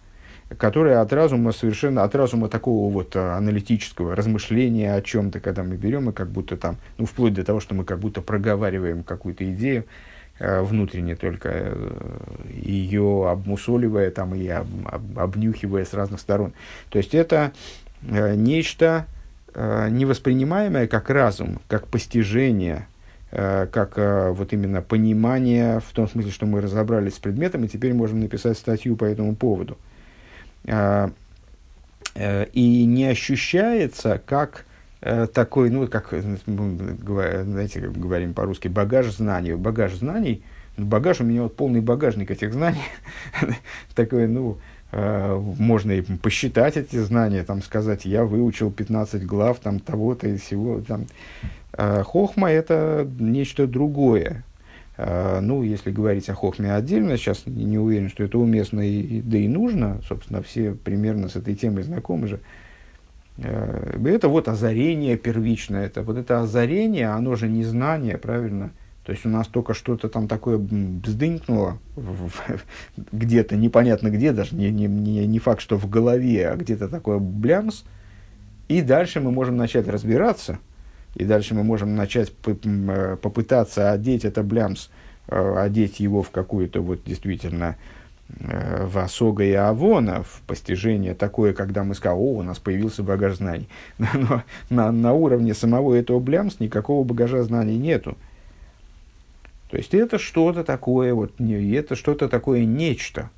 которое 0.58 1.00
от 1.00 1.12
разума 1.14 1.52
совершенно, 1.54 2.04
от 2.04 2.14
разума 2.16 2.50
такого 2.50 2.92
вот 2.92 3.16
аналитического 3.16 4.16
размышления 4.16 4.94
о 4.94 5.02
чем-то, 5.02 5.40
когда 5.40 5.64
мы 5.64 5.76
берем 5.76 6.10
и 6.10 6.14
как 6.14 6.30
будто 6.30 6.58
там, 6.58 6.78
ну, 6.98 7.06
вплоть 7.06 7.34
до 7.34 7.44
того, 7.44 7.60
что 7.60 7.74
мы 7.74 7.84
как 7.84 8.00
будто 8.00 8.22
проговариваем 8.22 9.04
какую-то 9.04 9.50
идею, 9.54 9.86
Э, 9.86 9.90
внутренне 10.40 11.16
только 11.16 11.50
э, 11.54 12.18
ее 12.54 13.30
обмусоливая 13.30 14.12
там, 14.12 14.36
и 14.36 14.48
об, 14.48 14.68
об, 14.86 15.20
обнюхивая 15.20 15.86
с 15.86 15.94
разных 15.94 16.20
сторон. 16.20 16.54
То 16.90 16.98
есть 16.98 17.16
это 17.16 17.54
э, 18.08 18.36
нечто 18.36 19.06
невоспринимаемое 19.58 20.86
как 20.86 21.10
разум, 21.10 21.62
как 21.70 21.88
постижение, 21.88 22.88
как 23.32 23.94
вот 24.36 24.52
именно 24.52 24.82
понимание, 24.82 25.80
в 25.80 25.94
том 25.94 26.10
смысле, 26.10 26.30
что 26.30 26.46
мы 26.46 26.60
разобрались 26.60 27.16
с 27.16 27.20
предметом, 27.20 27.64
и 27.64 27.70
теперь 27.70 27.94
можем 27.94 28.20
написать 28.20 28.58
статью 28.58 28.98
по 28.98 29.06
этому 29.06 29.34
поводу. 29.34 29.78
И 30.66 30.74
не 32.86 33.06
ощущается 33.06 34.22
как 34.26 34.66
Э, 34.66 34.75
такой, 35.34 35.70
ну, 35.70 35.88
как, 35.88 36.14
э, 36.14 36.22
знаете, 36.22 37.80
говорим 37.80 38.34
по-русски, 38.34 38.68
багаж 38.70 39.12
знаний. 39.12 39.54
Багаж 39.54 39.94
знаний, 39.96 40.44
ну, 40.78 40.86
багаж 40.86 41.22
у 41.22 41.24
меня 41.24 41.44
вот 41.44 41.56
полный 41.56 41.82
багажник 41.82 42.32
этих 42.32 42.54
знаний. 42.54 42.82
Такой, 43.96 44.28
ну, 44.28 44.58
э, 44.92 45.36
можно 45.60 45.92
и 45.92 46.02
посчитать 46.02 46.78
эти 46.78 46.98
знания, 46.98 47.44
там 47.44 47.62
сказать, 47.62 48.06
я 48.06 48.24
выучил 48.24 48.72
15 48.72 49.24
глав 49.28 49.60
там 49.60 49.80
того-то 49.80 50.28
и 50.28 50.38
всего. 50.38 50.82
Там. 50.82 51.06
Хохма– 51.78 52.52
это 52.52 53.08
нечто 53.20 53.68
другое. 53.68 54.46
Ну, 54.98 55.62
если 55.62 55.92
говорить 55.92 56.30
о 56.30 56.34
хохме 56.34 56.74
отдельно, 56.74 57.18
сейчас 57.18 57.44
не 57.46 57.78
уверен, 57.78 58.08
что 58.08 58.24
это 58.24 58.38
уместно 58.38 58.80
и, 58.80 59.20
да 59.22 59.38
и 59.38 59.50
нужно. 59.50 60.00
Собственно, 60.08 60.42
все 60.42 60.72
примерно 60.72 61.28
с 61.28 61.36
этой 61.36 61.54
темой 61.54 61.84
знакомы 61.84 62.28
же. 62.28 62.40
Э, 63.38 64.00
это 64.06 64.28
вот 64.28 64.48
озарение 64.48 65.18
первичное. 65.18 65.86
Это 65.86 66.02
вот 66.02 66.18
это 66.18 66.42
озарение, 66.42 67.10
оно 67.10 67.36
же 67.36 67.48
не 67.48 67.64
знание, 67.64 68.18
правильно? 68.18 68.72
То 69.06 69.12
есть 69.12 69.26
у 69.26 69.30
нас 69.30 69.48
только 69.48 69.76
что-то 69.76 70.10
там 70.10 70.28
такое 70.28 70.58
бздынькнуло 70.58 71.78
где-то, 73.12 73.56
непонятно 73.56 74.10
где, 74.10 74.32
даже 74.32 74.56
не, 74.56 74.72
не, 74.72 74.88
не, 74.88 75.28
не 75.28 75.40
факт, 75.40 75.62
что 75.62 75.78
в 75.78 75.88
голове, 75.88 76.50
а 76.50 76.56
где-то 76.56 76.90
такое 76.90 77.20
блямс. 77.20 77.84
И 78.68 78.82
дальше 78.82 79.22
мы 79.22 79.32
можем 79.32 79.58
начать 79.58 79.88
разбираться, 79.88 80.58
и 81.14 81.24
дальше 81.24 81.54
мы 81.54 81.64
можем 81.64 81.96
начать 81.96 82.34
э, 82.46 83.18
попытаться 83.22 83.92
одеть 83.92 84.26
это 84.26 84.42
блямс, 84.42 84.90
э, 85.28 85.56
одеть 85.58 86.00
его 86.00 86.24
в 86.24 86.32
какую-то 86.32 86.82
вот 86.82 87.04
действительно 87.06 87.76
Э, 88.28 88.86
в 88.86 88.98
Осога 88.98 89.44
и 89.44 89.54
Авона, 89.54 90.24
в 90.24 90.42
постижение 90.48 91.14
такое, 91.14 91.54
когда 91.54 91.84
мы 91.84 91.94
сказали, 91.94 92.20
о, 92.20 92.38
у 92.38 92.44
нас 92.44 92.58
появился 92.58 93.04
багаж 93.04 93.36
знаний. 93.36 93.70
Но 93.98 94.44
на, 94.70 94.92
на 94.92 95.14
уровне 95.14 95.54
самого 95.54 95.94
этого 95.94 96.20
блямс 96.20 96.60
никакого 96.60 97.04
багажа 97.04 97.44
знаний 97.44 97.78
нету. 97.78 98.18
То 99.70 99.78
есть 99.78 99.94
это 99.94 100.18
что-то 100.18 100.64
такое, 100.64 101.14
вот, 101.14 101.40
не, 101.40 101.72
это 101.74 101.96
что-то 101.96 102.28
такое 102.28 102.66
нечто, 102.66 103.30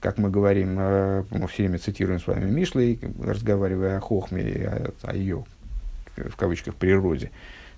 как 0.00 0.18
мы 0.18 0.30
говорим, 0.30 0.76
э, 0.78 1.24
мы 1.30 1.48
все 1.48 1.64
время 1.64 1.78
цитируем 1.78 2.20
с 2.20 2.26
вами 2.26 2.48
Мишлей, 2.48 3.00
разговаривая 3.20 3.98
о 3.98 4.00
Хохме 4.00 4.42
и 4.42 4.62
о, 4.62 4.92
о 5.02 5.16
ее, 5.16 5.44
в 6.16 6.36
кавычках, 6.36 6.76
природе. 6.76 7.30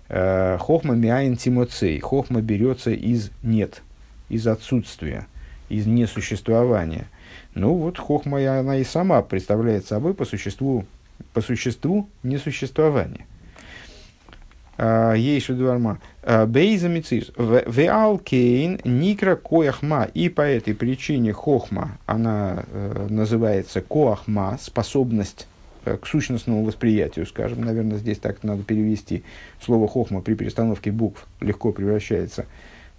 Э, 0.08 0.58
Хохма 0.58 0.94
миайн 0.94 1.36
тимоцей. 1.36 1.98
Хохма 2.00 2.42
берется 2.42 2.90
из 2.90 3.30
нет, 3.42 3.82
из 4.28 4.46
отсутствия 4.46 5.26
из 5.68 5.86
несуществования. 5.86 7.06
Ну 7.54 7.74
вот 7.74 7.98
хохма, 7.98 8.58
она 8.58 8.76
и 8.76 8.84
сама 8.84 9.22
представляет 9.22 9.86
собой 9.86 10.14
по 10.14 10.24
существу, 10.24 10.84
по 11.32 11.40
существу 11.40 12.08
несуществования. 12.22 13.26
Ейшу 14.78 15.56
Дварма. 15.56 15.98
Бейза 16.46 16.88
Мицис. 16.88 17.32
Веал 17.36 18.18
Кейн 18.18 18.80
Никра 18.84 19.34
Кояхма. 19.34 20.08
И 20.14 20.28
по 20.28 20.42
этой 20.42 20.72
причине 20.72 21.32
Хохма, 21.32 21.98
она 22.06 22.62
называется 23.08 23.80
Коахма, 23.80 24.56
способность 24.62 25.48
к 25.84 26.06
сущностному 26.06 26.64
восприятию, 26.64 27.26
скажем, 27.26 27.64
наверное, 27.64 27.98
здесь 27.98 28.18
так 28.18 28.42
надо 28.42 28.62
перевести. 28.62 29.24
Слово 29.60 29.88
хохма 29.88 30.20
при 30.20 30.34
перестановке 30.34 30.90
букв 30.90 31.26
легко 31.40 31.72
превращается 31.72 32.46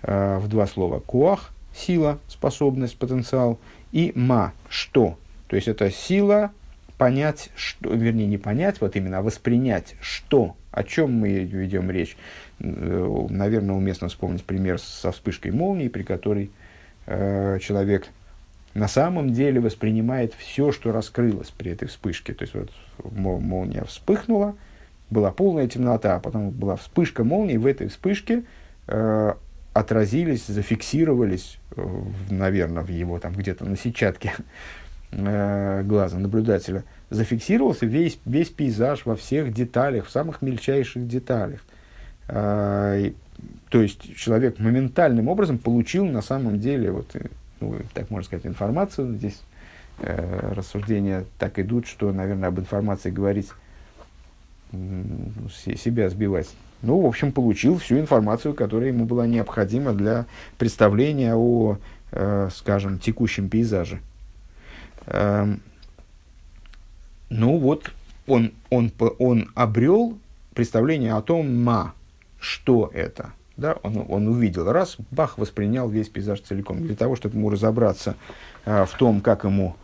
э, 0.01 0.39
в 0.39 0.47
два 0.47 0.65
слова. 0.65 0.99
Коах– 0.99 1.51
сила, 1.73 2.19
способность, 2.27 2.97
потенциал, 2.97 3.59
и 3.91 4.11
ма– 4.15 4.53
что. 4.69 5.17
То 5.47 5.55
есть 5.55 5.67
это 5.67 5.89
сила 5.91 6.51
понять, 6.97 7.49
что, 7.55 7.93
вернее, 7.93 8.27
не 8.27 8.37
понять, 8.37 8.81
вот 8.81 8.95
именно, 8.95 9.19
а 9.19 9.21
воспринять, 9.21 9.95
что, 10.01 10.55
о 10.71 10.83
чем 10.83 11.13
мы 11.13 11.29
ведем 11.29 11.89
речь. 11.89 12.17
Э, 12.59 13.27
наверное, 13.29 13.75
уместно 13.75 14.09
вспомнить 14.09 14.43
пример 14.43 14.79
со 14.79 15.11
вспышкой 15.11 15.51
молнии, 15.51 15.87
при 15.87 16.03
которой 16.03 16.51
э, 17.05 17.59
человек– 17.61 18.07
на 18.73 18.87
самом 18.87 19.33
деле 19.33 19.59
воспринимает 19.59 20.33
все, 20.33 20.71
что 20.71 20.91
раскрылось 20.91 21.49
при 21.49 21.71
этой 21.71 21.87
вспышке. 21.87 22.33
То 22.33 22.43
есть 22.43 22.53
вот 22.53 22.71
молния 23.03 23.83
вспыхнула, 23.83 24.55
была 25.09 25.31
полная 25.31 25.67
темнота, 25.67 26.15
а 26.15 26.19
потом 26.19 26.51
была 26.51 26.75
вспышка 26.75 27.23
молнии, 27.23 27.57
в 27.57 27.65
этой 27.65 27.87
вспышке 27.87 28.43
э, 28.87 29.33
отразились, 29.73 30.45
зафиксировались, 30.47 31.59
э, 31.75 32.03
наверное, 32.29 32.83
в 32.83 32.89
его 32.89 33.19
там 33.19 33.33
где-то 33.33 33.65
на 33.65 33.77
сетчатке 33.77 34.33
э, 35.11 35.83
глаза 35.83 36.17
наблюдателя, 36.17 36.83
зафиксировался 37.09 37.85
весь, 37.85 38.19
весь 38.25 38.49
пейзаж 38.49 39.05
во 39.05 39.15
всех 39.15 39.53
деталях, 39.53 40.07
в 40.07 40.09
самых 40.09 40.41
мельчайших 40.41 41.07
деталях. 41.07 41.61
Э, 42.27 43.11
то 43.69 43.81
есть 43.81 44.15
человек 44.17 44.59
моментальным 44.59 45.27
образом 45.27 45.57
получил 45.57 46.05
на 46.05 46.21
самом 46.21 46.59
деле 46.59 46.91
вот, 46.91 47.15
ну, 47.59 47.77
так 47.93 48.09
можно 48.09 48.25
сказать, 48.25 48.45
информацию. 48.45 49.15
Здесь 49.15 49.39
э, 49.99 50.53
рассуждения 50.53 51.25
так 51.37 51.59
идут, 51.59 51.87
что, 51.87 52.11
наверное, 52.11 52.49
об 52.49 52.59
информации 52.59 53.11
говорить, 53.11 53.49
э, 54.71 54.77
себя 55.55 56.09
сбивать. 56.09 56.49
Ну, 56.81 57.01
в 57.01 57.05
общем, 57.05 57.31
получил 57.31 57.77
всю 57.77 57.99
информацию, 57.99 58.53
которая 58.53 58.89
ему 58.89 59.05
была 59.05 59.27
необходима 59.27 59.93
для 59.93 60.25
представления 60.57 61.35
о, 61.35 61.77
э, 62.11 62.49
скажем, 62.53 62.99
текущем 62.99 63.49
пейзаже. 63.49 63.99
Э, 65.05 65.45
ну 67.29 67.57
вот, 67.57 67.91
он, 68.27 68.53
он, 68.69 68.91
он 69.19 69.49
обрел 69.55 70.17
представление 70.53 71.13
о 71.13 71.21
том, 71.21 71.63
ма, 71.63 71.93
что 72.39 72.89
это– 72.93 73.33
да, 73.59 73.75
он, 73.83 74.05
он 74.07 74.27
увидел, 74.27 74.71
раз, 74.71 74.95
Бах 75.11 75.37
воспринял 75.37 75.89
весь 75.89 76.07
пейзаж 76.07 76.39
целиком. 76.41 76.81
Для 76.81 76.95
того, 76.95 77.15
чтобы 77.15 77.35
ему 77.35 77.49
разобраться 77.49 78.15
э, 78.65 78.85
в 78.85 78.97
том, 78.97 79.19
как 79.21 79.43
ему 79.43 79.75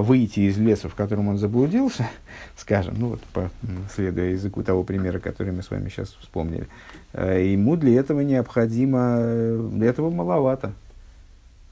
выйти 0.00 0.40
из 0.40 0.58
леса, 0.58 0.88
в 0.88 0.94
котором 0.94 1.28
он 1.28 1.38
заблудился, 1.38 2.08
скажем, 2.56 2.94
ну 2.98 3.08
вот, 3.10 3.20
по, 3.32 3.50
следуя 3.94 4.30
языку 4.30 4.62
того 4.62 4.82
примера, 4.82 5.18
который 5.18 5.52
мы 5.52 5.62
с 5.62 5.70
вами 5.70 5.88
сейчас 5.88 6.16
вспомнили, 6.20 6.68
э, 7.12 7.46
ему 7.52 7.76
для 7.76 8.00
этого 8.00 8.20
необходимо, 8.20 9.16
э, 9.18 9.68
для 9.72 9.88
этого 9.88 10.10
маловато. 10.10 10.72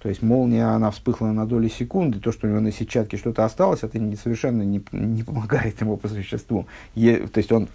То 0.03 0.11
есть 0.11 0.21
молния, 0.21 0.67
она 0.67 0.91
вспыхнула 0.91 1.33
на 1.33 1.47
доли 1.47 1.69
секунды, 1.69 2.21
то, 2.21 2.31
что 2.31 2.47
у 2.47 2.51
него 2.51 2.61
на 2.61 2.73
сетчатке 2.73 3.17
что-то 3.17 3.45
осталось, 3.45 3.83
это 3.83 3.99
не, 3.99 4.17
совершенно 4.17 4.63
не, 4.63 4.83
не 4.93 5.23
помогает 5.23 5.81
ему 5.81 5.97
по 5.97 6.09
существу. 6.09 6.67
Е, 6.95 7.27
то 7.29 7.39
есть 7.39 7.51
он 7.53 7.69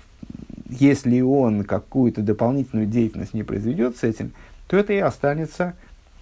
если 0.69 1.21
он 1.21 1.63
какую-то 1.63 2.21
дополнительную 2.21 2.85
деятельность 2.85 3.33
не 3.33 3.43
произведет 3.43 3.97
с 3.97 4.03
этим, 4.03 4.31
то 4.67 4.77
это 4.77 4.93
и 4.93 4.97
останется 4.97 5.73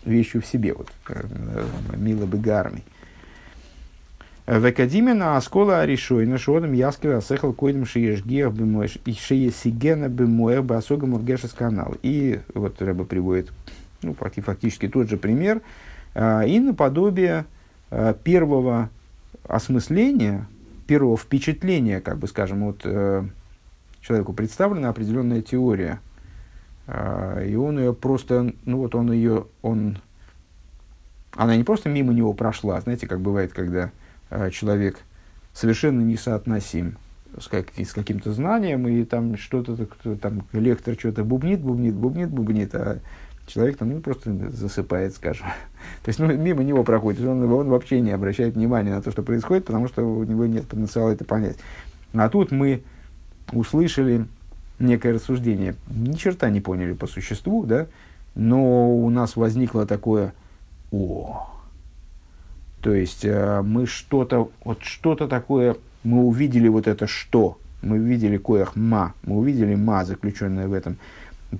вещью 0.06 0.42
в 0.42 0.46
себе, 0.46 0.74
вот, 0.74 0.88
э, 1.10 1.66
мило 1.98 2.26
бы 2.26 2.38
гармий. 2.38 2.84
В 4.48 4.66
Академии 4.66 5.12
на 5.12 5.36
Аскола 5.36 5.82
Аришой, 5.82 6.26
на 6.26 6.38
Шодом 6.38 6.72
Яскова 6.72 7.18
Асехал 7.18 7.52
Койдем 7.52 7.86
Шиешгех 7.86 8.54
Бемоеш 8.54 8.98
и 9.04 9.12
Шиесигена 9.12 10.08
Бемоэх 10.08 10.64
Басога 10.64 11.06
Мургешес 11.06 11.52
канал. 11.52 11.96
И 12.02 12.40
вот 12.54 12.82
Рэба 12.82 13.04
приводит 13.04 13.52
ну, 14.02 14.14
фактически 14.14 14.88
тот 14.88 15.10
же 15.10 15.18
пример. 15.18 15.62
А, 16.16 16.44
и 16.44 16.62
наподобие 16.62 17.44
а, 17.92 18.14
первого 18.14 18.90
осмысления, 19.50 20.48
первого 20.88 21.18
впечатления, 21.18 22.00
как 22.00 22.18
бы 22.18 22.28
скажем, 22.28 22.68
вот 22.68 22.84
э, 22.86 23.26
человеку 24.00 24.32
представлена 24.32 24.88
определенная 24.88 25.42
теория, 25.42 26.00
а, 26.88 27.44
и 27.44 27.56
он 27.56 27.80
ее 27.80 27.94
просто, 27.94 28.54
ну 28.64 28.78
вот 28.78 28.96
он 28.96 29.12
ее, 29.12 29.48
он, 29.62 29.98
она 31.36 31.58
не 31.58 31.66
просто 31.66 31.90
мимо 31.90 32.14
него 32.14 32.32
прошла, 32.32 32.80
знаете, 32.80 33.08
как 33.08 33.20
бывает, 33.20 33.52
когда 33.52 33.92
человек 34.52 35.00
совершенно 35.54 36.02
несоотносим 36.02 36.98
с, 37.40 37.48
как, 37.48 37.68
с 37.78 37.94
каким-то 37.94 38.32
знанием, 38.32 38.88
и 38.88 39.04
там 39.04 39.38
что-то, 39.38 39.78
там 40.18 40.44
лектор 40.54 40.96
что-то 40.98 41.24
бубнит, 41.24 41.62
бубнит, 41.62 41.94
бубнит, 41.94 42.30
бубнит, 42.30 42.74
а 42.76 43.00
человек 43.48 43.78
там 43.78 43.90
ну, 43.90 44.00
просто 44.00 44.34
засыпает, 44.52 45.16
скажем. 45.16 45.48
То 46.04 46.10
есть 46.10 46.20
ну, 46.20 46.28
мимо 46.28 46.64
него 46.64 46.84
проходит, 46.84 47.26
он, 47.26 47.52
он 47.52 47.70
вообще 47.70 48.02
не 48.02 48.12
обращает 48.12 48.56
внимания 48.56 48.92
на 48.92 49.02
то, 49.02 49.12
что 49.12 49.24
происходит, 49.24 49.66
потому 49.66 49.88
что 49.88 50.04
у 50.04 50.24
него 50.24 50.46
нет 50.46 50.68
потенциала 50.68 51.12
это 51.12 51.26
понять. 51.26 51.58
А 52.14 52.30
тут 52.30 52.52
мы 52.52 52.84
услышали 53.52 54.26
некое 54.80 55.14
рассуждение, 55.14 55.76
ни 55.90 56.14
черта 56.14 56.50
не 56.50 56.62
поняли 56.62 56.94
по 56.94 57.08
существу, 57.08 57.64
да, 57.64 57.88
но 58.36 58.96
у 58.96 59.10
нас 59.10 59.36
возникло 59.36 59.88
такое 59.88 60.34
«о». 60.92 61.57
То 62.82 62.94
есть 62.94 63.26
э, 63.26 63.62
мы 63.64 63.86
что-то, 63.86 64.52
вот 64.64 64.84
что-то 64.84 65.28
такое, 65.28 65.76
мы 66.04 66.24
увидели 66.24 66.68
вот 66.68 66.88
это 66.88 67.08
«что», 67.08 67.58
мы 67.82 67.98
увидели 67.98 68.38
коях 68.38 68.76
«ма», 68.76 69.14
мы 69.24 69.38
увидели 69.38 69.76
«ма», 69.76 70.06
заключенное 70.06 70.68
в 70.68 70.74
этом. 70.74 70.98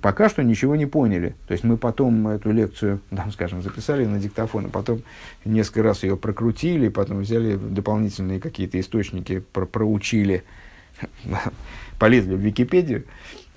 Пока 0.02 0.28
что 0.28 0.42
ничего 0.42 0.76
не 0.76 0.84
поняли. 0.86 1.34
То 1.46 1.52
есть 1.52 1.64
мы 1.64 1.76
потом 1.76 2.28
эту 2.28 2.52
лекцию, 2.52 3.00
там, 3.10 3.32
скажем, 3.32 3.62
записали 3.62 4.04
на 4.04 4.18
диктофон, 4.18 4.66
а 4.66 4.68
потом 4.68 5.02
несколько 5.44 5.82
раз 5.82 6.02
ее 6.02 6.16
прокрутили, 6.16 6.88
потом 6.88 7.20
взяли 7.20 7.56
дополнительные 7.56 8.40
какие-то 8.40 8.78
источники, 8.78 9.40
про 9.40 9.66
проучили, 9.66 10.44
полезли 11.98 12.34
в 12.34 12.40
Википедию 12.40 13.04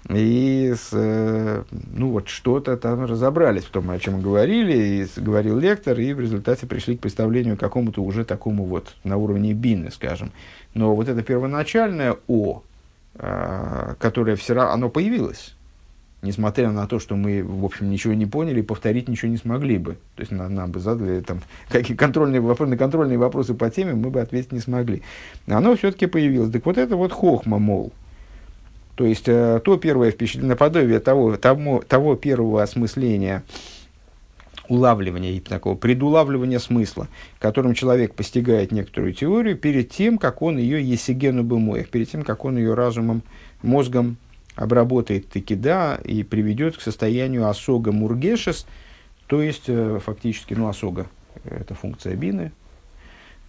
и 0.09 0.73
с, 0.75 0.89
э, 0.93 1.63
ну 1.93 2.09
вот 2.09 2.27
что-то 2.27 2.75
там 2.75 3.05
разобрались 3.05 3.65
в 3.65 3.69
том, 3.69 3.89
о 3.91 3.99
чем 3.99 4.21
говорили, 4.21 5.05
и 5.05 5.19
говорил 5.19 5.59
лектор, 5.59 5.99
и 5.99 6.13
в 6.13 6.19
результате 6.19 6.65
пришли 6.65 6.97
к 6.97 7.01
представлению 7.01 7.55
какому-то 7.55 8.01
уже 8.01 8.25
такому 8.25 8.65
вот 8.65 8.95
на 9.03 9.17
уровне 9.17 9.53
бины, 9.53 9.91
скажем. 9.91 10.31
Но 10.73 10.95
вот 10.95 11.07
это 11.07 11.21
первоначальное 11.21 12.17
О, 12.27 12.63
э, 13.15 13.95
которое 13.99 14.35
все 14.35 14.55
равно, 14.55 14.73
оно 14.73 14.89
появилось, 14.89 15.55
несмотря 16.23 16.71
на 16.71 16.87
то, 16.87 16.99
что 16.99 17.15
мы, 17.15 17.43
в 17.43 17.63
общем, 17.63 17.91
ничего 17.91 18.15
не 18.15 18.25
поняли, 18.25 18.61
повторить 18.61 19.07
ничего 19.07 19.29
не 19.29 19.37
смогли 19.37 19.77
бы. 19.77 19.97
То 20.15 20.21
есть, 20.21 20.31
нам, 20.31 20.53
нам 20.55 20.71
бы 20.71 20.79
задали 20.79 21.21
там, 21.21 21.41
какие 21.69 21.95
контрольные 21.95 22.41
на 22.41 22.77
контрольные 22.77 23.19
вопросы 23.19 23.53
по 23.53 23.69
теме, 23.69 23.93
мы 23.93 24.09
бы 24.09 24.19
ответить 24.19 24.51
не 24.51 24.59
смогли. 24.59 25.03
Оно 25.45 25.75
все-таки 25.75 26.07
появилось. 26.07 26.51
Так 26.51 26.65
вот 26.65 26.79
это 26.79 26.95
вот 26.95 27.11
хохма, 27.11 27.59
мол, 27.59 27.93
то 28.95 29.05
есть, 29.05 29.27
э, 29.27 29.61
то 29.63 29.77
первое 29.77 30.11
впечатление, 30.11 30.49
наподобие 30.49 30.99
того, 30.99 31.37
того, 31.37 31.83
того 31.87 32.15
первого 32.15 32.61
осмысления, 32.61 33.43
улавливания 34.67 35.31
и 35.33 35.39
такого 35.39 35.75
предулавливания 35.75 36.59
смысла, 36.59 37.07
которым 37.39 37.73
человек 37.73 38.15
постигает 38.15 38.71
некоторую 38.71 39.13
теорию 39.13 39.57
перед 39.57 39.89
тем, 39.89 40.17
как 40.17 40.41
он 40.41 40.57
ее 40.57 40.81
есигену 40.81 41.43
бымоях, 41.43 41.89
перед 41.89 42.09
тем, 42.09 42.23
как 42.23 42.45
он 42.45 42.57
ее 42.57 42.73
разумом, 42.73 43.21
мозгом 43.61 44.17
обработает. 44.55 45.27
Таки 45.29 45.55
да 45.55 45.99
и 46.03 46.23
приведет 46.23 46.77
к 46.77 46.81
состоянию 46.81 47.49
осога 47.49 47.91
мургешес, 47.91 48.65
то 49.27 49.41
есть 49.41 49.65
э, 49.67 49.99
фактически, 50.03 50.53
ну, 50.53 50.67
осога– 50.67 51.07
это 51.43 51.73
функция 51.73 52.15
бины, 52.15 52.51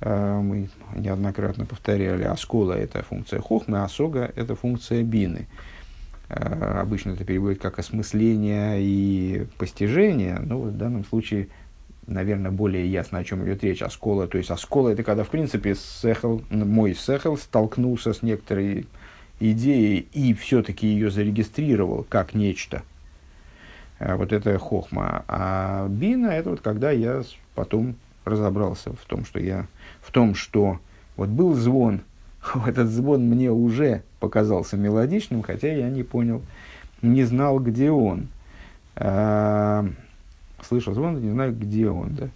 мы 0.05 0.69
неоднократно 0.95 1.65
повторяли, 1.65 2.25
аскола– 2.25 2.73
это 2.75 3.03
функция 3.03 3.41
хохмы, 3.41 3.83
асога– 3.83 4.33
это 4.37 4.57
функция 4.57 5.03
бины. 5.03 5.47
Э, 6.33 6.81
обычно 6.81 7.11
это 7.13 7.25
переводит 7.25 7.61
как 7.61 7.79
осмысление 7.79 8.79
и 8.81 9.47
постижение, 9.59 10.39
но 10.39 10.59
в 10.61 10.77
данном 10.77 11.05
случае, 11.05 11.49
наверное, 12.07 12.51
более 12.51 12.91
ясно, 12.91 13.19
о 13.19 13.25
чем 13.25 13.45
идет 13.45 13.63
речь. 13.63 13.83
Аскола, 13.83 14.27
то 14.27 14.39
есть 14.39 14.51
аскола– 14.51 14.89
это 14.91 15.03
когда, 15.03 15.25
в 15.25 15.29
принципе, 15.29 15.75
сехал, 15.75 16.43
мой 16.51 16.95
сехал 16.95 17.37
столкнулся 17.37 18.15
с 18.15 18.23
некоторой 18.23 18.87
идеей 19.41 20.09
и 20.13 20.33
все-таки 20.35 20.87
ее 20.87 21.11
зарегистрировал 21.11 22.07
как 22.09 22.35
нечто. 22.35 22.83
Э, 23.99 24.15
вот 24.15 24.33
это 24.33 24.59
хохма. 24.59 25.25
А 25.29 25.87
бина– 25.89 26.27
это 26.29 26.51
вот 26.51 26.61
когда 26.61 26.91
я 26.91 27.23
потом 27.55 27.97
разобрался 28.25 28.93
в 28.93 29.05
том, 29.07 29.27
что 29.27 29.39
я 29.39 29.67
в 30.03 30.11
том, 30.11 30.35
что 30.35 30.79
вот 31.17 31.29
был 31.31 31.55
звон, 31.55 32.03
этот 32.67 32.89
звон 32.89 33.23
мне 33.23 33.51
уже 33.51 34.03
показался 34.21 34.77
мелодичным, 34.77 35.43
хотя 35.43 35.73
я 35.73 35.89
не 35.89 36.03
понял 36.03 36.43
не 37.03 37.25
знал, 37.25 37.59
где 37.59 37.91
он. 37.91 38.29
А, 38.97 39.87
слышал 40.67 40.95
звон, 40.95 41.21
не 41.21 41.31
знаю, 41.31 41.55
где 41.55 41.89
он. 41.89 42.15
Да? 42.15 42.29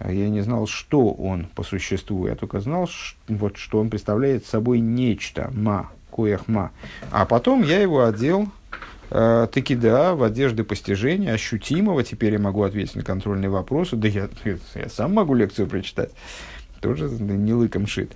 А 0.00 0.12
я 0.12 0.28
не 0.28 0.42
знал, 0.42 0.66
что 0.66 1.10
он 1.10 1.46
по 1.54 1.62
существу. 1.62 2.26
Я 2.26 2.34
только 2.34 2.60
знал, 2.60 2.86
ш, 2.86 3.16
вот, 3.28 3.56
что 3.56 3.80
он 3.80 3.90
представляет 3.90 4.44
собой 4.44 4.80
нечто. 4.80 5.50
Ма, 5.54 5.90
коях 6.10 6.46
ма. 6.48 6.72
А 7.10 7.24
потом 7.24 7.62
я 7.62 7.80
его 7.80 8.04
одел 8.04 8.48
э, 9.10 9.48
таки 9.52 9.74
да, 9.74 10.14
в 10.14 10.22
одежды 10.22 10.64
постижения, 10.64 11.32
ощутимого. 11.32 12.04
Теперь 12.04 12.34
я 12.34 12.38
могу 12.38 12.62
ответить 12.62 12.96
на 12.96 13.02
контрольные 13.02 13.50
вопросы. 13.50 13.96
Да 13.96 14.08
я, 14.08 14.28
я 14.74 14.88
сам 14.88 15.14
могу 15.14 15.34
лекцию 15.34 15.68
прочитать. 15.68 16.10
Тоже 16.80 17.08
не 17.08 17.54
лыком 17.54 17.86
шит. 17.86 18.12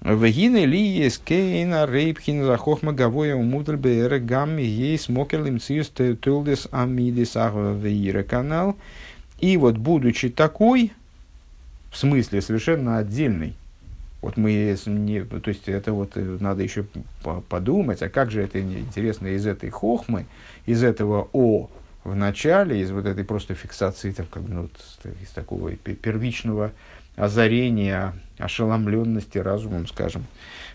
Вегины 0.00 0.64
ли 0.64 0.80
есть 0.80 1.22
кейна 1.24 1.86
рейпхин 1.86 2.44
за 2.44 2.56
хохма 2.56 2.92
гавоя 2.92 3.36
умутль 3.36 3.76
бэра 3.76 4.18
гамми 4.18 4.62
есть 4.62 5.08
мокерлим 5.08 5.60
циус 5.60 5.92
тулдес 6.20 6.66
амидис 6.72 7.36
ахвейра 7.36 8.24
канал. 8.24 8.76
И 9.38 9.56
вот, 9.56 9.76
будучи 9.76 10.28
такой, 10.28 10.92
в 11.92 11.96
смысле 11.96 12.42
совершенно 12.42 12.98
отдельный, 12.98 13.54
вот 14.22 14.36
мы 14.36 14.76
не, 14.86 15.22
то 15.22 15.48
есть 15.48 15.68
это 15.68 15.92
вот 15.92 16.12
э, 16.16 16.38
надо 16.40 16.62
еще 16.62 16.84
подумать, 17.48 18.02
а 18.02 18.08
как 18.08 18.30
же 18.30 18.42
это 18.42 18.60
интересно 18.60 19.28
из 19.28 19.46
этой 19.46 19.70
хохмы, 19.70 20.26
из 20.64 20.82
этого 20.82 21.28
о 21.32 21.68
в 22.04 22.14
начале, 22.16 22.80
из 22.80 22.90
вот 22.90 23.06
этой 23.06 23.24
просто 23.24 23.54
фиксации, 23.54 24.12
там, 24.12 24.26
как 24.30 24.42
ну, 24.48 24.68
из 25.22 25.28
такого 25.30 25.70
первичного 25.72 26.72
озарения, 27.16 28.14
ошеломленности 28.38 29.38
разумом, 29.38 29.86
скажем. 29.86 30.24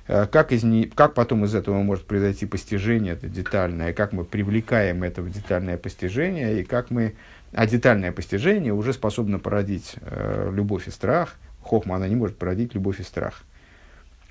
Э, 0.08 0.26
как, 0.26 0.52
из 0.52 0.64
не, 0.64 0.86
как 0.86 1.14
потом 1.14 1.46
из 1.46 1.56
этого 1.56 1.82
может 1.82 2.06
произойти 2.06 2.46
постижение, 2.46 3.14
это 3.14 3.28
детальное, 3.28 3.94
как 3.94 4.14
мы 4.14 4.24
привлекаем 4.24 5.04
это 5.04 5.22
в 5.22 5.32
детальное 5.32 5.78
постижение, 5.78 6.62
и 6.62 6.64
как 6.64 6.92
мы, 6.92 7.16
а 7.54 7.66
детальное 7.66 8.12
постижение 8.12 8.74
уже 8.74 8.94
способно 8.94 9.40
породить 9.40 9.96
э, 10.02 10.52
любовь 10.54 10.88
и 10.88 10.92
страх– 10.92 11.36
Хохма, 11.68 11.98
она 11.98 12.08
не 12.08 12.16
может 12.16 12.38
породить 12.38 12.74
любовь 12.74 13.00
и 13.00 13.04
страх. 13.04 13.44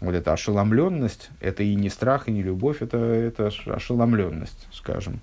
Вот 0.00 0.14
эта 0.14 0.32
ошеломленность, 0.32 1.30
это 1.40 1.62
и 1.62 1.74
не 1.74 1.88
страх, 1.88 2.28
и 2.28 2.32
не 2.32 2.42
любовь, 2.42 2.82
это, 2.82 2.98
это 2.98 3.50
ошеломленность, 3.66 4.66
скажем. 4.72 5.20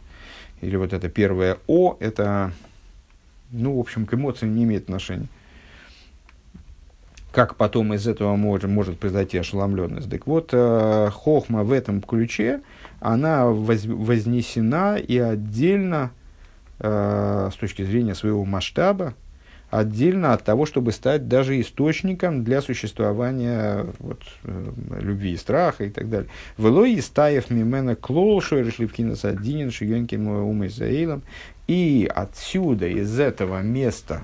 Или 0.61 0.75
вот 0.77 0.93
это 0.93 1.09
первое 1.09 1.57
О, 1.67 1.97
это, 1.99 2.51
ну, 3.51 3.75
в 3.75 3.79
общем, 3.79 4.05
к 4.05 4.13
эмоциям 4.13 4.55
не 4.55 4.63
имеет 4.63 4.84
отношения. 4.84 5.27
Как 7.34 7.55
потом 7.55 7.95
из 7.95 8.07
этого 8.07 8.36
может, 8.36 8.69
может 8.69 8.99
произойти 8.99 9.39
ошеломленность? 9.39 10.07
Так 10.07 10.27
вот, 10.27 10.51
э, 10.53 11.09
хохма 11.11 11.63
в 11.63 11.71
этом 11.71 11.99
ключе, 11.99 12.61
она 12.99 13.47
воз, 13.47 13.86
вознесена 13.86 14.97
и 14.97 15.17
отдельно, 15.17 16.11
э, 16.77 17.49
с 17.51 17.55
точки 17.55 17.81
зрения 17.81 18.13
своего 18.13 18.45
масштаба, 18.45 19.15
отдельно 19.71 20.34
от 20.34 20.43
того, 20.43 20.67
чтобы 20.67 20.91
стать 20.91 21.27
даже 21.27 21.59
источником 21.59 22.43
для 22.43 22.61
существования 22.61 23.88
вот, 23.97 24.21
э, 24.43 24.71
любви 25.01 25.31
и 25.31 25.38
страха 25.38 25.86
и 25.86 25.89
так 25.89 26.11
далее. 26.11 26.29
Велой 26.59 27.01
стаев 27.01 27.49
мимена 27.49 27.95
клол, 27.95 28.41
в 28.41 28.88
киносадинин, 28.89 29.71
шиенкин 29.71 30.27
умой 30.27 30.69
заилом. 30.69 31.23
И 31.65 32.07
отсюда, 32.13 32.88
из 32.88 33.19
этого 33.19 33.63
места, 33.63 34.21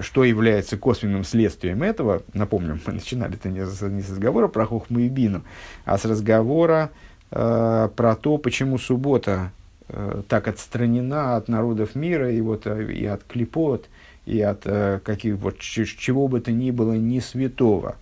что 0.00 0.24
является 0.24 0.76
косвенным 0.76 1.24
следствием 1.24 1.82
этого, 1.82 2.22
напомним, 2.34 2.80
мы 2.86 2.94
начинали 2.94 3.34
это 3.34 3.48
не 3.48 3.64
с, 3.64 3.80
не 3.82 4.02
с 4.02 4.10
разговора 4.10 4.48
про 4.48 4.66
Хохму 4.66 5.00
и 5.00 5.08
Бину, 5.08 5.42
а 5.84 5.98
с 5.98 6.04
разговора 6.04 6.90
э, 7.30 7.88
про 7.94 8.16
то, 8.16 8.38
почему 8.38 8.78
суббота 8.78 9.52
э, 9.88 10.22
так 10.28 10.48
отстранена 10.48 11.36
от 11.36 11.48
народов 11.48 11.94
мира 11.94 12.30
и, 12.30 12.40
вот, 12.40 12.66
э, 12.66 12.92
и 12.92 13.06
от 13.06 13.24
клепот, 13.24 13.88
и 14.26 14.40
от 14.40 14.62
э, 14.64 15.00
каких, 15.04 15.36
вот, 15.36 15.58
чего 15.58 16.28
бы 16.28 16.40
то 16.40 16.52
ни 16.52 16.70
было 16.70 16.92
не 16.92 17.20
святого. 17.20 17.96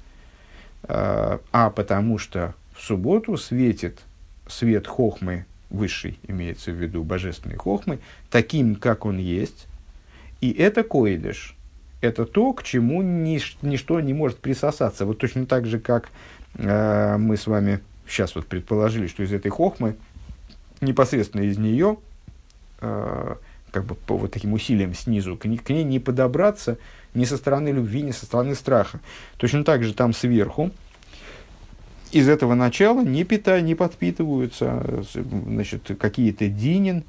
Э, 0.82 1.38
а 1.52 1.70
потому 1.70 2.18
что 2.18 2.54
в 2.76 2.82
субботу 2.82 3.36
светит 3.36 4.00
свет 4.46 4.86
хохмы 4.86 5.46
высший, 5.70 6.18
имеется 6.26 6.72
в 6.72 6.76
виду 6.76 7.02
божественной 7.04 7.56
хохмы, 7.56 7.98
таким, 8.30 8.74
как 8.74 9.04
он 9.04 9.18
есть. 9.18 9.66
И 10.40 10.50
это 10.52 10.82
коидыш. 10.82 11.56
Это 12.00 12.24
то, 12.24 12.52
к 12.52 12.62
чему 12.62 13.02
нич- 13.02 13.56
ничто 13.62 14.00
не 14.00 14.14
может 14.14 14.38
присосаться. 14.38 15.04
Вот 15.04 15.18
точно 15.18 15.46
так 15.46 15.66
же, 15.66 15.80
как 15.80 16.10
э, 16.54 17.16
мы 17.18 17.36
с 17.36 17.46
вами 17.46 17.80
сейчас 18.06 18.34
вот 18.34 18.46
предположили, 18.46 19.06
что 19.06 19.22
из 19.22 19.32
этой 19.32 19.50
хохмы 19.50 19.96
непосредственно 20.80 21.42
из 21.42 21.58
нее, 21.58 21.98
э, 22.80 23.34
как 23.72 23.84
бы 23.84 23.94
по 23.94 24.16
вот 24.16 24.32
таким 24.32 24.52
усилиям 24.52 24.94
снизу, 24.94 25.36
к 25.36 25.44
ней, 25.44 25.58
к 25.58 25.68
ней 25.70 25.84
не 25.84 25.98
подобраться 25.98 26.78
ни 27.14 27.24
со 27.24 27.36
стороны 27.36 27.70
любви, 27.70 28.02
ни 28.02 28.12
со 28.12 28.26
стороны 28.26 28.54
страха. 28.54 29.00
Точно 29.36 29.64
так 29.64 29.82
же 29.82 29.92
там 29.92 30.12
сверху, 30.12 30.70
из 32.12 32.28
этого 32.28 32.54
начала 32.54 33.02
не, 33.02 33.24
пита, 33.24 33.60
не 33.60 33.74
подпитываются 33.74 35.04
значит, 35.12 35.90
какие-то 35.98 36.48
динин, 36.48 37.04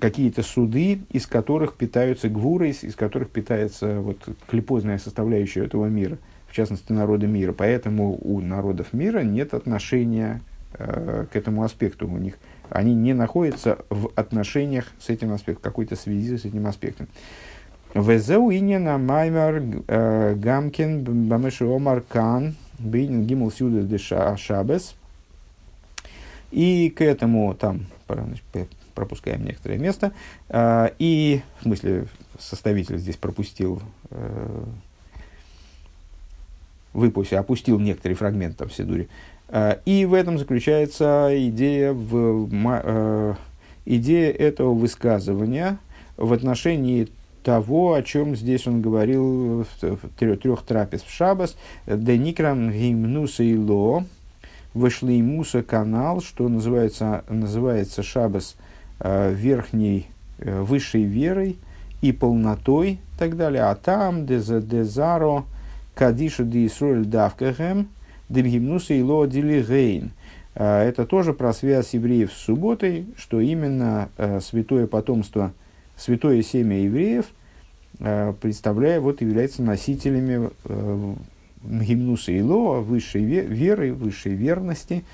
какие-то 0.00 0.42
суды, 0.42 1.00
из 1.10 1.26
которых 1.26 1.74
питаются 1.74 2.28
гвуры, 2.28 2.70
из, 2.70 2.94
которых 2.94 3.30
питается 3.30 4.00
вот, 4.00 4.18
клепозная 4.48 4.98
составляющая 4.98 5.64
этого 5.64 5.86
мира, 5.86 6.18
в 6.48 6.54
частности, 6.54 6.92
народа 6.92 7.26
мира. 7.26 7.52
Поэтому 7.52 8.18
у 8.20 8.40
народов 8.40 8.92
мира 8.92 9.20
нет 9.20 9.54
отношения 9.54 10.40
э, 10.74 11.26
к 11.30 11.36
этому 11.36 11.64
аспекту. 11.64 12.08
У 12.08 12.16
них 12.16 12.34
они 12.70 12.94
не 12.94 13.12
находятся 13.12 13.78
в 13.90 14.10
отношениях 14.14 14.86
с 14.98 15.10
этим 15.10 15.32
аспектом, 15.32 15.62
какой-то 15.62 15.96
связи 15.96 16.36
с 16.36 16.44
этим 16.44 16.66
аспектом. 16.66 17.08
Везеу 17.94 18.50
иньяна 18.50 18.96
маймер 18.96 19.62
э, 19.86 20.34
гамкин 20.36 21.28
бамеши 21.28 21.64
омар 21.64 22.00
кан 22.00 22.54
бейнин 22.78 23.26
гимл 23.26 23.50
сюда 23.50 23.82
деша 23.82 24.36
шабес. 24.36 24.94
И 26.50 26.90
к 26.90 27.00
этому 27.00 27.54
там 27.54 27.86
пропускаем 28.94 29.44
некоторое 29.44 29.78
место. 29.78 30.12
Э, 30.48 30.90
и, 30.98 31.42
в 31.60 31.62
смысле, 31.64 32.06
составитель 32.38 32.98
здесь 32.98 33.16
пропустил 33.16 33.82
э, 34.10 34.64
выпустил, 36.92 37.38
опустил 37.38 37.78
некоторые 37.78 38.16
фрагменты 38.16 38.58
там 38.58 38.68
в 38.68 38.74
Сидуре. 38.74 39.08
Э, 39.48 39.78
и 39.84 40.04
в 40.04 40.14
этом 40.14 40.38
заключается 40.38 41.30
идея, 41.48 41.92
в, 41.92 42.48
э, 42.50 43.34
идея 43.86 44.32
этого 44.32 44.74
высказывания 44.74 45.78
в 46.16 46.32
отношении 46.32 47.08
того, 47.42 47.94
о 47.94 48.02
чем 48.02 48.36
здесь 48.36 48.66
он 48.66 48.82
говорил 48.82 49.64
в 49.80 49.98
трех, 50.18 50.62
трапез 50.62 51.02
в 51.02 51.10
Шабас. 51.10 51.56
Деникрам 51.86 52.70
гимнуса 52.70 53.42
и 53.42 53.56
ло, 53.56 54.04
вышли 54.74 55.20
муса 55.20 55.62
канал, 55.62 56.20
что 56.20 56.48
называется, 56.48 57.24
называется 57.28 58.02
Шабас 58.02 58.56
верхней, 59.02 60.08
высшей 60.38 61.04
верой 61.04 61.58
и 62.00 62.12
полнотой 62.12 62.92
и 62.92 63.18
так 63.18 63.36
далее. 63.36 63.62
А 63.64 63.74
там 63.74 64.26
дезаро 64.26 65.44
кадишу 65.94 66.44
ди 66.44 66.66
Исруэль 66.66 67.04
давкахем– 67.04 67.88
Дельгимнуса 68.32 68.94
и 68.94 69.02
Дилигейн. 69.02 70.12
А, 70.54 70.82
это 70.82 71.06
тоже 71.06 71.32
про 71.32 71.52
связь 71.52 71.94
евреев 71.94 72.32
с 72.32 72.36
субботой, 72.36 73.06
что 73.16 73.40
именно 73.40 74.08
э, 74.16 74.40
святое 74.40 74.86
потомство, 74.86 75.52
святое 75.96 76.42
семя 76.42 76.82
евреев, 76.82 77.26
э, 78.00 78.32
представляя, 78.40 79.00
вот 79.00 79.20
является 79.20 79.62
носителями 79.62 80.50
э, 80.64 81.14
гимнуса 81.62 82.32
и 82.32 82.40
высшей 82.42 83.22
веры, 83.22 83.92
высшей 83.92 84.34
верности, 84.34 85.04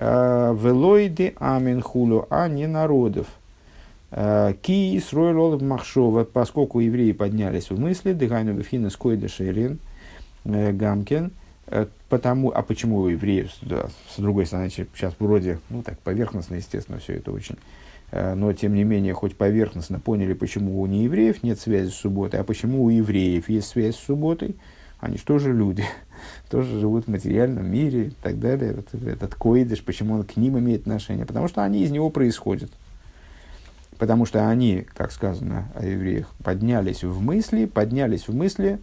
велоиды 0.00 1.34
аминхулу, 1.38 2.26
а 2.30 2.48
не 2.48 2.66
народов. 2.66 3.26
Ки 4.10 4.96
Исроил 4.96 5.60
Махшова, 5.60 6.24
поскольку 6.24 6.80
евреи 6.80 7.12
поднялись 7.12 7.70
в 7.70 7.78
мысли, 7.78 8.12
дыхайну 8.12 8.54
бифхина 8.54 8.90
скойда 8.90 9.28
шерин, 9.28 9.78
Э, 11.70 11.86
потому, 12.08 12.50
а 12.50 12.62
почему 12.62 12.98
у 12.98 13.08
евреев, 13.08 13.52
да, 13.62 13.88
с 14.08 14.20
другой 14.20 14.46
стороны, 14.46 14.70
сейчас 14.70 15.14
вроде, 15.20 15.60
ну 15.70 15.82
так, 15.82 15.98
поверхностно, 16.00 16.56
естественно, 16.56 16.98
все 16.98 17.14
это 17.14 17.30
очень, 17.30 17.56
э, 18.10 18.34
но 18.34 18.52
тем 18.52 18.74
не 18.74 18.82
менее, 18.82 19.14
хоть 19.14 19.36
поверхностно 19.36 20.00
поняли, 20.00 20.32
почему 20.32 20.80
у 20.80 20.86
неевреев 20.86 21.44
нет 21.44 21.60
связи 21.60 21.90
с 21.90 21.94
субботой, 21.94 22.40
а 22.40 22.44
почему 22.44 22.82
у 22.84 22.90
евреев 22.90 23.48
есть 23.48 23.68
связь 23.68 23.94
с 23.94 24.00
субботой, 24.00 24.56
они 25.00 25.16
же 25.16 25.24
тоже 25.24 25.52
люди, 25.52 25.84
тоже 26.50 26.78
живут 26.78 27.06
в 27.06 27.10
материальном 27.10 27.70
мире 27.70 28.08
и 28.08 28.10
так 28.10 28.38
далее. 28.38 28.74
Вот 28.74 29.02
этот 29.02 29.34
коидыш, 29.34 29.82
почему 29.82 30.14
он 30.14 30.24
к 30.24 30.36
ним 30.36 30.58
имеет 30.58 30.82
отношение? 30.82 31.26
Потому 31.26 31.48
что 31.48 31.62
они 31.62 31.82
из 31.82 31.90
него 31.90 32.10
происходят. 32.10 32.70
Потому 33.98 34.24
что 34.24 34.48
они, 34.48 34.86
как 34.94 35.12
сказано 35.12 35.68
о 35.74 35.84
евреях, 35.84 36.30
поднялись 36.42 37.04
в 37.04 37.20
мысли, 37.20 37.66
поднялись 37.66 38.28
в 38.28 38.34
мысли, 38.34 38.80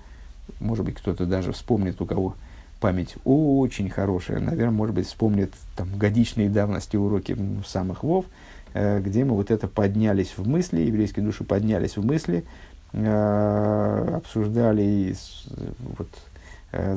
может 0.60 0.86
быть, 0.86 0.96
кто-то 0.96 1.26
даже 1.26 1.52
вспомнит, 1.54 2.00
у 2.02 2.06
кого 2.06 2.36
память 2.80 3.16
очень 3.26 3.90
хорошая. 3.90 4.40
Наверное, 4.40 4.76
может 4.76 4.96
быть, 4.96 5.08
вспомнит 5.08 5.52
там, 5.76 5.90
годичные 5.98 6.50
давности 6.50 6.96
уроки 6.96 7.36
самых 7.66 8.04
Вов. 8.04 8.26
где 8.74 9.26
мы 9.26 9.34
вот 9.36 9.50
это 9.50 9.68
поднялись 9.68 10.34
в 10.38 10.48
мысли, 10.48 10.82
еврейские 10.82 11.26
души 11.26 11.44
поднялись 11.44 11.98
в 11.98 12.06
мысли, 12.06 12.44
обсуждали 12.94 14.82
и 14.82 15.16
вот, 15.98 16.08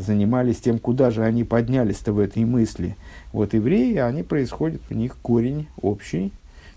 занимались 0.00 0.60
тем, 0.60 0.78
куда 0.78 1.10
же 1.10 1.24
они 1.24 1.44
поднялись-то 1.44 2.12
в 2.12 2.18
этой 2.18 2.44
мысли. 2.44 2.96
Вот 3.32 3.54
евреи, 3.54 3.96
они 3.96 4.22
происходят, 4.22 4.80
у 4.90 4.94
них 4.94 5.16
корень 5.22 5.68
общий, 5.80 6.32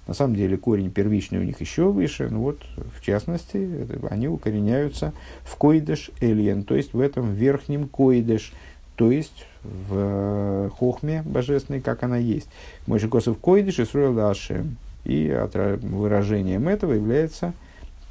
на 0.08 0.14
самом 0.14 0.36
деле 0.36 0.58
корень 0.58 0.92
первичный 0.92 1.40
у 1.40 1.44
них 1.44 1.62
еще 1.62 1.90
выше, 1.90 2.28
но 2.30 2.42
вот 2.42 2.60
в 2.98 3.02
частности 3.04 3.88
они 4.10 4.28
укореняются 4.28 5.14
в 5.44 5.56
коидеш 5.56 6.12
эльен, 6.20 6.64
то 6.64 6.76
есть 6.76 6.94
в 6.94 7.00
этом 7.00 7.34
верхнем 7.34 7.88
коидеш, 7.88 8.52
то 8.96 9.12
есть 9.12 9.46
в 9.64 9.94
э, 9.94 10.70
хохме 10.78 11.24
божественной, 11.26 11.80
как 11.80 12.04
она 12.04 12.18
есть. 12.18 12.50
Мой 12.86 13.00
Косов 13.00 13.40
коидеш 13.40 13.80
и 13.80 13.86
строил 13.86 14.20
Ашем. 14.28 14.78
И 15.06 15.36
выражением 15.82 16.68
этого 16.68 16.94
является 16.94 17.54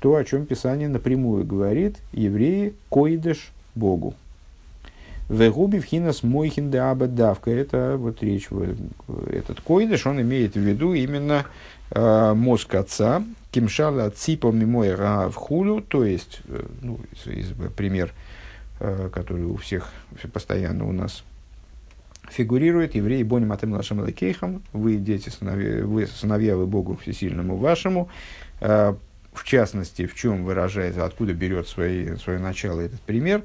то, 0.03 0.17
о 0.17 0.25
чем 0.25 0.47
Писание 0.47 0.89
напрямую 0.89 1.47
говорит, 1.47 1.99
евреи 2.13 2.75
коидеш 2.91 3.53
Богу. 3.77 4.15
Вегуби 5.29 5.79
в 5.79 5.85
хинас 5.85 6.25
мойхин 6.25 6.73
де 6.73 6.79
абадавка. 6.79 7.53
Это 7.53 7.95
вот 7.97 8.21
речь, 8.21 8.49
этот 9.31 9.61
койдыш, 9.61 10.07
он 10.07 10.21
имеет 10.21 10.55
в 10.55 10.61
виду 10.61 10.93
именно 10.93 11.47
э, 11.93 12.35
мозг 12.35 12.75
отца, 12.75 13.23
кимшала 13.53 14.11
ципа 14.11 14.49
мимой 14.49 14.97
в 14.97 15.35
хулю, 15.35 15.81
то 15.81 16.05
есть, 16.05 16.41
э, 16.49 16.65
ну, 16.81 16.99
из, 17.13 17.27
из, 17.33 17.53
пример, 17.77 18.13
э, 18.81 19.09
который 19.15 19.45
у 19.45 19.57
всех 19.57 19.89
постоянно 20.33 20.89
у 20.89 20.93
нас 20.93 21.23
фигурирует, 22.29 22.97
евреи 22.97 23.23
боним 23.23 23.53
атем 23.53 23.71
нашим 23.71 24.05
лекейхам, 24.05 24.63
вы 24.73 24.97
дети, 24.97 25.29
сыновья, 25.29 25.87
вы 25.87 26.09
сыновья 26.09 26.57
вы 26.57 26.67
Богу 26.67 26.97
всесильному 26.97 27.57
вашему, 27.57 28.09
э, 28.61 28.95
в 29.33 29.45
частности, 29.45 30.07
в 30.07 30.15
чем 30.15 30.45
выражается, 30.45 31.05
откуда 31.05 31.33
берет 31.33 31.69
свои, 31.69 32.17
свое 32.17 32.39
начало 32.39 32.81
этот 32.81 33.01
пример, 33.01 33.43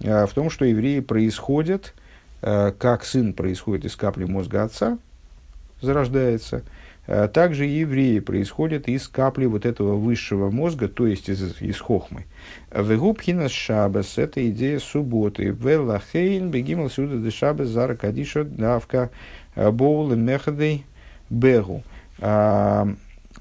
э, 0.00 0.26
в 0.26 0.32
том, 0.32 0.50
что 0.50 0.64
евреи 0.64 1.00
происходят, 1.00 1.94
э, 2.42 2.72
как 2.78 3.04
сын 3.04 3.32
происходит 3.32 3.84
из 3.84 3.96
капли 3.96 4.24
мозга 4.24 4.64
отца, 4.64 4.98
зарождается– 5.80 6.62
Э, 7.06 7.28
также 7.28 7.66
евреи 7.66 8.18
происходят 8.20 8.88
из 8.88 9.08
капли 9.08 9.44
вот 9.46 9.66
этого 9.66 9.94
высшего 9.96 10.50
мозга, 10.50 10.88
то 10.88 11.06
есть 11.06 11.28
из, 11.28 11.60
из 11.60 11.78
хохмы. 11.78 12.24
Вегубхина 12.74 13.48
шабас– 13.48 14.14
это 14.16 14.48
идея 14.48 14.78
субботы. 14.78 15.44
Веллахейн 15.48 16.50
бегимал 16.50 16.88
сюда 16.88 17.16
де 17.16 17.30
шабас 17.30 17.68
зара 17.68 17.94
кадиша 17.94 18.44
давка 18.44 19.10
боулы 19.54 20.16
мехадей 20.16 20.86
бегу. 21.28 21.82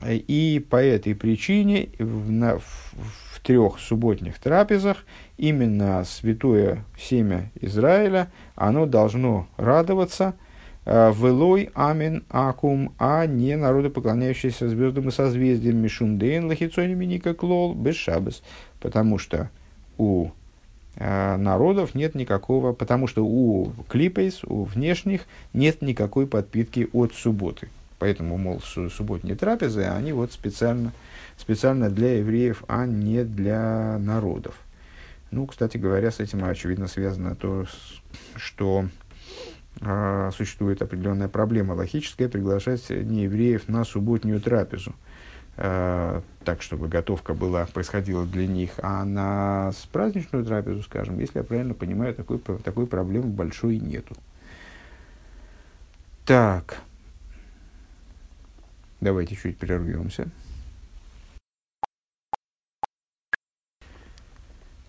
И 0.08 0.66
по 0.70 0.78
этой 0.78 1.16
причине 1.16 1.90
в, 2.00 2.32
на, 2.32 2.58
в, 2.58 2.94
в 2.94 3.40
трех 3.42 3.80
субботних 3.80 4.40
трапезах 4.40 5.06
именно 5.38 6.04
святое 6.06 6.86
семя 6.98 7.52
Израиля, 7.62 8.32
оно 8.56 8.86
должно 8.86 9.48
радоваться– 9.58 10.36
Э, 10.86 11.14
Велой 11.16 11.70
амин 11.74 12.24
акум, 12.30 12.94
а 13.00 13.26
не 13.26 13.56
народы, 13.56 13.90
поклоняющиеся 13.90 14.68
звездам 14.68 15.08
и 15.08 15.12
созвездиям 15.12 15.78
Мишундейн, 15.78 16.46
Лахицони 16.46 16.94
Миника 16.94 17.34
Клол, 17.34 17.74
Бешабес. 17.74 18.44
Потому 18.80 19.18
что 19.18 19.50
у 19.98 20.30
э, 20.96 21.38
народов 21.38 21.96
нет 21.96 22.16
никакого, 22.16 22.74
потому 22.74 23.08
что 23.08 23.26
у 23.26 23.72
клипейс, 23.88 24.44
у 24.44 24.64
внешних, 24.64 25.22
нет 25.54 25.82
никакой 25.82 26.28
подпитки 26.28 26.90
от 26.92 27.14
субботы. 27.14 27.70
Поэтому, 28.04 28.38
мол, 28.38 28.60
субботние 28.60 29.38
трапезы, 29.38 29.84
они 29.84 30.12
вот 30.12 30.34
специально, 30.34 30.92
специально 31.38 31.90
для 31.90 32.18
евреев, 32.18 32.66
а 32.68 32.86
не 32.86 33.24
для 33.24 33.98
народов. 33.98 34.56
Ну, 35.32 35.48
кстати 35.48 35.78
говоря, 35.78 36.12
с 36.12 36.20
этим 36.20 36.44
очевидно 36.44 36.88
связано 36.88 37.34
то, 37.34 37.66
что 38.36 38.90
а, 39.80 40.32
существует 40.32 40.82
определенная 40.82 41.30
проблема 41.30 41.76
логическая 41.76 42.28
приглашать 42.28 42.90
неевреев 42.90 43.70
на 43.70 43.86
субботнюю 43.86 44.42
трапезу. 44.42 44.94
А, 45.56 46.22
так, 46.44 46.62
чтобы 46.62 46.90
готовка 46.90 47.34
была, 47.34 47.68
происходила 47.68 48.26
для 48.26 48.48
них, 48.48 48.72
а 48.80 49.06
на 49.06 49.72
праздничную 49.94 50.44
трапезу, 50.44 50.84
скажем, 50.84 51.20
если 51.20 51.38
я 51.38 51.46
правильно 51.46 51.74
понимаю, 51.74 52.14
такой, 52.14 52.40
такой 52.40 52.86
проблемы 52.86 53.28
большой 53.28 53.78
нету. 53.78 54.14
Так, 56.26 56.82
давайте 59.04 59.36
чуть 59.36 59.58
прервемся. 59.58 60.30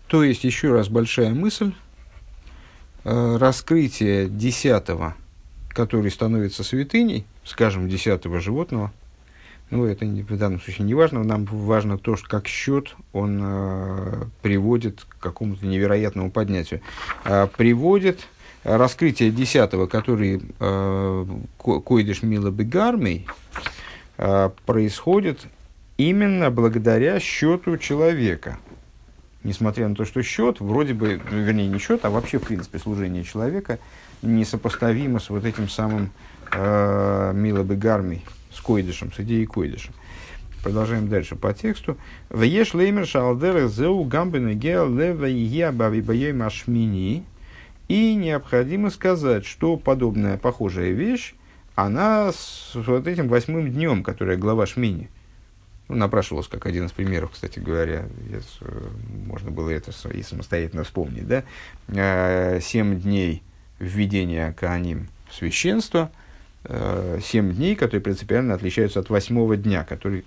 То 0.06 0.22
есть, 0.22 0.44
еще 0.44 0.72
раз 0.72 0.88
большая 0.88 1.34
мысль, 1.34 1.72
Э, 3.06 3.36
раскрытие 3.36 4.30
десятого, 4.30 5.14
который 5.68 6.10
становится 6.10 6.64
святыней, 6.64 7.26
скажем, 7.44 7.86
десятого 7.86 8.40
животного, 8.40 8.92
ну, 9.70 9.84
это 9.84 10.06
в 10.06 10.38
данном 10.38 10.58
случае 10.58 10.86
не 10.86 10.94
важно, 10.94 11.22
нам 11.22 11.44
важно 11.44 11.98
то, 11.98 12.16
что 12.16 12.26
как 12.28 12.48
счет 12.48 12.94
он 13.12 13.40
э, 13.42 14.24
приводит 14.40 15.04
к 15.06 15.18
какому-то 15.18 15.66
невероятному 15.66 16.30
поднятию. 16.30 16.80
Э, 17.26 17.46
приводит 17.46 18.26
раскрытие 18.62 19.30
десятого, 19.30 19.86
который 19.86 20.40
э, 20.58 21.26
койдыш 21.58 22.22
мила 22.22 22.50
бегармей, 22.50 23.26
э, 23.26 23.60
происходит 24.16 25.46
именно 25.96 26.50
благодаря 26.50 27.18
счету 27.20 27.78
человека– 27.78 28.58
несмотря 29.44 29.86
на 29.86 29.94
то, 29.94 30.04
что 30.04 30.22
счет, 30.22 30.60
вроде 30.60 30.94
бы, 30.94 31.20
ну, 31.30 31.38
вернее, 31.42 31.68
не 31.68 31.78
счет, 31.78 32.04
а 32.04 32.10
вообще, 32.10 32.38
в 32.38 32.42
принципе, 32.42 32.78
служение 32.78 33.22
человека 33.22 33.78
несопоставимо 34.22 35.20
с 35.20 35.30
вот 35.30 35.44
этим 35.44 35.68
самым 35.68 36.10
э, 36.50 37.32
Милобы 37.34 37.76
Гармой, 37.76 38.24
с 38.52 38.60
Койдышем, 38.60 39.12
с 39.12 39.20
идеей 39.20 39.46
Койдыша. 39.46 39.92
Продолжаем 40.62 41.08
дальше 41.08 41.36
по 41.36 41.52
тексту. 41.52 41.98
Веш 42.30 42.72
леймер 42.72 43.06
шалдер 43.06 43.68
зеу 43.68 44.02
гамбен 44.04 44.58
машмини. 46.36 47.24
И 47.86 48.14
необходимо 48.14 48.88
сказать, 48.88 49.44
что 49.44 49.76
подобная 49.76 50.38
похожая 50.38 50.92
вещь, 50.92 51.34
она 51.74 52.32
с 52.32 52.72
вот 52.74 53.06
этим 53.06 53.28
восьмым 53.28 53.70
днем, 53.70 54.02
которая 54.02 54.36
глава 54.36 54.66
Шмини– 54.66 55.08
ну, 55.88 55.96
напрашивалось 55.96 56.48
как 56.48 56.66
один 56.66 56.86
из 56.86 56.92
примеров, 56.92 57.32
кстати 57.32 57.58
говоря, 57.58 58.06
можно 59.26 59.50
было 59.50 59.70
это 59.70 59.92
и 60.12 60.22
самостоятельно 60.22 60.84
вспомнить, 60.84 61.26
да, 61.26 61.44
э, 61.88 62.60
семь 62.62 62.98
дней 62.98 63.42
введения 63.78 64.52
Кааним 64.58 65.08
в 65.28 65.34
священство, 65.34 66.10
э, 66.64 67.18
семь 67.22 67.52
дней, 67.52 67.76
которые 67.76 68.02
принципиально 68.02 68.54
отличаются 68.54 69.00
от 69.00 69.10
восьмого 69.10 69.56
дня, 69.56 69.84
который 69.84 70.24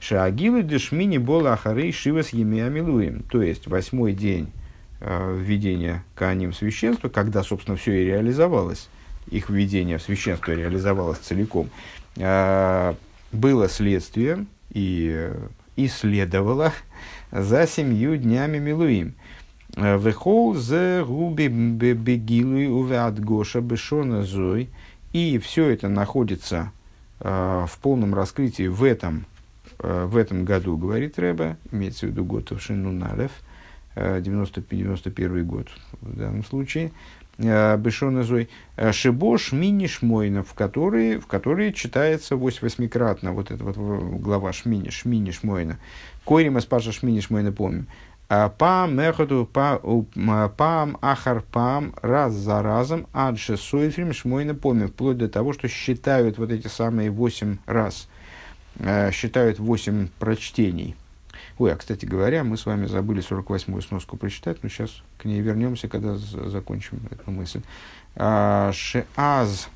Шаагилы 0.00 0.62
дешмини 0.62 1.18
бола 1.18 1.52
ахарей 1.52 1.92
шивас 1.92 2.30
емиамилуем, 2.30 3.22
то 3.22 3.40
есть 3.40 3.68
восьмой 3.68 4.12
день 4.12 4.50
э, 5.00 5.38
введения 5.38 6.04
Кааним 6.16 6.50
в 6.50 6.56
священство, 6.56 7.08
когда, 7.08 7.44
собственно, 7.44 7.76
все 7.76 8.02
и 8.02 8.06
реализовалось, 8.06 8.88
их 9.30 9.50
введение 9.50 9.98
в 9.98 10.02
священство 10.02 10.52
реализовалось 10.52 11.18
целиком, 11.18 11.68
было 12.16 13.68
следствием 13.68 14.48
и 14.72 15.30
исследовала 15.76 16.72
за 17.32 17.66
семью 17.66 18.16
днями 18.16 18.58
Милуим. 18.58 19.14
Вехол 19.76 20.54
зе 20.54 21.04
губи 21.04 21.48
бегилуй 21.48 22.68
увят 22.68 23.20
Гоша 23.20 23.60
бешона 23.60 24.22
зой. 24.22 24.70
И 25.12 25.38
все 25.38 25.68
это 25.70 25.88
находится 25.88 26.72
э, 27.20 27.66
в 27.68 27.78
полном 27.78 28.14
раскрытии 28.14 28.66
в 28.66 28.84
этом, 28.84 29.24
в 29.78 30.16
этом 30.16 30.44
году, 30.44 30.76
говорит 30.76 31.18
Рэба, 31.18 31.56
имеется 31.72 32.06
в 32.06 32.10
виду 32.10 32.24
год 32.24 32.52
Шинуналев, 32.58 33.30
э, 33.94 34.20
91 34.20 35.46
год 35.46 35.68
в 36.00 36.18
данном 36.18 36.44
случае. 36.44 36.92
Э, 37.38 37.76
Бешона 37.76 38.22
Зой, 38.22 38.48
э, 38.76 38.92
Шибош 38.92 39.52
Мини 39.52 39.86
Шмойна, 39.86 40.42
в 40.42 40.54
которые, 40.54 41.20
в 41.20 41.26
которые 41.26 41.74
читается 41.74 42.34
8-8-кратно, 42.34 43.32
вот 43.32 43.50
эта 43.50 43.62
вот 43.62 43.76
глава 43.76 44.52
Шмини, 44.54 44.88
Шмини 44.88 45.32
Шмойна. 45.32 45.78
Койрима 46.24 46.60
спаша 46.60 46.92
Шмини 46.92 47.20
Шмойна 47.20 47.52
помним. 47.52 47.88
«А 48.28 48.48
пам 48.48 48.96
меходу 48.96 49.48
пам 49.52 50.98
ахар 51.00 51.42
пам 51.52 51.94
раз 52.02 52.32
за 52.32 52.60
разом 52.60 53.06
адше 53.12 53.56
сойфрим 53.56 54.12
шмойна 54.12 54.54
помним, 54.54 54.88
вплоть 54.88 55.18
до 55.18 55.28
того, 55.28 55.52
что 55.52 55.68
считают 55.68 56.36
вот 56.36 56.50
эти 56.50 56.66
самые 56.66 57.10
восемь 57.10 57.58
раз, 57.66 58.08
э, 58.80 59.12
считают 59.12 59.60
восемь 59.60 60.08
прочтений– 60.18 60.96
Ой, 61.58 61.72
а 61.72 61.76
кстати 61.76 62.04
говоря, 62.04 62.44
мы 62.44 62.56
с 62.56 62.66
вами 62.66 62.86
забыли 62.86 63.22
48-ю 63.26 63.80
сноску 63.80 64.16
прочитать, 64.16 64.62
но 64.62 64.68
сейчас 64.68 65.02
к 65.16 65.24
ней 65.24 65.40
вернемся, 65.40 65.88
когда 65.88 66.16
закончим 66.16 67.00
эту 67.10 67.30
мысль. 67.30 67.62
А, 68.14 68.72
шеаз, 68.72 69.68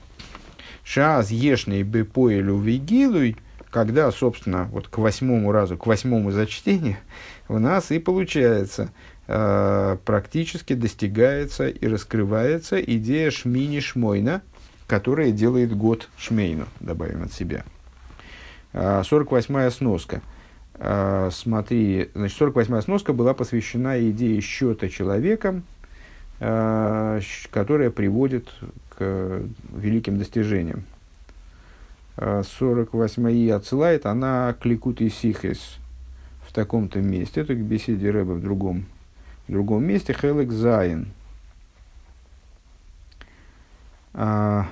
шеаз 0.84 1.30
ешный 1.30 1.82
бы 1.82 2.04
поэлю 2.04 2.58
вигилуй, 2.58 3.36
когда, 3.70 4.10
собственно, 4.10 4.64
вот 4.64 4.88
к 4.88 4.98
восьмому 4.98 5.52
разу, 5.52 5.78
к 5.78 5.86
восьмому 5.86 6.32
зачтению 6.32 6.98
у 7.48 7.58
нас 7.58 7.90
и 7.90 7.98
получается, 7.98 8.92
э, 9.26 9.96
практически 10.04 10.74
достигается 10.74 11.68
и 11.68 11.86
раскрывается 11.86 12.80
идея 12.80 13.30
Шмини 13.30 13.80
Шмойна, 13.80 14.42
которая 14.86 15.30
делает 15.30 15.74
год 15.74 16.08
Шмейну, 16.18 16.66
добавим 16.80 17.22
от 17.22 17.32
себя. 17.32 17.64
Э, 18.72 19.02
48-я 19.08 19.70
сноска. 19.70 20.20
Э, 20.82 21.28
смотри, 21.30 22.10
значит, 22.14 22.40
48-я 22.40 22.80
сноска 22.80 23.12
была 23.12 23.34
посвящена 23.34 24.00
идее 24.10 24.40
счета 24.40 24.88
человеком, 24.88 25.64
э, 26.40 27.20
которая 27.50 27.90
приводит 27.90 28.48
к 28.96 29.42
великим 29.74 30.18
достижениям. 30.18 30.84
48 32.16 33.50
отсылает, 33.52 34.04
она 34.04 34.54
кликут 34.60 35.00
и 35.00 35.08
сихес 35.08 35.78
в 36.46 36.52
таком-то 36.52 37.00
месте. 37.00 37.40
Это 37.40 37.54
к 37.54 37.58
беседе 37.58 38.10
Рэба 38.10 38.32
в 38.32 38.42
другом, 38.42 38.84
в 39.48 39.52
другом 39.52 39.84
месте. 39.84 40.12
Хелек 40.12 40.50
Зайн. 40.50 41.08
А, 44.12 44.68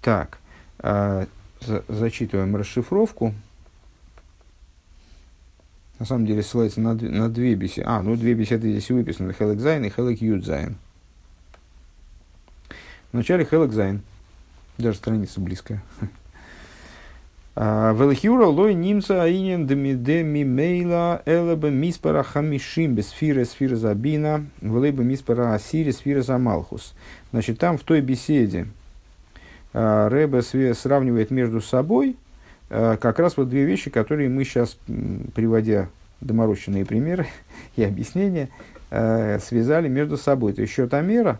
так, 0.00 0.38
а, 0.78 1.26
за, 1.60 1.84
зачитываем 1.88 2.56
расшифровку. 2.56 3.34
На 5.98 6.06
самом 6.06 6.26
деле 6.26 6.42
ссылается 6.42 6.80
на, 6.80 6.94
на 6.94 7.28
две 7.28 7.54
беседы. 7.54 7.86
А, 7.86 8.02
ну 8.02 8.16
две 8.16 8.34
беседы 8.34 8.70
здесь 8.70 8.90
выписаны. 8.90 9.32
חלק 9.32 9.60
זיין 9.60 9.84
и 9.84 9.90
חלק 9.90 10.20
יוד 10.20 10.41
זיין. 10.41 10.76
Вначале 13.12 13.44
חלק 13.44 13.72
זיין. 13.72 14.02
Даже 14.76 14.96
страница 14.98 15.40
близкая. 15.40 15.82
А, 17.56 17.92
ולכאורה 17.92 18.46
לא 18.46 18.74
נמצא 18.74 19.22
הענין 19.22 19.64
דמ 19.64 20.42
דממילא 20.42 21.22
אלא 21.24 21.68
במספר 21.68 22.24
החמישים 22.24 23.00
ספירה 23.00 23.44
ספירת 23.44 23.76
הבינה 23.76 24.46
ולא 24.60 25.04
במספר 25.04 25.54
העשירי 25.54 25.92
ספירת 25.92 26.22
המלכות. 26.22 26.94
Значит, 27.30 27.60
там 27.60 27.78
в 27.78 27.84
той 27.84 28.00
беседе 28.00 28.66
а, 29.72 30.08
Рэбе 30.08 30.42
сравнивает 30.74 31.30
между 31.30 31.60
собой 31.60 32.16
как 33.00 33.18
раз 33.18 33.36
вот 33.36 33.48
две 33.48 33.64
вещи, 33.64 33.90
которые 33.90 34.28
мы 34.28 34.44
сейчас, 34.44 34.76
приводя 35.34 35.88
доморощенные 36.20 36.84
примеры 36.84 37.26
и 37.76 37.84
объяснения, 37.84 38.48
связали 38.90 39.88
между 39.88 40.16
собой. 40.16 40.52
То 40.52 40.62
есть 40.62 40.72
счет 40.72 40.92
Амера, 40.94 41.38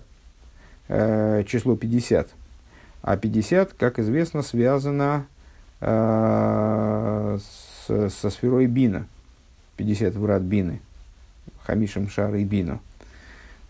число 0.88 1.76
50, 1.76 2.28
а 3.06 3.16
50, 3.18 3.74
как 3.74 3.98
известно, 3.98 4.40
связано 4.40 5.26
э, 5.82 7.38
со 7.86 8.30
сферой 8.30 8.66
Бина. 8.66 9.06
50 9.76 10.14
врат 10.14 10.40
Бины. 10.40 10.80
Хамишем 11.64 12.08
Шар 12.08 12.34
и 12.36 12.44
Бину. 12.44 12.80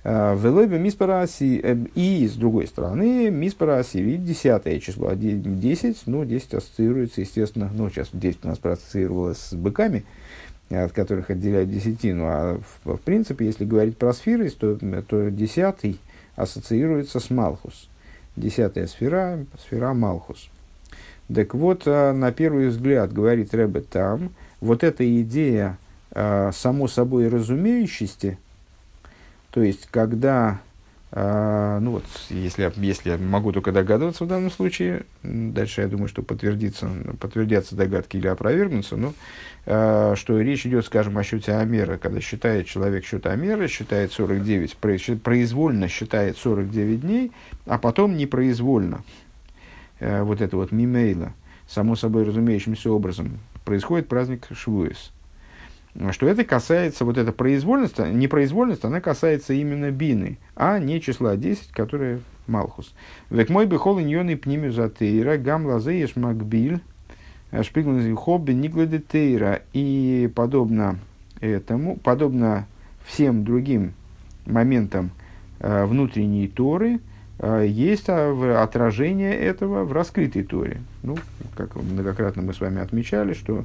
Э, 0.04 0.36
Велойбе 0.36 0.78
Миспараси. 0.78 1.60
Э, 1.62 1.76
и, 1.94 2.28
с 2.28 2.34
другой 2.34 2.66
стороны, 2.66 3.30
Миспараси. 3.30 3.98
Ведь 3.98 4.24
десятое 4.24 4.78
число. 4.78 5.10
10, 5.14 6.02
ну, 6.06 6.24
10 6.26 6.54
ассоциируется, 6.54 7.22
естественно, 7.22 7.70
ну, 7.72 7.88
сейчас 7.88 8.10
10 8.12 8.44
у 8.44 8.48
нас 8.48 8.58
проассоциировалось 8.58 9.38
с 9.38 9.54
быками, 9.54 10.04
от 10.68 10.92
которых 10.92 11.30
отделяют 11.30 11.70
десятину. 11.70 12.24
А 12.26 12.60
в, 12.84 12.96
в 12.96 13.00
принципе, 13.00 13.46
если 13.46 13.64
говорить 13.64 13.96
про 13.96 14.12
сферы, 14.12 14.50
то, 14.50 14.78
то 15.08 15.30
десятый 15.30 15.98
ассоциируется 16.36 17.18
с 17.18 17.30
Малхус 17.30 17.88
десятая 18.36 18.88
сфера, 18.88 19.46
сфера 19.64 19.94
Малхус. 19.94 20.48
Так 21.32 21.54
вот, 21.54 21.86
на 21.86 22.32
первый 22.32 22.66
взгляд, 22.66 23.12
говорит 23.12 23.54
Рэбе 23.54 23.80
там, 23.80 24.30
вот 24.60 24.82
эта 24.82 25.04
идея 25.22 25.78
само 26.12 26.88
собой 26.88 27.28
разумеющести, 27.28 28.38
то 29.54 29.62
есть, 29.62 29.86
когда, 29.88 30.60
а, 31.12 31.78
ну 31.78 31.92
вот, 31.92 32.04
если, 32.28 32.72
если 32.74 33.10
я 33.10 33.18
могу 33.18 33.52
только 33.52 33.70
догадываться 33.70 34.24
в 34.24 34.26
данном 34.26 34.50
случае, 34.50 35.06
дальше 35.22 35.82
я 35.82 35.86
думаю, 35.86 36.08
что 36.08 36.22
подтвердится, 36.22 36.90
подтвердятся 37.20 37.76
догадки 37.76 38.16
или 38.16 38.26
опровергнутся, 38.26 38.96
но 38.96 39.14
что 39.62 40.40
речь 40.40 40.66
идет, 40.66 40.84
скажем, 40.84 41.16
о 41.18 41.22
счете 41.22 41.52
Амера, 41.52 41.98
когда 41.98 42.20
считает 42.20 42.66
человек 42.66 43.04
счет 43.04 43.26
Амера, 43.26 43.68
считает 43.68 44.12
49, 44.12 44.76
произвольно 45.22 45.86
считает 45.86 46.36
49 46.36 47.00
дней, 47.00 47.30
а 47.66 47.78
потом 47.78 48.16
непроизвольно, 48.16 49.04
э, 50.00 50.24
вот 50.24 50.40
это 50.40 50.56
вот 50.56 50.72
мимейла, 50.72 51.32
само 51.68 51.94
собой 51.94 52.24
разумеющимся 52.24 52.90
образом, 52.90 53.38
происходит 53.64 54.08
праздник 54.08 54.48
Швуэс. 54.52 55.13
Что 56.10 56.26
это 56.26 56.44
касается, 56.44 57.04
вот 57.04 57.18
эта 57.18 57.30
произвольность, 57.30 57.98
непроизвольность, 57.98 58.84
она 58.84 59.00
касается 59.00 59.52
именно 59.54 59.90
бины, 59.92 60.38
а 60.56 60.78
не 60.78 61.00
числа 61.00 61.36
10, 61.36 61.70
которое 61.70 62.20
Малхус. 62.46 62.92
Век 63.30 63.48
мой 63.48 63.66
бихол 63.66 64.00
иньоны 64.00 64.36
пнимю 64.36 64.70
затейра, 64.72 65.38
гам 65.38 65.66
лазееш 65.66 66.16
макбиль, 66.16 66.80
шпиглен 67.62 68.16
хобби 68.16 68.52
никлады 68.52 68.98
тейра. 68.98 69.62
И 69.72 70.30
подобно 70.34 70.98
этому, 71.40 71.96
подобно 71.96 72.66
всем 73.06 73.44
другим 73.44 73.94
моментам 74.46 75.10
э, 75.60 75.86
внутренней 75.86 76.48
Торы, 76.48 77.00
Э, 77.38 77.64
есть 77.66 78.08
отражение 78.08 79.34
этого 79.34 79.84
в 79.84 79.92
раскрытой 79.92 80.44
Торе. 80.44 80.80
Ну, 81.02 81.16
как 81.56 81.74
многократно 81.76 82.42
мы 82.42 82.54
с 82.54 82.60
вами 82.60 82.80
отмечали, 82.80 83.34
что 83.34 83.64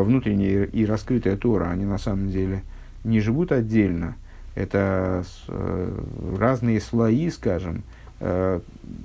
внутренняя 0.00 0.64
и 0.64 0.86
раскрытая 0.86 1.36
Тора, 1.36 1.70
они 1.70 1.84
на 1.84 1.98
самом 1.98 2.30
деле 2.30 2.62
не 3.04 3.20
живут 3.20 3.52
отдельно. 3.52 4.16
Это 4.54 5.24
э, 5.48 6.04
разные 6.38 6.80
слои, 6.80 7.30
скажем, 7.30 7.82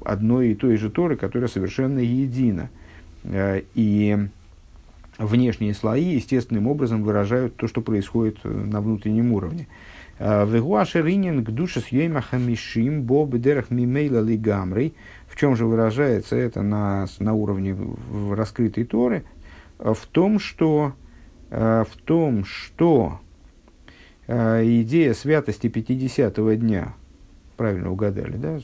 одной 0.06 0.50
и 0.50 0.56
той 0.56 0.78
же 0.78 0.92
Торы, 0.92 1.16
которая 1.16 1.50
совершенно 1.50 1.98
едина. 1.98 2.70
И 3.26 4.18
внешние 5.18 5.74
слои 5.74 6.16
естественным 6.16 6.68
образом 6.68 7.02
выражают 7.02 7.56
то, 7.56 7.68
что 7.68 7.82
происходит 7.82 8.44
на 8.44 8.80
внутреннем 8.80 9.34
уровне. 9.34 9.68
Вегуашер 10.20 11.04
ринин 11.06 11.44
к 11.44 11.50
душе 11.50 11.80
с 11.80 11.88
хамишим 12.30 13.04
бо 13.04 13.26
бедерах 13.26 13.72
мимейла 13.72 14.22
лигамрей. 14.22 14.94
В 15.28 15.36
чем 15.36 15.56
же 15.56 15.66
выражается 15.66 16.36
это 16.36 16.62
на, 16.62 17.08
на 17.20 17.34
уровне 17.34 17.76
раскрытой 18.32 18.84
Торы? 18.84 19.24
В 19.80 20.08
том, 20.12 20.40
что, 20.40 20.94
в 21.50 21.90
том, 22.06 22.46
что 22.46 23.20
идея 24.28 25.14
святости 25.14 25.68
50-го 25.68 26.54
дня– 26.54 26.94
правильно 27.58 27.92
угадали, 27.92 28.38
да, 28.38 28.60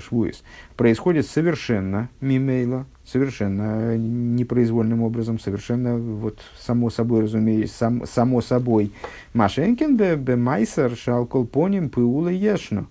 Швуис, 0.00 0.42
происходит 0.76 1.26
совершенно 1.26 2.10
мимейла, 2.20 2.86
совершенно 3.04 3.96
непроизвольным 3.96 5.02
образом, 5.02 5.38
совершенно 5.38 5.96
вот 5.96 6.40
само 6.58 6.90
собой, 6.90 7.22
разумеется, 7.22 7.76
сам, 7.76 8.04
само 8.04 8.40
собой. 8.42 8.92
Машенкин 9.32 9.96
бе, 9.96 10.36
майсер 10.36 10.96
шалколпоним 10.96 11.88
пыула 11.88 12.28
ешну. 12.28 12.88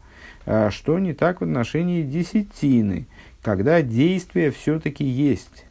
Что 0.69 0.99
не 0.99 1.13
так 1.13 1.41
в 1.41 1.43
отношении 1.43 2.01
десятины, 2.03 3.07
когда 3.41 3.81
действие 3.81 4.51
все-таки 4.51 5.03
есть. 5.03 5.64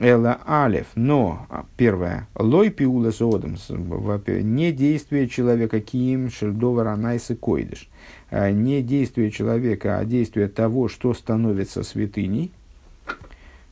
אלא 0.00 0.40
אלף, 0.44 0.88
но, 0.96 1.46
а, 1.48 1.64
первое, 1.76 2.28
לא 2.34 2.70
פעולת 2.70 3.10
האדם, 3.10 3.56
не 3.56 4.72
действие 4.72 5.28
человека 5.28 5.80
כי 5.80 6.10
אם 6.10 6.30
של 6.30 6.59
דבר 6.59 6.88
הנעשה 6.88 7.30
קודש. 7.30 7.88
А, 8.30 8.50
не 8.50 8.82
действие 8.82 9.30
человека, 9.30 9.98
а 9.98 10.04
действие 10.04 10.48
того, 10.48 10.88
что 10.88 11.14
становится 11.14 11.82
святыней. 11.84 12.52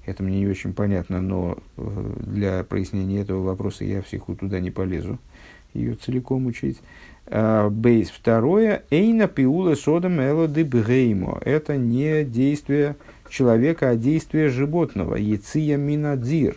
Это 0.05 0.23
мне 0.23 0.41
не 0.41 0.47
очень 0.49 0.73
понятно, 0.73 1.20
но 1.20 1.59
э, 1.77 2.14
для 2.18 2.64
прояснения 2.64 3.20
этого 3.20 3.43
вопроса 3.43 3.85
я 3.85 4.03
всех 4.03 4.25
туда 4.39 4.59
не 4.59 4.70
полезу, 4.70 5.18
ее 5.75 5.95
целиком 5.95 6.47
учить. 6.47 6.81
А, 7.27 7.70
бейс. 7.70 8.11
Второе. 8.11 8.83
Эйна 8.91 9.29
пиула 9.29 9.75
содом 9.75 10.20
элоды 10.20 10.64
бгеймо. 10.64 11.41
Это 11.45 11.77
не 11.77 12.25
действие 12.25 12.97
человека, 13.33 13.91
а 13.91 13.97
действие 13.97 14.49
животного. 14.49 15.16
Яция 15.16 15.76
минадзир. 15.76 16.57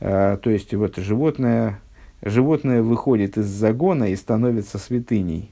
А, 0.00 0.36
то 0.36 0.50
есть, 0.50 0.72
вот 0.72 0.96
животное, 0.96 1.80
животное 2.22 2.82
выходит 2.82 3.36
из 3.36 3.46
загона 3.46 4.04
и 4.04 4.16
становится 4.16 4.78
святыней. 4.78 5.50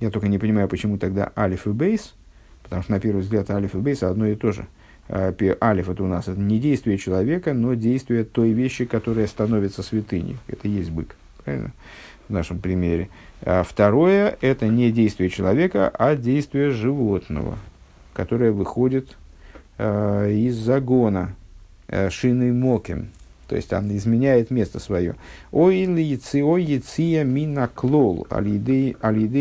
Я 0.00 0.10
только 0.10 0.28
не 0.28 0.38
понимаю, 0.38 0.68
почему 0.68 0.98
тогда 0.98 1.32
алиф 1.36 1.66
и 1.66 1.70
бейс, 1.70 2.14
потому 2.62 2.82
что 2.82 2.92
на 2.92 3.00
первый 3.00 3.22
взгляд 3.22 3.50
алиф 3.50 3.74
и 3.74 3.78
бейс 3.78 4.02
одно 4.02 4.26
и 4.26 4.34
то 4.34 4.52
же. 4.52 4.66
А, 5.08 5.34
алиф 5.62 5.88
это 5.88 6.02
у 6.02 6.06
нас 6.06 6.28
это 6.28 6.38
не 6.38 6.60
действие 6.60 6.98
человека, 6.98 7.54
но 7.54 7.74
действие 7.74 8.24
той 8.24 8.50
вещи, 8.50 8.84
которая 8.84 9.26
становится 9.26 9.82
святыней. 9.82 10.36
Это 10.46 10.68
есть 10.68 10.90
бык, 10.90 11.16
правильно? 11.42 11.72
В 12.28 12.32
нашем 12.32 12.58
примере. 12.58 13.10
А 13.42 13.62
второе– 13.62 14.36
это 14.40 14.66
не 14.68 14.90
действие 14.90 15.28
человека, 15.28 15.90
а 15.98 16.16
действие 16.16 16.70
животного. 16.70 17.58
которая 18.14 18.52
выходит 18.52 19.16
э, 19.76 20.32
из 20.32 20.56
загона 20.56 21.34
э, 21.88 22.08
шиной 22.10 22.52
моким. 22.52 23.08
То 23.48 23.56
есть 23.56 23.72
она 23.72 23.94
изменяет 23.96 24.50
место 24.50 24.78
свое. 24.78 25.16
Ой 25.52 25.84
лици, 25.84 26.42
ой 26.42 26.62
яция 26.62 27.24
мина 27.24 27.68
клол, 27.68 28.26
алидей 28.30 28.96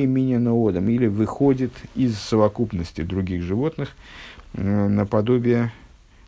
меня 0.06 0.40
наодом. 0.40 0.90
Или 0.90 1.08
выходит 1.08 1.72
из 1.96 2.18
совокупности 2.18 3.02
других 3.02 3.44
животных 3.44 3.96
э, 4.54 4.88
наподобие 4.88 5.72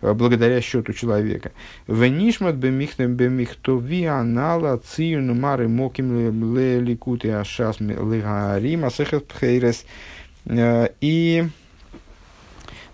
благодаря 0.02 0.62
счету 0.62 0.94
человека. 0.94 1.52
Венишмат 1.88 2.56
бемихтем 2.56 3.16
бемихтови 3.16 4.06
анала 4.06 4.78
цию 4.78 5.24
нумары 5.24 5.68
моким 5.68 6.56
ликути 6.84 7.28
ашас 7.28 7.80
лигарим 7.80 8.86
асехет 8.86 9.28
пхейрес. 9.28 9.86
Э, 10.46 10.90
и 11.02 11.48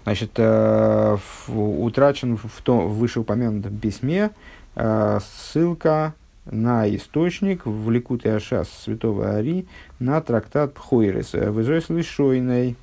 значит, 0.04 0.32
э, 0.38 1.18
утрачен 1.48 2.38
в 2.38 2.62
том 2.64 2.88
в 2.88 2.98
вышеупомянутом 2.98 3.78
письме 3.78 4.32
ссылка 4.74 6.14
на 6.46 6.88
источник 6.96 7.66
в 7.66 7.92
Ликуте 7.92 8.34
Ашас 8.34 8.70
святого 8.70 9.36
Ари 9.36 9.68
на 10.00 10.22
трактат 10.22 10.74
Пхойрес. 10.74 11.34
Вызой 11.34 11.82
слышойной. 11.82 12.78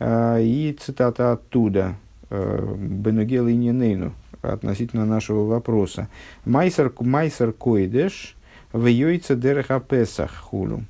И 0.00 0.76
цитата 0.80 1.32
оттуда. 1.32 1.94
Бенугел 2.30 3.48
и 3.48 3.54
Нинейну 3.54 4.12
относительно 4.42 5.06
нашего 5.06 5.44
вопроса. 5.44 6.08
Майсер, 6.44 6.92
майсер 7.00 7.52
койдеш 7.52 8.36
в 8.72 8.86
йойца 8.86 9.34
дереха 9.34 9.80
песах 9.80 10.34
хулу. 10.34 10.82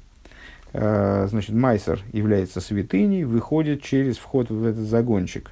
Э, 0.73 1.27
значит, 1.31 1.55
майсер 1.55 2.01
является 2.13 2.61
святыней, 2.61 3.25
выходит 3.25 3.83
через 3.83 4.17
вход 4.17 4.51
в 4.51 4.65
этот 4.65 4.85
загончик. 4.85 5.51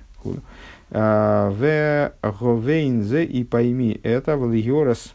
Э, 0.91 1.51
в 1.51 2.13
говейнзе 2.23 3.25
и 3.25 3.45
пойми 3.45 4.01
это 4.03 4.37
в 4.37 4.53
льорас 4.53 5.15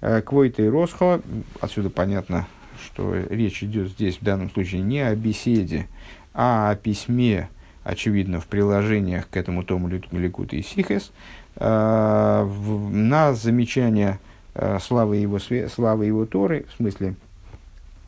э, 0.00 0.20
квойты 0.22 0.68
росхо. 0.68 1.20
Отсюда 1.60 1.90
понятно, 1.90 2.48
что 2.84 3.14
речь 3.14 3.62
идет 3.62 3.88
здесь 3.88 4.18
в 4.18 4.24
данном 4.24 4.50
случае 4.50 4.82
не 4.82 5.00
о 5.00 5.14
беседе, 5.14 5.86
а 6.32 6.70
о 6.70 6.76
письме, 6.76 7.48
очевидно, 7.84 8.40
в 8.40 8.46
приложениях 8.46 9.28
к 9.28 9.36
этому 9.36 9.62
тому 9.62 9.88
Ликут 9.88 10.52
и 10.52 10.62
Сихес, 10.62 11.12
э, 11.56 12.48
на 12.90 13.34
замечание 13.34 14.18
э, 14.54 14.78
славы 14.80 15.18
его, 15.18 15.38
славы 15.38 16.06
его 16.06 16.24
Торы, 16.24 16.64
в 16.70 16.76
смысле 16.78 17.14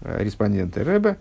э, 0.00 0.24
респондента 0.24 0.82
Рэбе, 0.82 1.18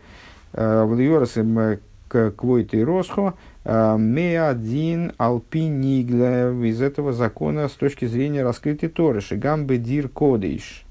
в 0.53 0.97
Льорасем 0.97 1.79
Квойты 2.07 2.77
и 2.77 2.83
Росхо, 2.83 3.33
Меадин 3.65 5.11
Алпинигля 5.17 6.49
из 6.51 6.81
этого 6.81 7.11
закона 7.11 7.67
с 7.67 7.73
точки 7.73 8.05
зрения 8.05 8.41
раскрытой 8.41 8.87
Торы, 8.87 9.19
Шигамбе 9.19 9.77
Дир 9.77 10.07
Кодейш 10.07 10.84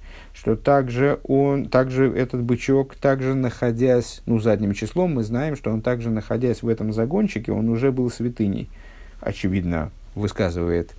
что 0.45 0.57
также 0.57 1.21
он, 1.25 1.71
также 1.71 2.13
этот 2.13 2.43
бычок, 2.43 2.97
также 2.97 3.33
находясь, 3.33 4.21
ну, 4.27 4.39
задним 4.39 4.75
числом, 4.75 5.15
мы 5.15 5.23
знаем, 5.23 5.57
что 5.57 5.71
он 5.71 5.81
также 5.81 6.11
находясь 6.11 6.63
в 6.63 6.69
этом 6.69 6.93
загончике, 6.93 7.51
он 7.51 7.71
уже 7.71 7.91
был 7.91 8.11
святыней. 8.11 8.69
Очевидно, 9.23 9.91
высказывает 10.15 10.91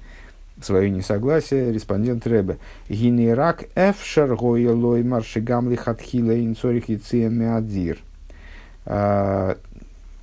свое 0.63 0.89
несогласие 0.89 1.71
респондент 1.71 2.25
Рэбе. 2.25 2.57
Гинерак 2.89 3.65
эфшар 3.75 4.35
гоелой 4.35 5.03
маршигамли 5.03 5.75
хатхила 5.75 6.35
инцорих 6.43 6.89
и 6.89 6.97
меадзир. 7.29 7.99
А, 8.87 9.59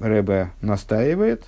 Рэбе 0.00 0.50
настаивает, 0.62 1.44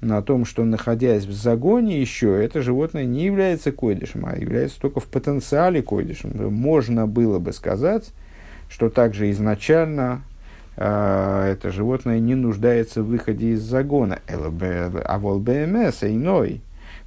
на 0.00 0.22
том, 0.22 0.44
что 0.44 0.64
находясь 0.64 1.24
в 1.24 1.32
загоне 1.32 2.00
еще, 2.00 2.42
это 2.42 2.62
животное 2.62 3.04
не 3.04 3.24
является 3.24 3.70
койдышем, 3.70 4.24
а 4.26 4.36
является 4.36 4.80
только 4.80 5.00
в 5.00 5.06
потенциале 5.06 5.82
койдышем. 5.82 6.52
Можно 6.52 7.06
было 7.06 7.38
бы 7.38 7.52
сказать, 7.52 8.12
что 8.68 8.88
также 8.88 9.30
изначально 9.30 10.22
э, 10.76 11.52
это 11.52 11.70
животное 11.70 12.18
не 12.18 12.34
нуждается 12.34 13.02
в 13.02 13.08
выходе 13.08 13.50
из 13.50 13.62
загона. 13.62 14.20
А 14.28 15.18
вол 15.18 15.38
БМС 15.38 16.02
иной. 16.04 16.62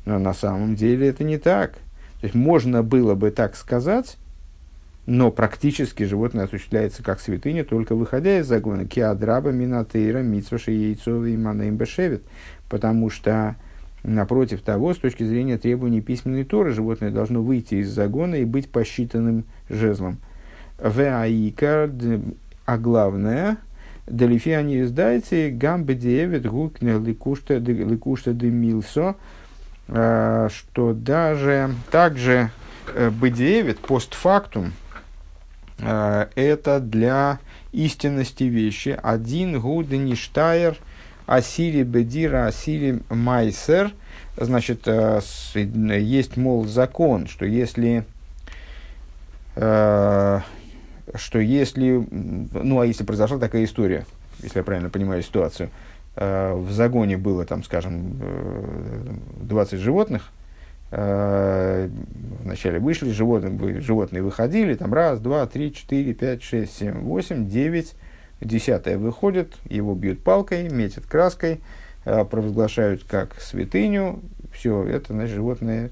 Но 0.06 0.20
на 0.20 0.34
самом 0.34 0.76
деле 0.76 1.08
это 1.08 1.24
не 1.24 1.38
так. 1.38 1.74
То 2.22 2.28
есть 2.28 2.36
можно 2.36 2.84
было 2.84 3.16
бы 3.16 3.32
так 3.32 3.56
сказать, 3.56 4.18
но 5.06 5.32
практически 5.32 6.04
животное 6.04 6.46
осуществляется 6.46 7.04
как 7.04 7.20
святыня, 7.20 7.64
только 7.64 7.96
выходя 7.96 8.40
из 8.40 8.48
загона. 8.48 8.86
Киадраба, 8.86 9.52
Минатейра, 9.52 10.20
Митсваши, 10.20 10.72
Яйцова 10.72 11.26
и 11.26 11.36
Манаим 11.36 11.76
Бешевит 11.76 12.24
потому 12.74 13.12
что, 13.12 13.56
напротив 14.02 14.62
того, 14.62 14.96
с 14.96 14.98
точки 14.98 15.24
зрения 15.24 15.60
требований 15.60 16.02
письменной 16.02 16.44
Торы, 16.44 16.72
животное 16.72 17.12
должно 17.12 17.44
выйти 17.44 17.76
из 17.76 17.92
загона 17.92 18.34
и 18.34 18.46
быть 18.46 18.72
посчитанным 18.72 19.46
жезлом. 19.70 20.18
Веаика, 20.80 21.88
а 22.66 22.78
главное, 22.80 23.58
Делифи 24.08 24.50
они 24.50 24.82
издайте 24.82 25.52
гамбе 25.52 25.94
девет 25.94 26.48
гукне 26.48 26.98
ликушта 26.98 27.60
де 27.60 28.50
милсо, 28.50 29.18
а, 29.88 30.50
что 30.50 30.94
даже 30.94 31.76
также 31.92 32.50
э, 32.96 33.12
бедевит 33.12 33.78
постфактум 33.78 34.74
это 35.80 36.80
для 36.80 37.40
истинности 37.72 38.44
вещи. 38.44 38.98
Один 39.02 39.60
гудеништайр– 39.60 40.78
Асири 41.26 41.84
Бедира, 41.84 42.48
Асири 42.48 43.02
Майсер, 43.10 43.92
значит, 44.36 44.88
э, 44.88 45.22
есть, 45.56 46.38
мол, 46.38 46.66
закон, 46.66 47.28
что 47.28 47.46
если, 47.46 48.06
э, 49.56 50.40
что 51.16 51.40
если, 51.40 52.06
ну, 52.12 52.80
а 52.80 52.86
если 52.86 53.04
произошла 53.04 53.40
такая 53.40 53.64
история, 53.64 54.06
если 54.42 54.60
я 54.60 54.64
правильно 54.64 54.90
понимаю 54.90 55.24
ситуацию, 55.24 55.70
э, 56.16 56.54
в 56.54 56.72
загоне 56.72 57.18
было, 57.18 57.46
там, 57.46 57.64
скажем, 57.64 58.20
20 59.42 59.80
животных, 59.80 60.32
вначале 60.96 62.80
вышли, 62.80 63.12
животные, 63.12 63.82
животные 63.82 64.22
выходили, 64.22 64.76
там 64.76 64.94
раз, 64.94 65.20
два, 65.20 65.48
три, 65.48 65.74
четыре, 65.74 66.14
пять, 66.14 66.44
шесть, 66.44 66.78
семь, 66.78 67.00
восемь, 67.00 67.48
девять, 67.48 67.96
Десятое 68.44 68.98
выходит, 68.98 69.54
его 69.70 69.96
бьют 69.96 70.22
палкой, 70.22 70.70
метят 70.70 71.06
краской, 71.06 71.62
э, 72.06 72.26
провозглашают 72.26 73.04
как 73.06 73.40
святыню. 73.40 74.20
Все, 74.52 74.84
это, 74.84 75.14
значит, 75.14 75.36
животное 75.36 75.92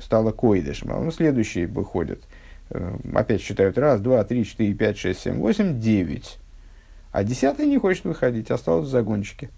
стало 0.00 0.32
коидышем. 0.32 0.90
А 0.92 0.98
он 0.98 1.12
следующий 1.12 1.66
выходит. 1.66 2.22
Э, 2.70 2.96
опять 3.14 3.40
считают 3.40 3.78
раз, 3.78 4.00
два, 4.00 4.24
три, 4.24 4.44
четыре, 4.44 4.74
пять, 4.74 4.98
шесть, 4.98 5.20
семь, 5.20 5.38
восемь, 5.38 5.80
девять. 5.80 6.38
А 7.12 7.22
десятое 7.24 7.66
не 7.66 7.78
хочет 7.78 8.04
выходить, 8.04 8.50
осталось 8.50 8.88
в 8.88 8.90
загончике. 8.90 9.50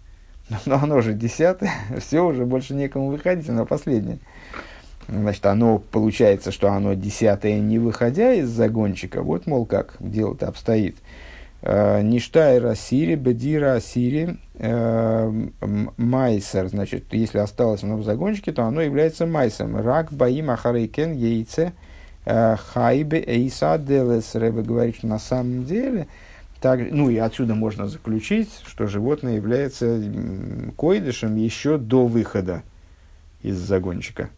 Но 0.66 0.76
оно 0.76 1.00
же 1.00 1.14
десятое, 1.14 1.72
все, 1.98 2.24
уже 2.24 2.46
больше 2.46 2.74
некому 2.74 3.08
выходить, 3.08 3.48
оно 3.48 3.66
последнее. 3.66 4.18
Значит, 5.08 5.44
оно 5.46 5.78
получается, 5.78 6.52
что 6.52 6.70
оно 6.70 6.94
десятое, 6.94 7.58
не 7.58 7.78
выходя 7.78 8.34
из 8.34 8.48
загончика. 8.48 9.22
Вот, 9.22 9.46
мол, 9.46 9.66
как 9.66 9.96
дело-то 9.98 10.46
обстоит. 10.46 10.96
Э, 11.62 12.02
Ништайра 12.02 12.74
Сири, 12.74 13.14
Бедира 13.14 13.78
Сири, 13.80 14.36
э, 14.54 15.48
Майсер, 15.96 16.68
значит, 16.68 17.04
если 17.12 17.38
осталось 17.38 17.82
оно 17.82 17.96
в 17.96 18.04
загончике, 18.04 18.52
то 18.52 18.64
оно 18.64 18.80
является 18.80 19.26
майсом. 19.26 19.76
Рак 19.76 20.12
Баим 20.12 20.50
Ахарейкен 20.50 21.12
Яйце 21.12 21.72
э, 22.24 22.56
Хайбе 22.56 23.22
Эйса 23.24 23.78
Делес. 23.78 24.34
Рэбе 24.34 24.62
говорит, 24.62 24.96
что 24.96 25.06
на 25.06 25.18
самом 25.18 25.64
деле, 25.64 26.08
так, 26.62 26.80
ну 26.92 27.10
и 27.10 27.16
отсюда 27.16 27.54
можно 27.54 27.88
заключить, 27.88 28.48
что 28.64 28.86
животное 28.86 29.34
является 29.34 30.00
койдышем 30.76 31.36
еще 31.36 31.76
до 31.76 32.06
выхода 32.06 32.62
из 33.42 33.56
загончика. 33.58 34.30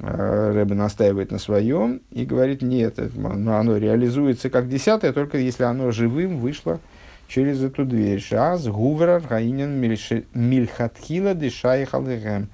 Рэбе 0.00 0.74
настаивает 0.74 1.30
на 1.30 1.38
своем 1.38 2.00
и 2.10 2.24
говорит, 2.24 2.62
нет, 2.62 2.98
это, 2.98 3.18
ну, 3.18 3.54
оно 3.54 3.76
реализуется 3.76 4.50
как 4.50 4.68
десятое, 4.68 5.12
только 5.12 5.38
если 5.38 5.64
оно 5.64 5.90
живым 5.90 6.38
вышло 6.38 6.80
через 7.28 7.62
эту 7.62 7.84
дверь. 7.84 8.20
Шаз 8.20 8.66
гувра 8.66 9.22
раинен 9.28 9.80
мильхатхила 10.34 11.34
дешайхалэгэм. 11.34 12.48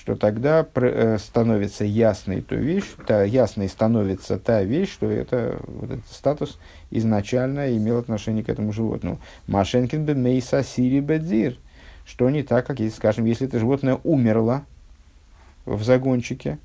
Что 0.00 0.16
тогда 0.16 0.66
э, 0.76 1.18
становится 1.18 1.84
ясной 1.84 2.40
та 2.40 2.56
вещь, 2.56 2.86
та, 3.06 3.22
ясной 3.22 3.68
становится 3.68 4.38
та 4.38 4.62
вещь, 4.62 4.90
что 4.90 5.10
это, 5.10 5.60
вот 5.66 5.90
этот 5.90 6.06
статус 6.06 6.58
изначально 6.90 7.76
имел 7.76 7.98
отношение 7.98 8.42
к 8.42 8.48
этому 8.48 8.72
животному. 8.72 9.18
Машенкин 9.46 10.06
бы 10.06 10.14
мейса 10.14 10.62
сири 10.62 11.00
бедзир. 11.00 11.58
Что 12.06 12.30
не 12.30 12.42
так, 12.42 12.66
как, 12.66 12.80
если, 12.80 12.96
скажем, 12.96 13.26
если 13.26 13.46
это 13.46 13.58
животное 13.58 14.00
умерло 14.02 14.64
в 15.66 15.82
загончике, 15.84 16.56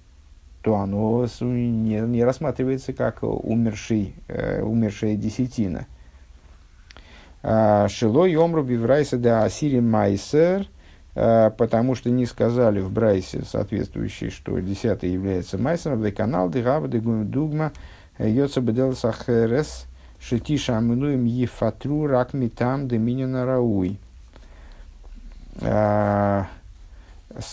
то 0.61 0.75
оно 0.75 1.27
не, 1.41 1.99
не 1.99 2.23
рассматривается 2.23 2.93
как 2.93 3.21
умерший, 3.21 4.15
э, 4.29 4.61
умершая 4.61 5.17
десятина. 5.17 5.87
А, 7.43 7.89
Шило 7.89 8.25
йомру 8.25 8.63
биврайса 8.63 9.17
да 9.17 9.43
асири 9.43 9.81
майсер 9.81 10.69
потому 11.15 11.95
что 11.95 12.09
не 12.09 12.25
сказали 12.25 12.79
в 12.79 12.91
Брайсе 12.91 13.43
соответствующий, 13.43 14.29
что 14.29 14.59
десятый 14.59 15.11
является 15.11 15.57
майсером, 15.57 16.01
да 16.01 16.11
канал, 16.11 16.49
дыгава, 16.49 16.87
дугма, 16.87 17.71
йоца 18.19 18.61
бедел 18.61 18.93
сахерес, 18.95 19.85
шетиша 20.19 20.77
аминуем 20.77 21.25
ефатру 21.25 22.05
рак 22.05 22.33
митам 22.33 22.87
доминина 22.87 23.45
рауй. 23.45 23.97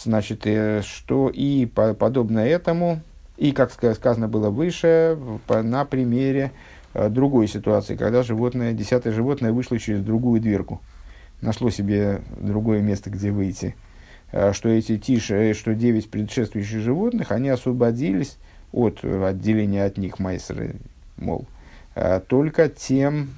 Значит, 0.05 0.47
что 0.85 1.31
и 1.33 1.67
подобно 1.67 2.41
этому, 2.41 3.01
и, 3.37 3.53
как 3.53 3.73
сказано 3.73 4.29
было 4.29 4.51
выше, 4.51 5.17
на 5.49 5.85
примере 5.85 6.53
Э, 6.95 7.09
другой 7.09 7.49
ситуации, 7.49 7.97
когда 7.97 8.23
животное, 8.23 8.73
десятое 8.73 9.13
животное 9.13 9.53
вышло 9.53 9.79
через 9.79 10.03
другую 10.03 10.41
дверку, 10.41 10.81
нашло 11.43 11.69
себе 11.69 12.23
другое 12.41 12.81
место, 12.81 13.11
где 13.11 13.31
выйти, 13.31 13.77
э, 14.31 14.53
что 14.55 14.71
эти 14.71 14.97
тише, 14.97 15.35
э, 15.35 15.55
что 15.55 15.75
девять 15.75 16.11
предшествующих 16.11 16.81
животных, 16.81 17.31
они 17.31 17.51
освободились 17.51 18.39
от 18.73 19.05
отделения 19.05 19.85
от 19.85 19.99
них 19.99 20.19
майсеры, 20.19 20.77
мол, 21.19 21.47
только 22.29 22.71
тем, 22.71 23.37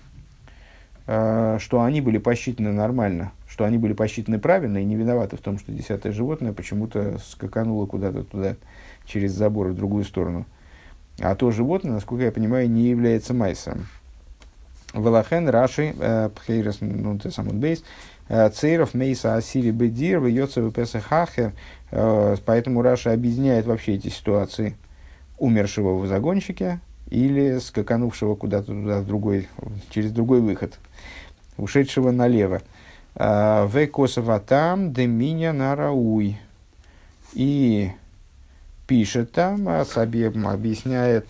что 1.06 1.82
они 1.82 2.00
были 2.00 2.18
посчитаны 2.18 2.70
нормально, 2.70 3.32
что 3.48 3.64
они 3.64 3.76
были 3.78 3.94
посчитаны 3.94 4.38
правильно 4.38 4.78
и 4.78 4.84
не 4.84 4.94
виноваты 4.94 5.36
в 5.36 5.40
том, 5.40 5.58
что 5.58 5.72
десятое 5.72 6.12
животное 6.12 6.52
почему-то 6.52 7.18
скакануло 7.18 7.86
куда-то 7.86 8.22
туда 8.22 8.54
через 9.06 9.32
забор 9.32 9.68
в 9.68 9.74
другую 9.74 10.04
сторону. 10.04 10.46
А 11.20 11.34
то 11.34 11.50
животное, 11.50 11.92
насколько 11.92 12.24
я 12.24 12.32
понимаю, 12.32 12.70
не 12.70 12.88
является 12.88 13.34
майсом. 13.34 13.86
Валахен 14.94 15.48
Раши 15.48 15.94
э, 15.98 16.30
Пхейрес 16.34 16.78
ну 16.80 17.18
ты 17.18 17.30
сам 17.30 17.48
бейс 17.48 17.82
э, 18.28 18.48
Цейров 18.50 18.94
Мейса 18.94 19.34
Асири 19.34 19.72
Бедир 19.72 20.20
Вьется 20.20 20.70
Песахахер. 20.70 21.52
Э, 21.90 22.36
поэтому 22.44 22.80
Раша 22.80 23.12
объединяет 23.12 23.66
вообще 23.66 23.94
эти 23.94 24.08
ситуации 24.08 24.76
умершего 25.38 25.98
в 25.98 26.06
загонщике 26.06 26.78
или 27.10 27.58
скаканувшего 27.58 28.36
куда-то 28.36 28.66
туда 28.68 29.00
в 29.00 29.06
другой, 29.06 29.48
через 29.90 30.12
другой 30.12 30.40
выход, 30.40 30.78
ушедшего 31.58 32.12
налево. 32.12 32.62
В 33.14 33.86
Косоватам 33.88 34.92
Деминя 34.92 35.52
Нарауй. 35.52 36.38
И 37.34 37.92
пишет 38.88 39.30
там, 39.32 39.68
а 39.68 39.82
объясняет, 39.82 41.26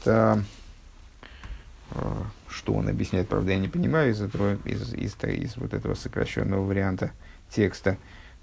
что 2.55 2.73
он 2.73 2.89
объясняет, 2.89 3.29
правда, 3.29 3.53
я 3.53 3.59
не 3.59 3.69
понимаю 3.69 4.13
из, 4.13 4.21
этого, 4.21 4.57
из, 4.65 4.95
из, 4.95 5.17
из 5.23 5.57
вот 5.57 5.75
этого 5.75 5.95
сокращенного 5.95 6.65
варианта 6.65 7.13
текста. 7.51 7.97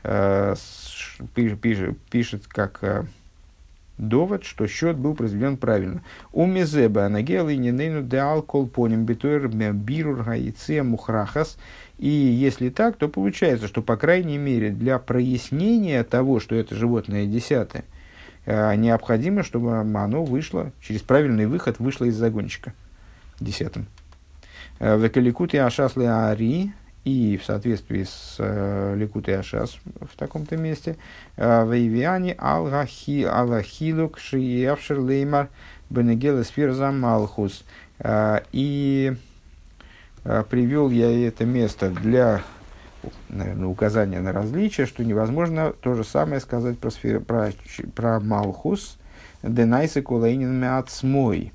А, 0.03 0.55
пишет, 1.34 1.97
пишет, 2.09 2.47
как 2.47 3.05
довод, 3.97 4.43
что 4.43 4.68
счет 4.68 4.97
был 4.97 5.16
произведен 5.16 5.57
правильно. 5.57 6.01
У 6.34 6.45
Мезеба 6.45 7.05
Анагела 7.05 7.49
и 7.49 7.57
Нинейну 7.57 8.01
де 8.01 8.18
Алкол 8.18 8.68
поним 8.68 9.05
битуэр 9.05 9.47
бирур 9.47 10.24
гаице 10.24 10.82
мухрахас. 10.84 11.57
И 11.97 12.09
если 12.09 12.70
так, 12.70 12.97
то 12.97 13.07
получается, 13.07 13.68
что, 13.68 13.82
по 13.82 13.95
крайней 13.95 14.39
мере, 14.39 14.72
для 14.72 14.97
прояснения 14.97 16.03
того, 16.03 16.39
что 16.39 16.55
это 16.55 16.76
животное 16.76 17.28
десятое, 17.28 17.84
Э, 18.45 18.76
необходимо, 18.76 19.43
чтобы 19.43 19.80
оно 19.80 20.24
вышло, 20.24 20.72
через 20.82 21.01
правильный 21.01 21.45
выход 21.45 21.80
вышло 21.80 22.05
из 22.05 22.16
загончика 22.16 22.74
десятым. 23.39 23.86
Э, 24.80 24.95
в 24.97 25.18
Ликут 25.18 25.53
и 25.53 25.57
Ашас 25.57 25.97
Ари, 25.97 26.74
и 27.03 27.38
в 27.38 27.45
соответствии 27.45 28.03
с 28.03 28.36
э, 28.39 29.38
Ашас 29.39 29.78
в 30.01 30.16
таком-то 30.18 30.57
месте, 30.57 30.97
в 31.36 31.72
Ивиане 31.74 32.34
Аллахилук 32.34 34.20
Шиевшер 34.20 34.99
Леймар 34.99 35.49
Бенегел 35.89 36.43
Сфирза 36.43 36.91
Малхус. 36.91 37.64
И 38.51 39.14
привел 40.24 40.89
я 40.89 41.28
это 41.28 41.45
место 41.45 41.89
для 41.89 42.43
наверное, 43.30 43.68
указание 43.68 44.20
на 44.20 44.32
различие, 44.32 44.86
что 44.86 45.03
невозможно 45.03 45.74
то 45.82 45.95
же 45.95 46.03
самое 46.03 46.39
сказать 46.39 46.78
про, 46.78 46.91
сфер, 46.91 47.20
про, 47.22 47.51
про 47.95 48.20
Малхус, 48.20 48.97
Денайсы 49.43 50.01
Кулейнин 50.01 50.59
Меацмой. 50.59 51.53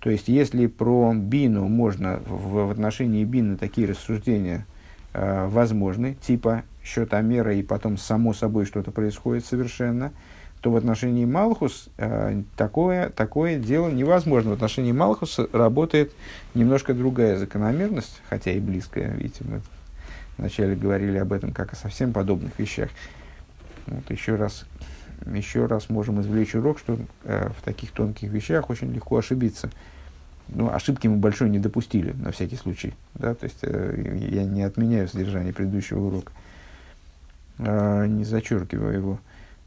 То 0.00 0.10
есть, 0.10 0.28
если 0.28 0.66
про 0.66 1.12
Бину 1.14 1.68
можно 1.68 2.20
в, 2.26 2.66
в 2.66 2.70
отношении 2.70 3.24
Бины 3.24 3.56
такие 3.56 3.88
рассуждения 3.88 4.66
э, 5.12 5.46
возможны, 5.48 6.16
типа 6.20 6.62
счетомера 6.84 7.54
и 7.54 7.62
потом 7.62 7.98
само 7.98 8.32
собой 8.32 8.64
что-то 8.64 8.90
происходит 8.90 9.44
совершенно, 9.44 10.12
то 10.60 10.70
в 10.70 10.76
отношении 10.76 11.24
Малхус 11.24 11.88
э, 11.98 12.42
такое, 12.56 13.10
такое 13.10 13.58
дело 13.58 13.88
невозможно. 13.88 14.50
В 14.50 14.54
отношении 14.54 14.92
Малхуса 14.92 15.48
работает 15.52 16.12
немножко 16.54 16.94
другая 16.94 17.36
закономерность, 17.36 18.20
хотя 18.28 18.52
и 18.52 18.60
близкая, 18.60 19.14
видите, 19.14 19.44
мы 19.44 19.60
Вначале 20.38 20.76
говорили 20.76 21.18
об 21.18 21.32
этом 21.32 21.52
как 21.52 21.72
о 21.72 21.76
совсем 21.76 22.12
подобных 22.12 22.56
вещах. 22.58 22.90
Вот 23.86 24.08
еще 24.08 24.36
раз, 24.36 24.66
еще 25.26 25.66
раз 25.66 25.90
можем 25.90 26.20
извлечь 26.20 26.54
урок, 26.54 26.78
что 26.78 26.98
э, 27.24 27.50
в 27.56 27.62
таких 27.62 27.92
тонких 27.92 28.30
вещах 28.30 28.70
очень 28.70 28.92
легко 28.92 29.18
ошибиться. 29.18 29.70
Ну, 30.48 30.72
ошибки 30.72 31.06
мы 31.06 31.16
большой 31.16 31.50
не 31.50 31.58
допустили, 31.58 32.12
на 32.12 32.32
всякий 32.32 32.56
случай. 32.56 32.94
Да? 33.14 33.34
То 33.34 33.44
есть, 33.44 33.58
э, 33.62 34.28
я 34.30 34.44
не 34.44 34.62
отменяю 34.62 35.08
содержание 35.08 35.52
предыдущего 35.52 36.06
урока, 36.06 36.32
э, 37.58 38.06
не 38.06 38.24
зачеркиваю 38.24 38.94
его. 38.94 39.18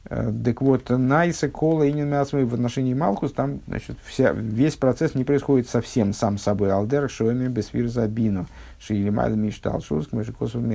Э, 0.05 0.31
так 0.43 0.61
вот, 0.61 0.89
Найса, 0.89 1.49
Кола 1.49 1.83
и 1.83 1.93
Нинмяцмы 1.93 2.45
в 2.45 2.53
отношении 2.53 2.95
Малхус, 2.95 3.31
там 3.33 3.59
значит, 3.67 3.97
вся, 4.03 4.31
весь 4.31 4.75
процесс 4.75 5.13
не 5.13 5.23
происходит 5.23 5.69
совсем 5.69 6.13
сам 6.13 6.37
собой. 6.37 6.71
Алдер, 6.71 7.09
Шоэми, 7.09 7.47
Бесфир, 7.47 7.87
Забину, 7.87 8.47
Шиилимайда, 8.79 9.35
Миштал, 9.35 9.81
Шус, 9.81 10.07
Кмышикосом 10.07 10.67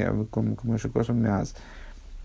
Мяз. 1.20 1.54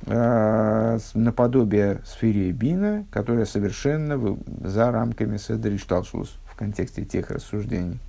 Э, 0.08 0.98
наподобие 1.14 2.02
сфере 2.06 2.52
Бина, 2.52 3.06
которая 3.12 3.46
совершенно 3.46 4.38
за 4.62 4.92
рамками 4.92 5.38
Седри 5.38 5.78
Шталшус 5.78 6.38
в 6.46 6.56
контексте 6.56 7.06
тех 7.06 7.30
рассуждений. 7.30 8.00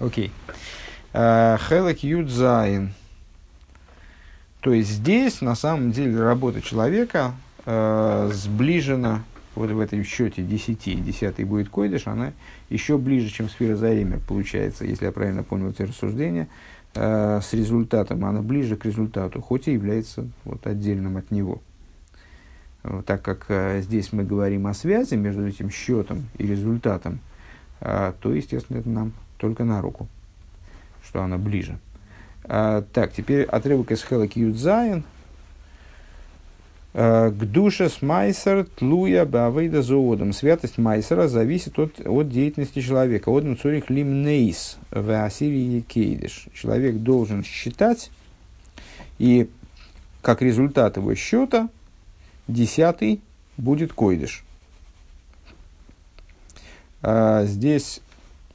Окей. 0.00 0.32
Э, 1.12 1.56
Хелек 1.68 2.00
Юдзайн. 2.00 2.92
То 4.60 4.72
есть 4.72 4.90
здесь 4.90 5.40
на 5.40 5.54
самом 5.54 5.92
деле 5.92 6.20
работа 6.20 6.60
человека 6.60 7.32
э, 7.64 8.30
сближена 8.32 9.22
вот 9.54 9.70
в 9.70 9.80
этом 9.80 10.04
счете 10.04 10.42
10, 10.42 11.04
10 11.04 11.44
будет 11.46 11.68
койдыш, 11.68 12.06
она 12.06 12.32
еще 12.68 12.96
ближе, 12.96 13.28
чем 13.28 13.48
сфера 13.48 13.76
Заэмер, 13.76 14.20
получается, 14.26 14.84
если 14.84 15.06
я 15.06 15.12
правильно 15.12 15.42
понял 15.42 15.70
эти 15.70 15.82
рассуждения, 15.82 16.48
э, 16.98 17.40
с 17.42 17.52
результатом, 17.52 18.24
она 18.24 18.42
ближе 18.42 18.76
к 18.76 18.84
результату, 18.84 19.40
хоть 19.40 19.68
и 19.68 19.72
является 19.72 20.26
вот, 20.44 20.66
отдельным 20.66 21.16
от 21.16 21.30
него. 21.30 21.60
Так 23.06 23.22
как 23.22 23.46
э, 23.48 23.80
здесь 23.82 24.12
мы 24.12 24.24
говорим 24.24 24.66
о 24.66 24.74
связи 24.74 25.14
между 25.14 25.46
этим 25.46 25.70
счетом 25.70 26.28
и 26.38 26.46
результатом, 26.46 27.20
э, 27.80 28.12
то, 28.20 28.32
естественно, 28.32 28.78
это 28.78 28.88
нам 28.88 29.12
только 29.36 29.64
на 29.64 29.80
руку, 29.80 30.08
что 31.04 31.22
она 31.22 31.38
ближе. 31.38 31.78
Э, 32.44 32.82
так, 32.92 33.12
теперь 33.12 33.42
отрывок 33.42 33.92
из 33.92 34.02
חלק 34.02 34.26
יוד 34.26 34.59
זיין– 34.59 35.04
קדושת 36.98 38.02
מעשר 38.02 38.64
תלויה 38.64 39.24
בעבודת 39.24 39.82
האדם. 39.82 40.32
Святость 40.32 40.78
מעשר 40.78 41.20
а 41.20 41.28
зависит 41.28 41.78
от, 41.78 42.04
от 42.04 42.28
деятельности 42.28 42.80
человека. 42.80 43.30
אדם 43.30 43.56
צריך 43.56 43.88
למנות 43.88 44.78
והעשירי 44.90 45.80
קודש. 45.80 46.48
Человек 46.52 46.96
должен 46.96 47.44
считать, 47.44 48.10
и 49.20 49.48
как 50.22 50.42
результат 50.42 50.96
его 50.96 51.14
счета, 51.14 51.68
десятый 52.48 53.20
будет 53.56 53.92
койдыш. 53.92 54.42
А, 57.00 57.44
здесь 57.44 58.00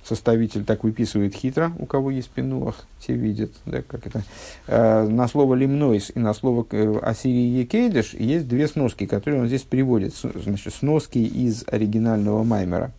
составитель 0.03 0.65
так 0.65 0.83
выписывает 0.83 1.33
хитро, 1.33 1.71
у 1.79 1.85
кого 1.85 2.11
есть 2.11 2.29
пенуах, 2.29 2.85
те 2.99 3.13
видят, 3.13 3.51
да, 3.65 3.81
как 3.81 4.05
это. 4.05 4.23
Э, 4.67 5.07
на 5.07 5.27
слово 5.27 5.55
лимнойс 5.55 6.11
и 6.13 6.19
на 6.19 6.33
слово 6.33 6.65
э, 6.71 6.99
Ассирии 7.01 7.59
Екейдеш 7.59 8.13
есть 8.13 8.47
две 8.47 8.67
сноски, 8.67 9.05
которые 9.05 9.41
он 9.41 9.47
здесь 9.47 9.63
приводит. 9.63 10.13
Значит, 10.15 10.73
сноски 10.73 11.19
из 11.19 11.63
оригинального 11.67 12.43
Маймера. 12.43 12.91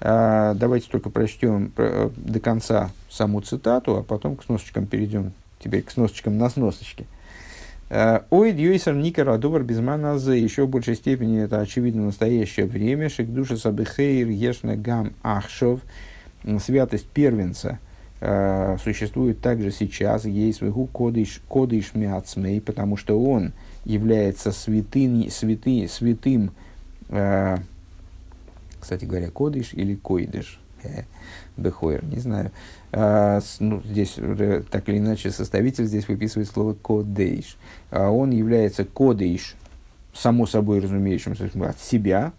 Э, 0.00 0.54
давайте 0.54 0.88
только 0.90 1.10
прочтем 1.10 1.72
э, 1.76 2.10
до 2.16 2.40
конца 2.40 2.90
саму 3.08 3.40
цитату, 3.40 3.96
а 3.96 4.02
потом 4.02 4.36
к 4.36 4.44
сносочкам 4.44 4.86
перейдем. 4.86 5.32
Теперь 5.58 5.82
к 5.82 5.90
сносочкам 5.90 6.36
на 6.36 6.50
сносочке. 6.50 7.06
Э, 7.88 8.20
Ой, 8.30 8.52
дьюйсер 8.52 8.94
никер 8.94 9.28
адувар 9.28 9.62
безманазе, 9.62 10.40
еще 10.40 10.66
в 10.66 10.68
большей 10.68 10.96
степени 10.96 11.40
это 11.40 11.60
очевидно 11.60 12.06
настоящее 12.06 12.66
время, 12.66 13.08
шик 13.08 13.32
душа 13.32 13.56
сабихейр 13.56 14.28
ешна 14.28 14.76
гам 14.76 15.12
ахшов, 15.22 15.80
святость 16.60 17.06
первенца 17.06 17.78
э, 18.20 18.76
существует 18.82 19.40
также 19.40 19.70
сейчас, 19.70 20.24
есть 20.24 20.58
свою 20.58 20.86
кодыш, 20.86 21.40
кодыш 21.48 21.94
миацмей, 21.94 22.60
потому 22.60 22.96
что 22.96 23.22
он 23.22 23.52
является 23.84 24.50
святым, 24.50 25.30
святы, 25.30 25.86
святым 25.88 26.50
э, 27.08 27.56
кстати 28.80 29.04
говоря, 29.04 29.30
кодыш 29.30 29.74
или 29.74 29.94
койдыш, 29.94 30.60
э, 30.82 31.02
бехойр, 31.56 32.04
не 32.04 32.18
знаю. 32.18 32.50
А, 32.98 33.40
ну, 33.60 33.82
здесь 33.84 34.14
так 34.70 34.88
или 34.88 34.96
иначе 34.96 35.30
составитель 35.30 35.84
здесь 35.84 36.08
выписывает 36.08 36.48
слово 36.48 36.72
кодейш. 36.72 37.58
А 37.90 38.08
он 38.08 38.30
является 38.30 38.86
кодейш, 38.86 39.54
само 40.14 40.46
собой 40.46 40.80
разумеющимся, 40.80 41.50
от 41.68 41.78
себя, 41.78 42.32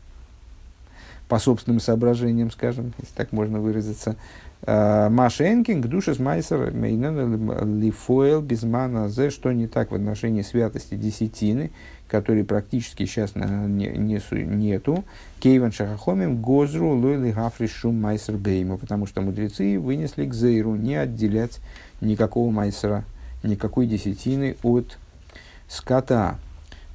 по 1.29 1.37
собственным 1.37 1.79
соображениям, 1.79 2.49
скажем, 2.49 2.93
если 2.97 3.13
так 3.13 3.31
можно 3.33 3.59
выразиться. 3.59 4.15
А, 4.63 5.11
Машенкинг, 5.11 5.85
душа 5.85 6.15
с 6.15 6.19
майсер, 6.19 6.73
лифоэл, 6.73 8.41
безмана, 8.41 9.09
зе, 9.09 9.29
что 9.29 9.51
не 9.51 9.67
так 9.67 9.91
в 9.91 9.95
отношении 9.95 10.41
святости 10.41 10.95
десятины, 10.95 11.69
которой 12.07 12.43
практически 12.43 13.05
сейчас 13.05 13.35
не, 13.35 13.87
не, 13.87 14.21
нету. 14.31 15.03
Кейван 15.39 15.71
шахахомим 15.71 16.41
гозру 16.41 16.89
лойли 16.95 17.31
гафришу 17.31 17.91
майсер 17.91 18.35
бейму, 18.35 18.77
потому 18.77 19.05
что 19.05 19.21
мудрецы 19.21 19.77
вынесли 19.79 20.25
к 20.25 20.33
зейру 20.33 20.75
не 20.75 20.95
отделять 20.95 21.59
никакого 22.01 22.49
майсера, 22.49 23.03
никакой 23.43 23.87
десятины 23.87 24.55
от 24.63 24.97
скота. 25.67 26.39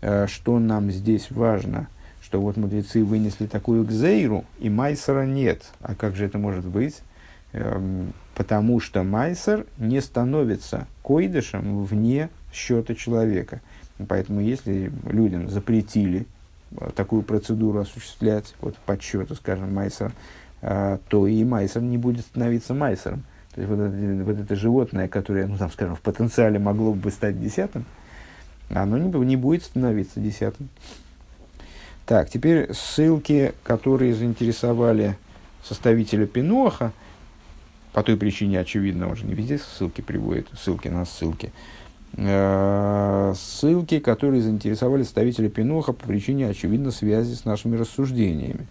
Э, 0.00 0.26
что 0.26 0.58
нам 0.58 0.90
здесь 0.90 1.30
важно, 1.30 1.88
что 2.22 2.40
вот 2.40 2.56
мудрецы 2.56 3.04
вынесли 3.04 3.46
такую 3.46 3.86
к 3.86 3.90
зейру, 3.90 4.44
и 4.58 4.70
майсера 4.70 5.24
нет. 5.26 5.62
А 5.80 5.94
как 5.94 6.16
же 6.16 6.24
это 6.24 6.38
может 6.38 6.64
быть? 6.64 7.00
Эм, 7.52 8.14
потому 8.34 8.80
что 8.80 9.02
майсер 9.02 9.66
не 9.76 10.00
становится 10.00 10.86
койдышем 11.02 11.84
вне 11.84 12.30
счета 12.52 12.94
человека– 12.94 13.60
Поэтому 14.06 14.40
если 14.40 14.92
людям 15.04 15.48
запретили 15.48 16.26
э, 16.72 16.90
такую 16.94 17.22
процедуру 17.22 17.80
осуществлять, 17.80 18.54
вот 18.60 18.76
подсчету, 18.76 19.34
скажем, 19.34 19.74
майсер, 19.74 20.12
э, 20.60 20.98
то 21.08 21.26
и 21.26 21.44
майсер 21.44 21.82
не 21.82 21.98
будет 21.98 22.24
становиться 22.24 22.74
майсером. 22.74 23.24
То 23.54 23.60
есть 23.60 23.70
вот 23.72 23.80
это, 23.80 24.24
вот 24.24 24.38
это 24.38 24.56
животное, 24.56 25.08
которое, 25.08 25.46
ну 25.46 25.58
там, 25.58 25.70
скажем, 25.70 25.96
в 25.96 26.00
потенциале 26.00 26.58
могло 26.58 26.94
бы 26.94 27.10
стать 27.10 27.40
десятым, 27.40 27.84
оно 28.70 28.96
не, 28.96 29.10
не 29.26 29.36
будет 29.36 29.62
становиться 29.64 30.20
десятым. 30.20 30.68
Так, 32.06 32.30
теперь 32.30 32.72
ссылки, 32.72 33.52
которые 33.62 34.14
заинтересовали 34.14 35.16
составителя 35.62 36.26
Пиноха, 36.26 36.92
по 37.92 38.02
той 38.02 38.16
причине, 38.16 38.58
очевидно, 38.58 39.10
уже 39.10 39.26
не 39.26 39.34
везде 39.34 39.58
ссылки 39.58 40.00
приводят, 40.00 40.48
ссылки 40.58 40.88
на 40.88 41.04
ссылки. 41.04 41.52
Ссылки, 42.14 43.98
которые 43.98 44.42
заинтересовали 44.42 45.02
ставителя 45.02 45.48
Пиноха 45.48 45.92
по 45.92 46.06
причине, 46.06 46.48
очевидно, 46.48 46.90
связи 46.90 47.34
с 47.34 47.44
нашими 47.44 47.76
рассуждениями. 47.76 48.66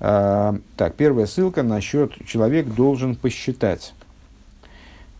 Э, 0.00 0.58
так, 0.76 0.94
первая 0.94 1.26
ссылка 1.26 1.62
насчет 1.62 2.12
«человек 2.26 2.66
должен 2.66 3.14
посчитать». 3.14 3.94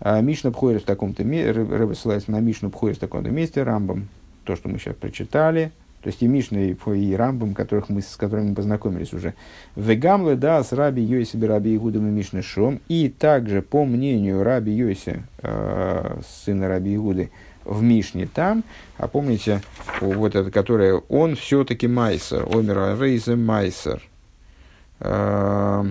Э, 0.01 0.20
Мишна 0.20 0.51
Пхойрес 0.51 0.82
в 0.82 0.86
таком-то 0.86 1.24
месте, 1.24 1.94
ссылается 1.94 2.30
на 2.32 2.40
Мишну 2.40 2.70
Пхойрес 2.70 2.97
в 2.97 3.01
таком-то 3.01 3.30
месте, 3.30 3.62
Рамбам, 3.62 4.09
то, 4.44 4.56
что 4.56 4.68
мы 4.68 4.78
сейчас 4.78 4.97
прочитали– 4.97 5.72
то 6.02 6.09
есть 6.09 6.23
и 6.23 6.27
Мишна, 6.27 6.60
и, 6.60 6.74
и 6.74 7.14
Рамбам, 7.14 7.55
которых 7.55 7.89
мы, 7.89 8.01
с 8.01 8.16
которыми 8.16 8.51
мы 8.51 8.55
познакомились 8.55 9.12
уже. 9.12 9.35
Вегамле 9.74 10.36
да 10.36 10.62
с 10.62 10.73
Раби 10.73 11.02
Йоси 11.02 11.36
Раби 11.44 11.74
Игудом 11.74 12.06
и 12.06 12.10
Мишны 12.10 12.43
Шом. 12.43 12.81
И 12.89 13.09
также, 13.09 13.62
по 13.62 13.85
мнению 13.85 14.43
Раби 14.43 14.73
Йоси, 14.73 15.23
э, 15.43 16.20
сына 16.44 16.68
Раби 16.68 16.94
Игуды, 16.94 17.31
в 17.64 17.82
Мишне 17.82 18.28
там, 18.32 18.62
а 18.97 19.09
помните, 19.09 19.60
вот 20.01 20.36
это, 20.36 20.51
которое, 20.51 20.94
он 21.09 21.35
все-таки 21.35 21.89
майсер, 21.89 22.47
омер 22.48 22.98
рейзе 23.01 23.35
майсер. 23.35 24.01
Э, 25.01 25.85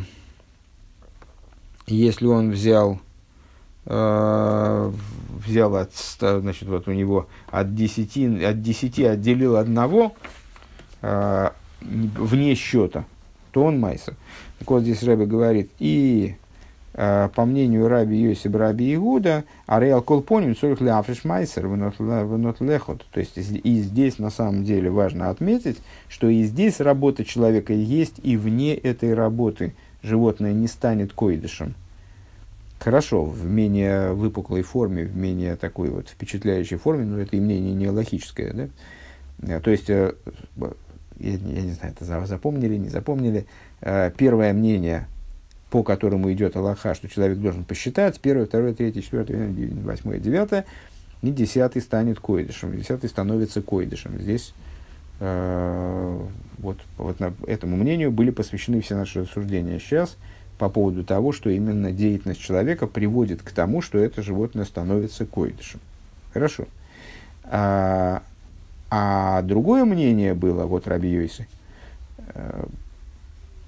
если 1.87 2.25
он 2.25 2.51
взял 2.51 2.99
взял 3.85 5.75
от, 5.75 5.91
значит, 6.19 6.67
вот 6.67 6.87
у 6.87 6.91
него 6.91 7.27
от 7.51 7.75
десяти, 7.75 8.43
от 8.43 8.61
десяти 8.61 9.03
отделил 9.03 9.57
одного 9.57 10.13
э, 11.01 11.49
вне 11.81 12.55
счета, 12.55 13.05
то 13.51 13.63
он 13.63 13.79
майса. 13.79 14.15
Так 14.59 14.71
вот 14.71 14.81
здесь 14.81 15.03
Рэбе 15.03 15.25
говорит, 15.27 15.69
и 15.77 16.35
э, 16.93 17.29
по 17.35 17.45
мнению 17.45 17.87
Раби 17.87 18.17
Йосиба 18.17 18.57
Раби 18.57 18.95
Игуда, 18.95 19.43
Ареал 19.67 20.01
Колпоним 20.01 20.55
Цорих 20.55 20.81
Леафриш 20.81 21.23
Майсер, 21.23 21.67
Венот 21.67 22.61
Лехот. 22.61 23.05
То 23.11 23.19
есть 23.19 23.37
и 23.37 23.79
здесь 23.81 24.17
на 24.17 24.31
самом 24.31 24.63
деле 24.63 24.89
важно 24.89 25.29
отметить, 25.29 25.77
что 26.09 26.27
и 26.27 26.43
здесь 26.43 26.79
работа 26.79 27.23
человека 27.23 27.73
есть, 27.73 28.15
и 28.23 28.35
вне 28.35 28.73
этой 28.73 29.13
работы 29.13 29.75
животное 30.01 30.53
не 30.53 30.67
станет 30.67 31.13
койдышем 31.13 31.75
хорошо 32.85 33.25
в 33.25 33.43
менее 33.49 34.13
выпуклой 34.13 34.61
форме, 34.61 35.05
в 35.05 35.17
менее 35.17 35.55
такой 35.55 35.89
вот 35.89 36.07
впечатляющей 36.07 36.77
форме, 36.77 37.03
но 37.03 37.19
это 37.19 37.35
и 37.35 37.39
мнение 37.39 37.73
не 37.73 37.89
логическое, 37.89 38.53
да? 38.53 38.67
Э, 39.41 39.59
то 39.59 39.71
есть, 39.71 39.89
э, 39.89 40.13
я, 41.17 41.31
не 41.31 41.71
знаю, 41.71 41.95
это 41.99 42.05
запомнили, 42.27 42.75
не 42.75 42.89
запомнили, 42.89 43.47
э, 43.81 44.11
первое 44.15 44.53
мнение, 44.53 45.07
по 45.71 45.81
которому 45.81 46.31
идет 46.31 46.55
Аллаха, 46.55 46.93
что 46.93 47.09
человек 47.09 47.39
должен 47.39 47.63
посчитать, 47.63 48.19
первое, 48.19 48.45
второе, 48.45 48.75
третье, 48.75 49.01
четвертое, 49.01 49.51
восьмое, 49.83 50.19
девятое, 50.19 50.65
и 51.23 51.31
десятый 51.31 51.81
станет 51.81 52.19
койдышем, 52.19 52.77
десятый 52.77 53.09
становится 53.09 53.63
койдышем. 53.63 54.19
Здесь 54.19 54.53
вот, 55.19 56.77
вот 56.97 57.19
на 57.21 57.33
этому 57.47 57.77
мнению 57.77 58.11
были 58.11 58.31
посвящены 58.31 58.81
все 58.81 58.95
наши 58.95 59.21
рассуждения. 59.21 59.79
Сейчас– 59.79 60.17
по 60.57 60.69
поводу 60.69 61.03
того, 61.03 61.31
что 61.31 61.49
именно 61.49 61.91
деятельность 61.91 62.41
человека 62.41 62.87
приводит 62.87 63.41
к 63.41 63.51
тому, 63.51 63.81
что 63.81 63.97
это 63.97 64.21
животное 64.21 64.65
становится 64.65 65.25
койдышем. 65.25 65.79
Хорошо. 66.33 66.65
А, 67.43 68.23
а 68.89 69.41
другое 69.41 69.85
мнение 69.85 70.33
было, 70.33 70.65
вот 70.65 70.87
Раби 70.87 71.09
Йойсы, 71.09 71.47
э, 72.33 72.65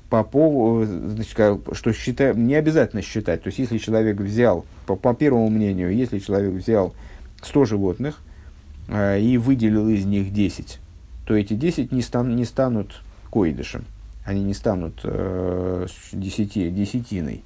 по 0.09 0.23
поводу, 0.23 0.85
значит, 0.85 1.37
что 1.73 1.93
считаю, 1.93 2.37
не 2.37 2.55
обязательно 2.55 3.01
считать. 3.01 3.43
То 3.43 3.47
есть, 3.47 3.59
если 3.59 3.77
человек 3.77 4.17
взял, 4.17 4.65
по, 4.85 4.95
по 4.95 5.13
первому 5.13 5.49
мнению, 5.49 5.93
если 5.93 6.19
человек 6.19 6.53
взял 6.53 6.93
100 7.41 7.65
животных 7.65 8.19
э, 8.87 9.19
и 9.19 9.37
выделил 9.37 9.89
из 9.89 10.05
них 10.05 10.31
10, 10.31 10.79
то 11.25 11.35
эти 11.35 11.53
10 11.53 11.91
не, 11.91 12.01
стан, 12.01 12.35
не 12.35 12.45
станут 12.45 13.01
койдышем 13.29 13.83
они 14.27 14.43
не 14.43 14.53
станут 14.53 14.99
э, 15.05 15.87
десяти, 16.11 16.69
десятиной. 16.69 17.45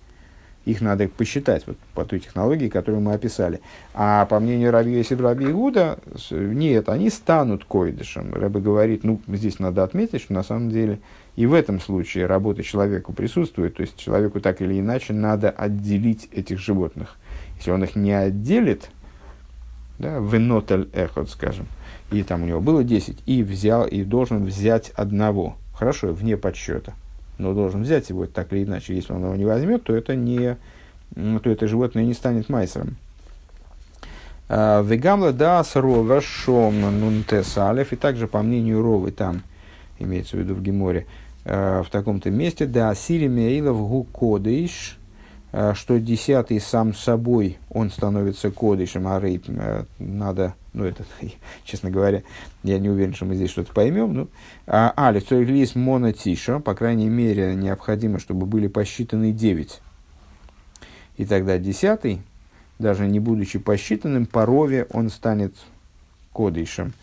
Их 0.65 0.81
надо 0.81 1.07
посчитать 1.07 1.67
вот, 1.67 1.77
по 1.93 2.05
той 2.05 2.19
технологии, 2.19 2.69
которую 2.69 3.01
мы 3.01 3.13
описали. 3.13 3.61
А 3.93 4.25
по 4.25 4.39
мнению 4.39 4.71
Раби 4.71 4.91
Йосиф 4.91 5.19
Раби 5.19 5.45
Игуда, 5.45 5.99
нет, 6.31 6.89
они 6.89 7.11
станут 7.11 7.65
койдышем. 7.65 8.33
Раби 8.33 8.59
говорит, 8.59 9.03
ну, 9.03 9.21
здесь 9.27 9.59
надо 9.59 9.83
отметить, 9.83 10.21
что 10.21 10.33
на 10.33 10.41
самом 10.41 10.71
деле 10.71 10.99
и 11.35 11.45
в 11.45 11.53
этом 11.53 11.79
случае 11.79 12.25
работа 12.25 12.63
человеку 12.63 13.13
присутствует. 13.13 13.75
То 13.75 13.81
есть 13.81 13.95
человеку 13.95 14.39
так 14.39 14.59
или 14.63 14.79
иначе 14.79 15.13
надо 15.13 15.51
отделить 15.51 16.29
этих 16.31 16.57
животных. 16.57 17.17
Если 17.57 17.69
он 17.69 17.83
их 17.83 17.95
не 17.95 18.11
отделит, 18.11 18.89
да, 19.99 20.17
венотель 20.17 20.89
эхот, 20.93 21.29
скажем, 21.29 21.67
и 22.11 22.23
там 22.23 22.41
у 22.41 22.45
него 22.47 22.59
было 22.59 22.83
10, 22.83 23.19
и 23.27 23.43
взял, 23.43 23.85
и 23.85 24.03
должен 24.03 24.45
взять 24.45 24.89
одного– 24.95 25.57
хорошо, 25.81 26.13
вне 26.13 26.37
подсчета, 26.37 26.93
но 27.39 27.55
должен 27.55 27.81
взять 27.81 28.07
его 28.09 28.27
так 28.27 28.53
или 28.53 28.65
иначе. 28.65 28.93
Если 28.93 29.13
он 29.13 29.23
его 29.23 29.35
не 29.35 29.45
возьмет, 29.45 29.83
то 29.83 29.95
это, 29.95 30.15
не, 30.15 30.57
то 31.15 31.49
это 31.49 31.67
животное 31.67 32.05
не 32.05 32.13
станет 32.13 32.49
майсером. 32.49 32.97
А, 34.47 34.83
вегамла 34.83 35.33
да 35.33 35.63
срова 35.63 36.21
шом 36.21 36.81
нунтес 36.81 37.57
алев, 37.57 37.93
и 37.93 37.95
также 37.95 38.27
по 38.27 38.43
мнению 38.43 38.83
Ровы 38.83 39.09
там, 39.09 39.41
имеется 39.97 40.37
в 40.37 40.41
виду 40.41 40.53
в 40.53 40.61
Геморе, 40.61 41.07
а, 41.45 41.81
в 41.81 41.89
таком-то 41.89 42.29
месте, 42.29 42.67
да 42.67 42.93
сири 42.93 43.27
мейлов 43.27 43.77
гу 43.77 44.03
кодыш, 44.03 44.99
а, 44.99 45.00
что 45.51 45.99
десятый 45.99 46.59
сам 46.61 46.93
собой 46.93 47.57
он 47.69 47.91
становится 47.91 48.51
кодышем, 48.51 49.07
а 49.07 49.19
рейп 49.19 49.45
надо 49.99 50.55
ну, 50.73 50.85
это, 50.85 51.03
честно 51.63 51.89
говоря, 51.89 52.23
я 52.63 52.79
не 52.79 52.89
уверен, 52.89 53.13
что 53.13 53.25
мы 53.25 53.35
здесь 53.35 53.49
что-то 53.49 53.73
поймем. 53.73 54.13
Ну, 54.13 54.27
а, 54.67 54.93
а 54.95 55.11
лицо 55.11 55.35
монотиша, 55.79 56.59
по 56.59 56.73
крайней 56.73 57.09
мере, 57.09 57.55
необходимо, 57.55 58.19
чтобы 58.19 58.45
были 58.45 58.67
посчитаны 58.67 59.31
9. 59.31 59.81
И 61.17 61.25
тогда 61.25 61.57
десятый, 61.57 62.21
даже 62.79 63.05
не 63.07 63.19
будучи 63.19 63.59
посчитанным, 63.59 64.25
по 64.25 64.45
рове 64.45 64.87
он 64.91 65.09
станет 65.09 65.55
кодышем. 66.31 66.93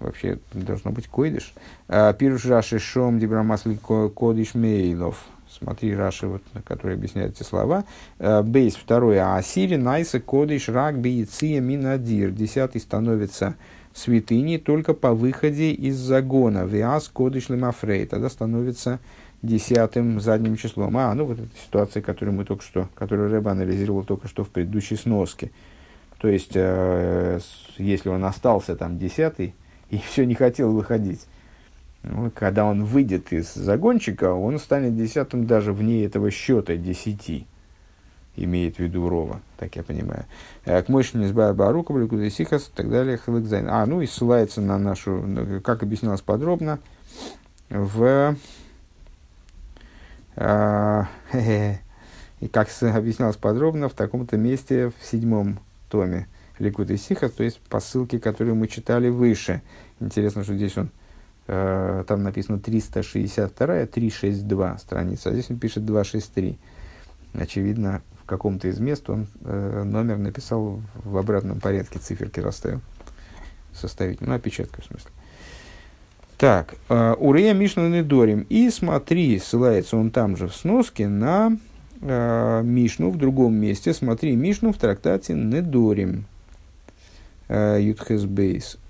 Вообще, 0.00 0.38
должно 0.52 0.92
быть 0.92 1.08
койдыш. 1.08 1.52
А, 1.88 2.12
Пируш 2.12 2.46
Раши 2.46 2.78
Шом 2.78 3.18
Дибрамасли 3.18 3.76
Кодыш 3.76 4.54
Мейлов. 4.54 5.26
Смотри 5.50 5.94
Раши, 5.94 6.26
вот, 6.26 6.42
который 6.64 6.94
объясняет 6.94 7.32
эти 7.32 7.42
слова. 7.42 7.84
Э, 8.18 8.42
бейс 8.42 8.76
второе. 8.76 9.36
Асири 9.36 9.76
найса 9.76 10.20
кодиш 10.20 10.68
рак 10.68 10.98
бейция 10.98 11.60
минадир. 11.60 12.30
Десятый 12.30 12.80
становится 12.80 13.56
святыней 13.94 14.58
только 14.58 14.94
по 14.94 15.12
выходе 15.12 15.72
из 15.72 15.96
загона. 15.96 16.64
Виас 16.64 17.08
кодиш 17.08 17.48
лемафрей. 17.48 18.06
Тогда 18.06 18.28
становится 18.28 19.00
десятым 19.42 20.20
задним 20.20 20.56
числом. 20.56 20.96
А, 20.96 21.14
ну 21.14 21.24
вот 21.24 21.38
эта 21.38 21.48
ситуация, 21.64 22.02
которую 22.02 22.36
мы 22.36 22.44
только 22.44 22.62
что, 22.62 22.88
которую 22.94 23.30
Рэба 23.30 23.52
анализировал 23.52 24.04
только 24.04 24.28
что 24.28 24.44
в 24.44 24.50
предыдущей 24.50 24.96
сноске. 24.96 25.50
То 26.18 26.28
есть, 26.28 26.52
э, 26.54 27.38
если 27.76 28.08
он 28.08 28.24
остался 28.24 28.74
там 28.76 28.98
десятый 28.98 29.54
и 29.90 29.98
все 30.10 30.24
не 30.26 30.34
хотел 30.34 30.72
выходить, 30.72 31.26
когда 32.34 32.64
он 32.64 32.84
выйдет 32.84 33.32
из 33.32 33.52
загончика, 33.54 34.32
он 34.32 34.58
станет 34.58 34.96
десятым 34.96 35.46
даже 35.46 35.72
вне 35.72 36.04
этого 36.04 36.30
счета 36.30 36.76
десяти. 36.76 37.46
Имеет 38.36 38.76
в 38.76 38.78
виду 38.78 39.08
Рова, 39.08 39.40
так 39.56 39.74
я 39.74 39.82
понимаю. 39.82 40.24
Э, 40.64 40.80
к 40.82 40.88
мощи 40.88 41.16
Низбая 41.16 41.52
Барука, 41.54 41.92
Бликудесихас 41.92 42.68
и 42.68 42.70
так 42.72 42.88
далее. 42.88 43.18
А, 43.68 43.84
ну 43.84 44.00
и 44.00 44.06
ссылается 44.06 44.60
на 44.60 44.78
нашу, 44.78 45.60
как 45.64 45.82
объяснялось 45.82 46.20
подробно, 46.20 46.78
в 47.68 48.36
а, 50.36 51.08
и 52.40 52.48
как 52.48 52.68
объяснялось 52.80 53.36
подробно 53.36 53.88
в 53.88 53.94
таком-то 53.94 54.36
месте 54.36 54.92
в 55.00 55.04
седьмом 55.04 55.58
томе 55.90 56.28
Ликут 56.60 56.90
и 56.90 56.96
Сиха, 56.96 57.28
то 57.28 57.42
есть 57.42 57.60
по 57.60 57.80
ссылке, 57.80 58.20
которую 58.20 58.54
мы 58.54 58.68
читали 58.68 59.08
выше. 59.08 59.62
Интересно, 59.98 60.44
что 60.44 60.54
здесь 60.54 60.76
он, 60.76 60.86
э, 60.86 60.90
там 61.48 62.22
написано 62.22 62.60
362, 62.60 63.86
362 63.86 64.78
страница, 64.78 65.30
а 65.30 65.32
здесь 65.32 65.50
он 65.50 65.58
пишет 65.58 65.86
263. 65.86 66.58
Очевидно, 67.34 68.02
в 68.22 68.26
каком-то 68.26 68.68
из 68.68 68.78
мест 68.78 69.08
он 69.08 69.26
э, 69.44 69.82
номер 69.84 70.18
написал 70.18 70.82
в 71.02 71.16
обратном 71.16 71.60
порядке, 71.60 71.98
циферки 71.98 72.40
расставил. 72.40 72.80
Составить, 73.72 74.20
ну, 74.20 74.34
опечатка 74.34 74.82
в 74.82 74.84
смысле. 74.84 75.10
Так, 76.36 76.74
э, 76.88 77.14
Урея 77.18 77.54
Мишна 77.54 77.88
Недорим. 77.88 78.46
И 78.48 78.70
смотри, 78.70 79.38
ссылается 79.38 79.96
он 79.96 80.10
там 80.10 80.36
же 80.36 80.48
в 80.48 80.54
сноске 80.54 81.08
на 81.08 81.56
э, 82.00 82.62
Мишну 82.62 83.10
в 83.10 83.16
другом 83.18 83.54
месте. 83.54 83.92
Смотри 83.92 84.36
Мишну 84.36 84.72
в 84.72 84.78
трактате 84.78 85.34
Недорим. 85.34 86.26
Э, 87.48 87.78
Ютхес. 87.80 88.26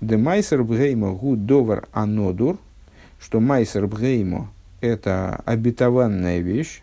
Де 0.01 0.17
Майсер 0.17 0.63
Бгеймо 0.63 1.13
Гу 1.13 1.35
Довар 1.35 1.87
Анодур. 1.91 2.57
Что 3.19 3.39
Майсер 3.39 3.87
Бгеймо– 3.87 4.49
это 4.81 5.41
обетованная 5.45 6.39
вещь. 6.39 6.81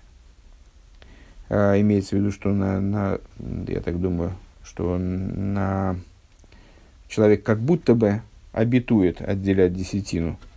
Э, 1.48 1.80
имеется 1.80 2.16
в 2.16 2.18
виду, 2.18 2.30
что 2.30 2.50
на, 2.50 2.80
на, 2.80 3.18
я 3.68 3.80
так 3.80 4.00
думаю, 4.00 4.32
что 4.64 4.98
на 4.98 5.96
человек 7.08 7.42
как 7.42 7.60
будто 7.60 7.94
бы 7.94 8.20
обетует 8.52 9.20
отделять 9.20 9.74
десятину– 9.74 10.38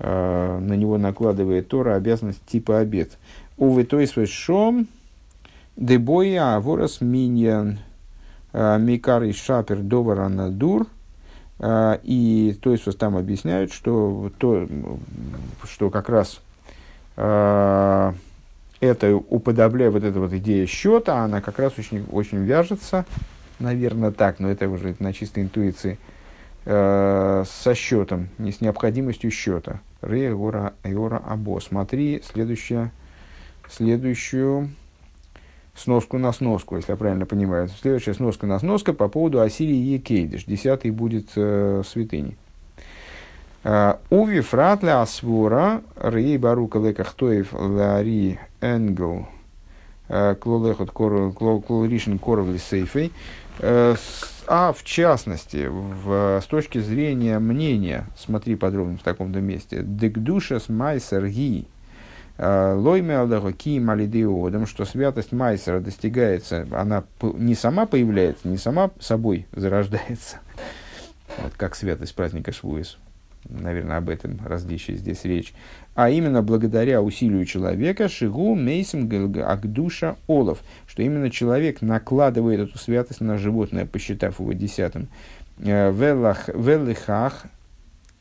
Э, 0.00 0.58
на 0.60 0.74
него 0.74 0.96
накладывает 0.96 1.68
Тора 1.68 1.96
обязанность 1.96 2.44
типа 2.46 2.78
обед. 2.78 3.18
Увы, 3.56 3.84
то 3.84 3.98
есть 3.98 4.14
шом 4.28 4.86
дебоя 5.76 6.56
аворас 6.56 7.00
миньян 7.00 7.80
э, 8.58 8.78
микар 8.78 9.22
и 9.22 9.32
шапер 9.32 9.78
довара 9.78 10.28
надур. 10.28 10.86
Э, 11.58 11.98
и 12.02 12.58
то 12.60 12.72
есть 12.72 12.98
там 12.98 13.16
объясняют, 13.16 13.72
что, 13.72 14.30
то, 14.38 14.68
что 15.64 15.90
как 15.90 16.08
раз 16.08 16.40
это 17.16 19.16
уподобляя 19.16 19.90
вот 19.90 20.04
эта 20.04 20.20
вот 20.20 20.32
идея 20.34 20.66
счета, 20.66 21.24
она 21.24 21.40
как 21.40 21.58
раз 21.58 21.72
очень, 21.78 22.06
очень 22.12 22.44
вяжется, 22.44 23.04
наверное, 23.58 24.12
так, 24.12 24.38
но 24.38 24.48
это 24.48 24.68
уже 24.68 24.94
на 25.00 25.12
чистой 25.12 25.42
интуиции, 25.42 25.98
со 26.64 27.72
счетом, 27.74 28.28
не 28.38 28.52
с 28.52 28.60
необходимостью 28.60 29.32
счета. 29.32 29.80
Ре 30.00 30.28
Эора 30.28 31.22
Або. 31.26 31.60
Смотри 31.60 32.22
следующую, 32.24 32.92
следующую 33.68 34.70
сноску 35.78 36.18
на 36.18 36.32
сноску, 36.32 36.76
если 36.76 36.92
я 36.92 36.96
правильно 36.96 37.26
понимаю. 37.26 37.68
Следующая 37.80 38.14
сноска 38.14 38.46
на 38.46 38.58
сноска 38.58 38.92
по 38.92 39.08
поводу 39.08 39.40
Асирии 39.40 39.94
и 39.94 39.98
Кейдиш. 39.98 40.44
Десятый 40.44 40.90
будет 40.90 41.30
э, 41.36 41.82
святыней. 41.86 42.36
Uh, 43.64 43.98
Уви 44.08 44.40
фратля 44.40 45.02
асвора 45.02 45.82
рей 46.00 46.38
барука 46.38 46.78
лекахтоев 46.78 47.52
лари 47.52 48.38
энгл 48.60 49.26
э, 50.08 50.36
клолехот 50.36 50.92
клолришен 50.92 52.20
коровли 52.20 52.58
сейфей 52.58 53.12
э, 53.58 53.96
а 54.50 54.72
в 54.72 54.82
частности, 54.82 55.68
в, 55.68 56.40
с 56.42 56.46
точки 56.46 56.78
зрения 56.78 57.38
мнения, 57.38 58.06
смотри 58.16 58.56
подробно 58.56 58.96
в 58.96 59.02
таком-то 59.02 59.40
месте, 59.40 59.82
дегдушас 59.82 60.70
майсер 60.70 61.28
ги, 61.28 61.66
э, 61.66 61.77
лойме 62.38 63.16
алдахо 63.16 63.52
ки 63.52 63.78
малидиодом, 63.80 64.66
что 64.66 64.84
святость 64.84 65.32
майсера 65.32 65.80
достигается, 65.80 66.66
она 66.72 67.04
не 67.20 67.54
сама 67.54 67.86
появляется, 67.86 68.48
не 68.48 68.58
сама 68.58 68.90
собой 69.00 69.46
зарождается, 69.52 70.38
вот 71.42 71.52
как 71.56 71.74
святость 71.74 72.14
праздника 72.14 72.52
Швуис, 72.52 72.98
наверное, 73.48 73.96
об 73.96 74.08
этом 74.08 74.38
различии 74.44 74.92
здесь 74.92 75.24
речь, 75.24 75.52
а 75.94 76.10
именно 76.10 76.42
благодаря 76.42 77.02
усилию 77.02 77.44
человека 77.44 78.08
Шигу 78.08 78.54
Мейсим 78.54 79.10
Агдуша 79.44 80.16
Олов, 80.28 80.60
что 80.86 81.02
именно 81.02 81.30
человек 81.30 81.82
накладывает 81.82 82.60
эту 82.60 82.78
святость 82.78 83.20
на 83.20 83.36
животное, 83.36 83.84
посчитав 83.84 84.38
его 84.38 84.52
десятым. 84.52 85.08
Э, 85.58 85.90
Велихах 85.90 87.46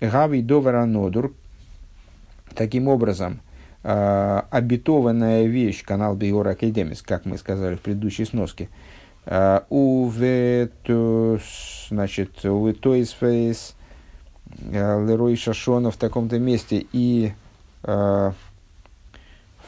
Гави 0.01 0.41
Доваранодур. 0.41 1.33
Таким 2.55 2.87
образом, 2.87 3.33
э, 3.33 3.46
обетованная 3.89 5.45
вещь, 5.45 5.83
канал 5.83 6.15
Биора 6.15 6.51
Академис, 6.51 7.01
как 7.01 7.25
мы 7.25 7.37
сказали 7.37 7.75
в 7.75 7.81
предыдущей 7.81 8.25
сноске, 8.25 8.69
э, 9.25 9.61
у 9.69 10.11
значит, 11.89 12.45
у 12.45 12.73
Тойсфейс 12.73 13.75
Лерой 14.59 15.35
Шашона 15.35 15.91
в 15.91 15.97
таком-то 15.97 16.39
месте 16.39 16.85
и 16.91 17.33
Э, 17.87 18.31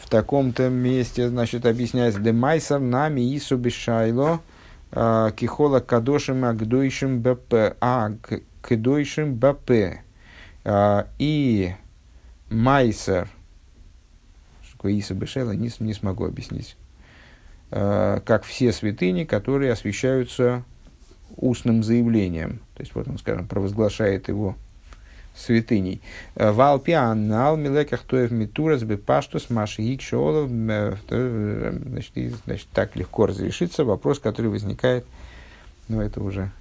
в 0.02 0.10
таком-то 0.10 0.70
месте, 0.70 1.30
значит, 1.30 1.66
объясняется, 1.66 2.20
«Демайсар 2.20 2.80
нами 2.80 3.36
ису 3.36 3.58
бешайло 3.58 4.42
э, 4.92 5.32
кихола 5.36 5.80
кадошим 5.80 6.46
агдойшим 6.46 7.22
бп, 7.22 7.76
а 7.80 8.12
кдойшим 8.62 9.36
бп». 9.36 10.02
Э, 10.64 11.04
и 11.18 11.74
майсер, 12.50 13.30
ису 14.88 15.16
бешайло, 15.16 15.52
не, 15.52 15.70
не 15.80 15.94
смогу 15.94 16.26
объяснить. 16.26 16.76
Как 17.70 18.44
все 18.44 18.72
святыни, 18.74 19.26
которые 19.26 19.72
освещаются 19.72 20.64
устным 21.36 21.84
заявлением. 21.84 22.62
То 22.76 22.82
есть, 22.82 22.96
вот 22.96 23.08
он, 23.08 23.18
скажем, 23.20 23.48
провозглашает 23.48 24.28
его 24.28 24.56
святыней. 25.36 26.02
Э, 26.36 26.52
Валпиан, 26.52 27.28
нал 27.28 27.58
милеках 27.58 28.02
тоев 28.02 28.32
митурас 28.32 28.84
бепаштус 28.84 29.50
маши 29.50 29.82
икшолов. 29.96 30.50
Э, 30.52 30.96
э, 31.10 31.80
значит, 31.86 32.14
значит, 32.46 32.68
так 32.74 32.96
легко 32.96 33.26
разрешится 33.26 33.86
вопрос, 33.86 34.20
который 34.20 34.48
возникает, 34.48 35.06
но 35.88 36.02
это 36.02 36.22
уже 36.22 36.52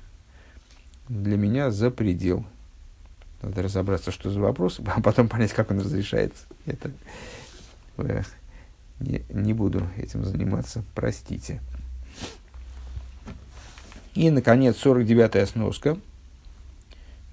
для 1.09 1.36
меня 1.36 1.70
за 1.70 1.90
предел. 1.90 2.45
Надо 3.43 3.62
разобраться, 3.62 4.11
что 4.11 4.31
за 4.31 4.40
вопрос, 4.40 4.81
а 4.86 5.01
потом 5.01 5.28
понять, 5.28 5.53
как 5.53 5.70
он 5.70 5.81
разрешается. 5.81 6.45
Это 6.66 6.90
не, 9.01 9.23
не 9.31 9.53
буду 9.53 9.87
этим 9.97 10.25
заниматься, 10.25 10.85
простите. 10.95 11.61
И, 14.15 14.31
наконец, 14.31 14.77
49-я 14.85 15.47
сноска– 15.47 15.99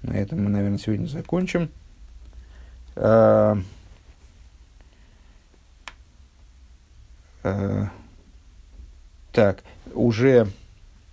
на 0.06 0.12
этом 0.12 0.44
мы, 0.44 0.50
наверное, 0.50 0.78
сегодня 0.78 1.06
закончим. 1.06 1.68
А, 2.94 3.58
а, 7.42 7.90
так, 9.32 9.62
уже 9.94 10.46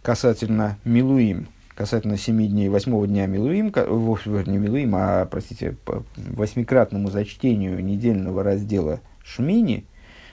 касательно 0.01 0.77
Милуим, 0.85 1.47
касательно 1.75 2.17
семи 2.17 2.47
дней, 2.47 2.69
восьмого 2.69 3.07
дня 3.07 3.25
Милуим, 3.25 3.73
не 3.73 4.57
Милуим, 4.57 4.95
а, 4.95 5.25
простите, 5.25 5.75
по 5.85 6.03
восьмикратному 6.15 7.09
зачтению 7.09 7.83
недельного 7.83 8.43
раздела 8.43 8.99
Шмини, 9.23 9.85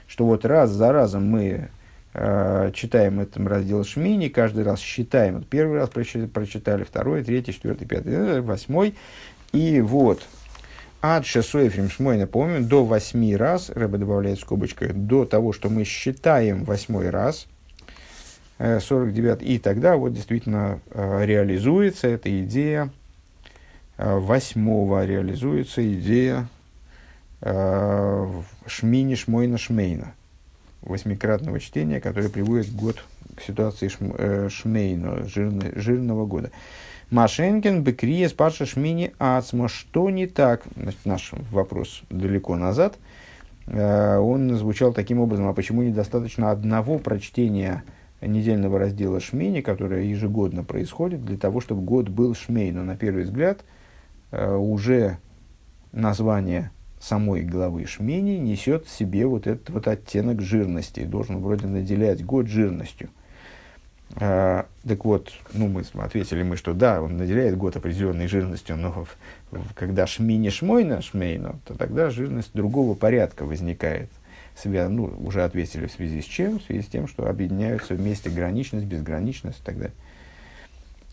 что 0.07 0.25
вот 0.25 0.45
раз 0.45 0.69
за 0.69 0.91
разом 0.91 1.25
мы 1.25 1.69
Э, 2.13 2.71
читаем 2.73 3.21
этот 3.21 3.37
раздел 3.47 3.85
Шмини, 3.85 4.27
каждый 4.27 4.63
раз 4.63 4.79
считаем. 4.79 5.35
Вот 5.35 5.47
первый 5.47 5.77
раз 5.77 5.89
прочитали, 5.89 6.83
второй, 6.83 7.23
третий, 7.23 7.53
четвертый, 7.53 7.87
пятый, 7.87 8.13
э, 8.13 8.41
восьмой. 8.41 8.95
И 9.53 9.79
вот 9.79 10.21
Ад 11.01 11.25
шесуэфрим 11.25 11.89
шмой, 11.89 12.17
напомню, 12.17 12.61
до 12.63 12.83
восьми 12.83 13.35
раз, 13.35 13.69
Рэба 13.69 13.97
добавляет 13.97 14.39
в 14.39 14.41
скобочках, 14.41 14.93
до 14.93 15.25
того, 15.25 15.53
что 15.53 15.69
мы 15.69 15.83
считаем 15.83 16.63
восьмой 16.63 17.09
раз, 17.09 17.47
49, 18.59 19.41
и 19.41 19.57
тогда 19.57 19.95
вот 19.97 20.13
действительно 20.13 20.79
реализуется 20.93 22.07
эта 22.07 22.43
идея 22.43 22.91
восьмого, 23.97 25.03
реализуется 25.03 25.81
идея 25.95 26.47
шмини 27.43 29.15
шмойна 29.15 29.57
шмейна, 29.57 30.13
восьмикратного 30.81 31.59
чтения, 31.59 31.99
которое 31.99 32.29
приводит 32.29 32.73
год 32.75 33.03
к 33.35 33.41
ситуации 33.41 33.87
шм, 33.87 34.13
э, 34.17 34.49
шмейна, 34.49 35.25
жирный, 35.25 35.71
жирного 35.75 36.25
года. 36.25 36.51
Машенкин, 37.09 37.83
Бекрия, 37.83 38.29
Спарша, 38.29 38.65
Шмини, 38.65 39.13
Ацма. 39.19 39.67
Что 39.67 40.09
не 40.09 40.27
так? 40.27 40.63
Значит, 40.75 41.05
наш 41.05 41.31
вопрос 41.51 42.03
далеко 42.09 42.55
назад. 42.55 42.97
Э, 43.67 44.17
он 44.17 44.55
звучал 44.55 44.93
таким 44.93 45.19
образом, 45.19 45.47
а 45.47 45.53
почему 45.53 45.83
недостаточно 45.83 46.51
одного 46.51 46.99
прочтения 46.99 47.83
недельного 48.21 48.79
раздела 48.79 49.19
Шмини, 49.19 49.61
которое 49.61 50.03
ежегодно 50.03 50.63
происходит, 50.63 51.25
для 51.25 51.37
того, 51.37 51.59
чтобы 51.59 51.81
год 51.81 52.07
был 52.07 52.35
Шмей. 52.35 52.71
Но 52.71 52.83
на 52.83 52.95
первый 52.95 53.23
взгляд 53.23 53.65
э, 54.31 54.55
уже 54.55 55.17
название 55.91 56.71
самой 57.01 57.41
главы 57.41 57.85
Шмини 57.85 58.37
несет 58.37 58.85
в 58.85 58.91
себе 58.91 59.25
вот 59.25 59.47
этот 59.47 59.69
вот 59.69 59.87
оттенок 59.87 60.41
жирности, 60.41 61.03
должен 61.03 61.39
вроде 61.39 61.67
наделять 61.67 62.23
год 62.23 62.47
жирностью. 62.47 63.09
А, 64.15 64.67
так 64.87 65.05
вот, 65.05 65.31
ну, 65.53 65.67
мы 65.67 65.83
ответили 66.03 66.43
мы, 66.43 66.57
что 66.57 66.73
да, 66.73 67.01
он 67.01 67.17
наделяет 67.17 67.57
год 67.57 67.75
определенной 67.75 68.27
жирностью, 68.27 68.77
но 68.77 69.07
когда 69.73 70.05
шмини 70.05 70.49
шмойна 70.49 71.01
шмейно, 71.01 71.59
то 71.65 71.75
тогда 71.75 72.09
жирность 72.09 72.51
другого 72.53 72.93
порядка 72.93 73.45
возникает. 73.45 74.09
Себя, 74.61 74.89
ну, 74.89 75.05
уже 75.25 75.43
ответили 75.43 75.85
в 75.87 75.91
связи 75.91 76.21
с 76.21 76.25
чем? 76.25 76.59
В 76.59 76.63
связи 76.63 76.81
с 76.81 76.87
тем, 76.87 77.07
что 77.07 77.27
объединяются 77.27 77.95
вместе 77.95 78.29
граничность, 78.29 78.85
безграничность 78.85 79.63
далее. 79.63 79.93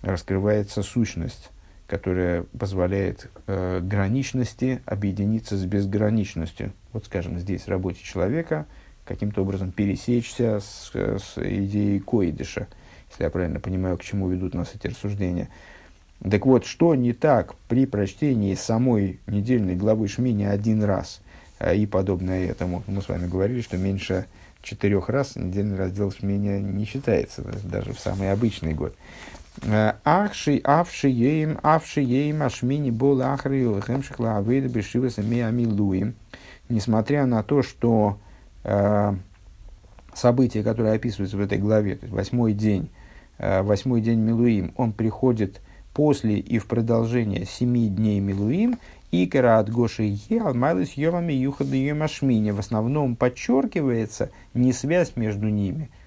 Раскрывается 0.02 0.82
сущность 0.82 1.50
которая 1.88 2.44
позволяет 2.56 3.30
э, 3.46 3.80
граничности 3.82 4.82
объединиться 4.84 5.56
с 5.56 5.64
безграничностью. 5.64 6.72
Вот, 6.92 7.06
скажем, 7.06 7.38
здесь 7.38 7.62
в 7.62 7.68
работе 7.68 8.00
человека 8.04 8.66
каким-то 9.06 9.40
образом 9.40 9.72
пересечься 9.72 10.60
с, 10.60 10.92
с 10.94 11.38
идеей 11.38 11.98
коидыша, 11.98 12.68
если 13.10 13.24
я 13.24 13.30
правильно 13.30 13.58
понимаю, 13.58 13.96
к 13.96 14.02
чему 14.02 14.28
ведут 14.28 14.52
нас 14.52 14.74
эти 14.74 14.88
рассуждения. 14.88 15.48
Так 16.20 16.44
вот, 16.44 16.66
что 16.66 16.94
не 16.94 17.14
так 17.14 17.54
при 17.68 17.86
прочтении 17.86 18.54
самой 18.54 19.18
недельной 19.26 19.74
главы 19.74 20.08
Шмини 20.08 20.44
один 20.44 20.82
раз 20.84 21.22
э, 21.58 21.74
и 21.74 21.86
подобное 21.86 22.50
этому? 22.50 22.82
Мы 22.86 23.00
с 23.00 23.08
вами 23.08 23.26
говорили, 23.26 23.62
что 23.62 23.78
меньше 23.78 24.26
четырех 24.60 25.08
раз 25.08 25.36
недельный 25.36 25.76
раздел 25.76 26.12
Шмини 26.12 26.60
не 26.60 26.84
считается, 26.84 27.42
даже 27.64 27.94
в 27.94 27.98
самый 27.98 28.30
обычный 28.30 28.74
год. 28.74 28.94
Ахши, 30.04 30.60
авши 30.64 31.08
ейм, 31.08 31.58
авши 31.62 32.00
ейм, 32.00 32.42
ашмини 32.42 32.90
бол 32.90 33.20
ахри, 33.22 33.66
хемших 33.80 34.18
лаавейда 34.18 34.68
бешиваса 34.68 35.22
миамилуим. 35.22 36.14
Несмотря 36.68 37.26
на 37.26 37.42
то, 37.42 37.62
что 37.62 38.18
э, 38.64 39.14
события, 40.14 40.62
которые 40.62 40.94
описываются 40.94 41.36
в 41.36 41.40
этой 41.40 41.58
главе, 41.58 41.96
то 41.96 42.04
есть 42.04 42.14
восьмой 42.14 42.52
день, 42.52 42.90
э, 43.38 43.62
восьмой 43.62 44.00
день 44.00 44.20
Милуим, 44.20 44.72
он 44.76 44.92
приходит 44.92 45.60
после 45.94 46.38
и 46.38 46.58
в 46.58 46.66
продолжение 46.66 47.46
семи 47.46 47.88
дней 47.88 48.20
Милуим, 48.20 48.78
и 49.10 49.26
от 49.38 49.70
Гоши 49.70 50.18
Ел, 50.28 50.52
Майлис 50.52 50.92
Йовами 50.92 51.32
Юхады 51.32 51.90
Ашмини. 51.90 52.50
В 52.50 52.58
основном 52.58 53.16
подчеркивается 53.16 54.30
не 54.52 54.72
связь 54.72 55.16
между 55.16 55.48
ними– 55.48 55.90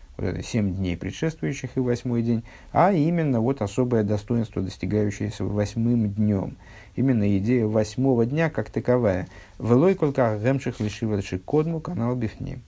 семь 0.43 0.73
дней 0.75 0.97
предшествующих 0.97 1.71
и 1.75 1.79
восьмой 1.79 2.21
день, 2.21 2.43
а 2.71 2.91
именно 2.91 3.39
вот 3.39 3.61
особое 3.61 4.03
достоинство, 4.03 4.61
достигающееся 4.61 5.43
восьмым 5.43 6.09
днем. 6.09 6.57
Именно 6.95 7.37
идея 7.37 7.65
восьмого 7.65 8.25
дня 8.25 8.49
как 8.49 8.69
таковая. 8.69 9.27
Велой 9.59 9.95
колька 9.95 10.37
гемших 10.37 10.79
лишивадши 10.79 11.39
кодму 11.39 11.79
канал 11.79 12.15
бифним. 12.15 12.61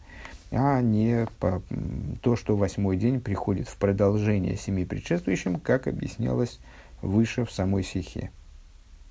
А 0.52 0.82
не 0.82 1.28
по, 1.40 1.62
то, 2.22 2.36
что 2.36 2.56
восьмой 2.56 2.98
день 2.98 3.20
приходит 3.20 3.68
в 3.68 3.78
продолжение 3.78 4.56
семи 4.56 4.86
предшествующим, 4.86 5.60
как 5.60 5.88
объяснялось 5.88 6.60
выше 7.02 7.46
в 7.46 7.52
самой 7.52 7.84
стихе. 7.84 8.32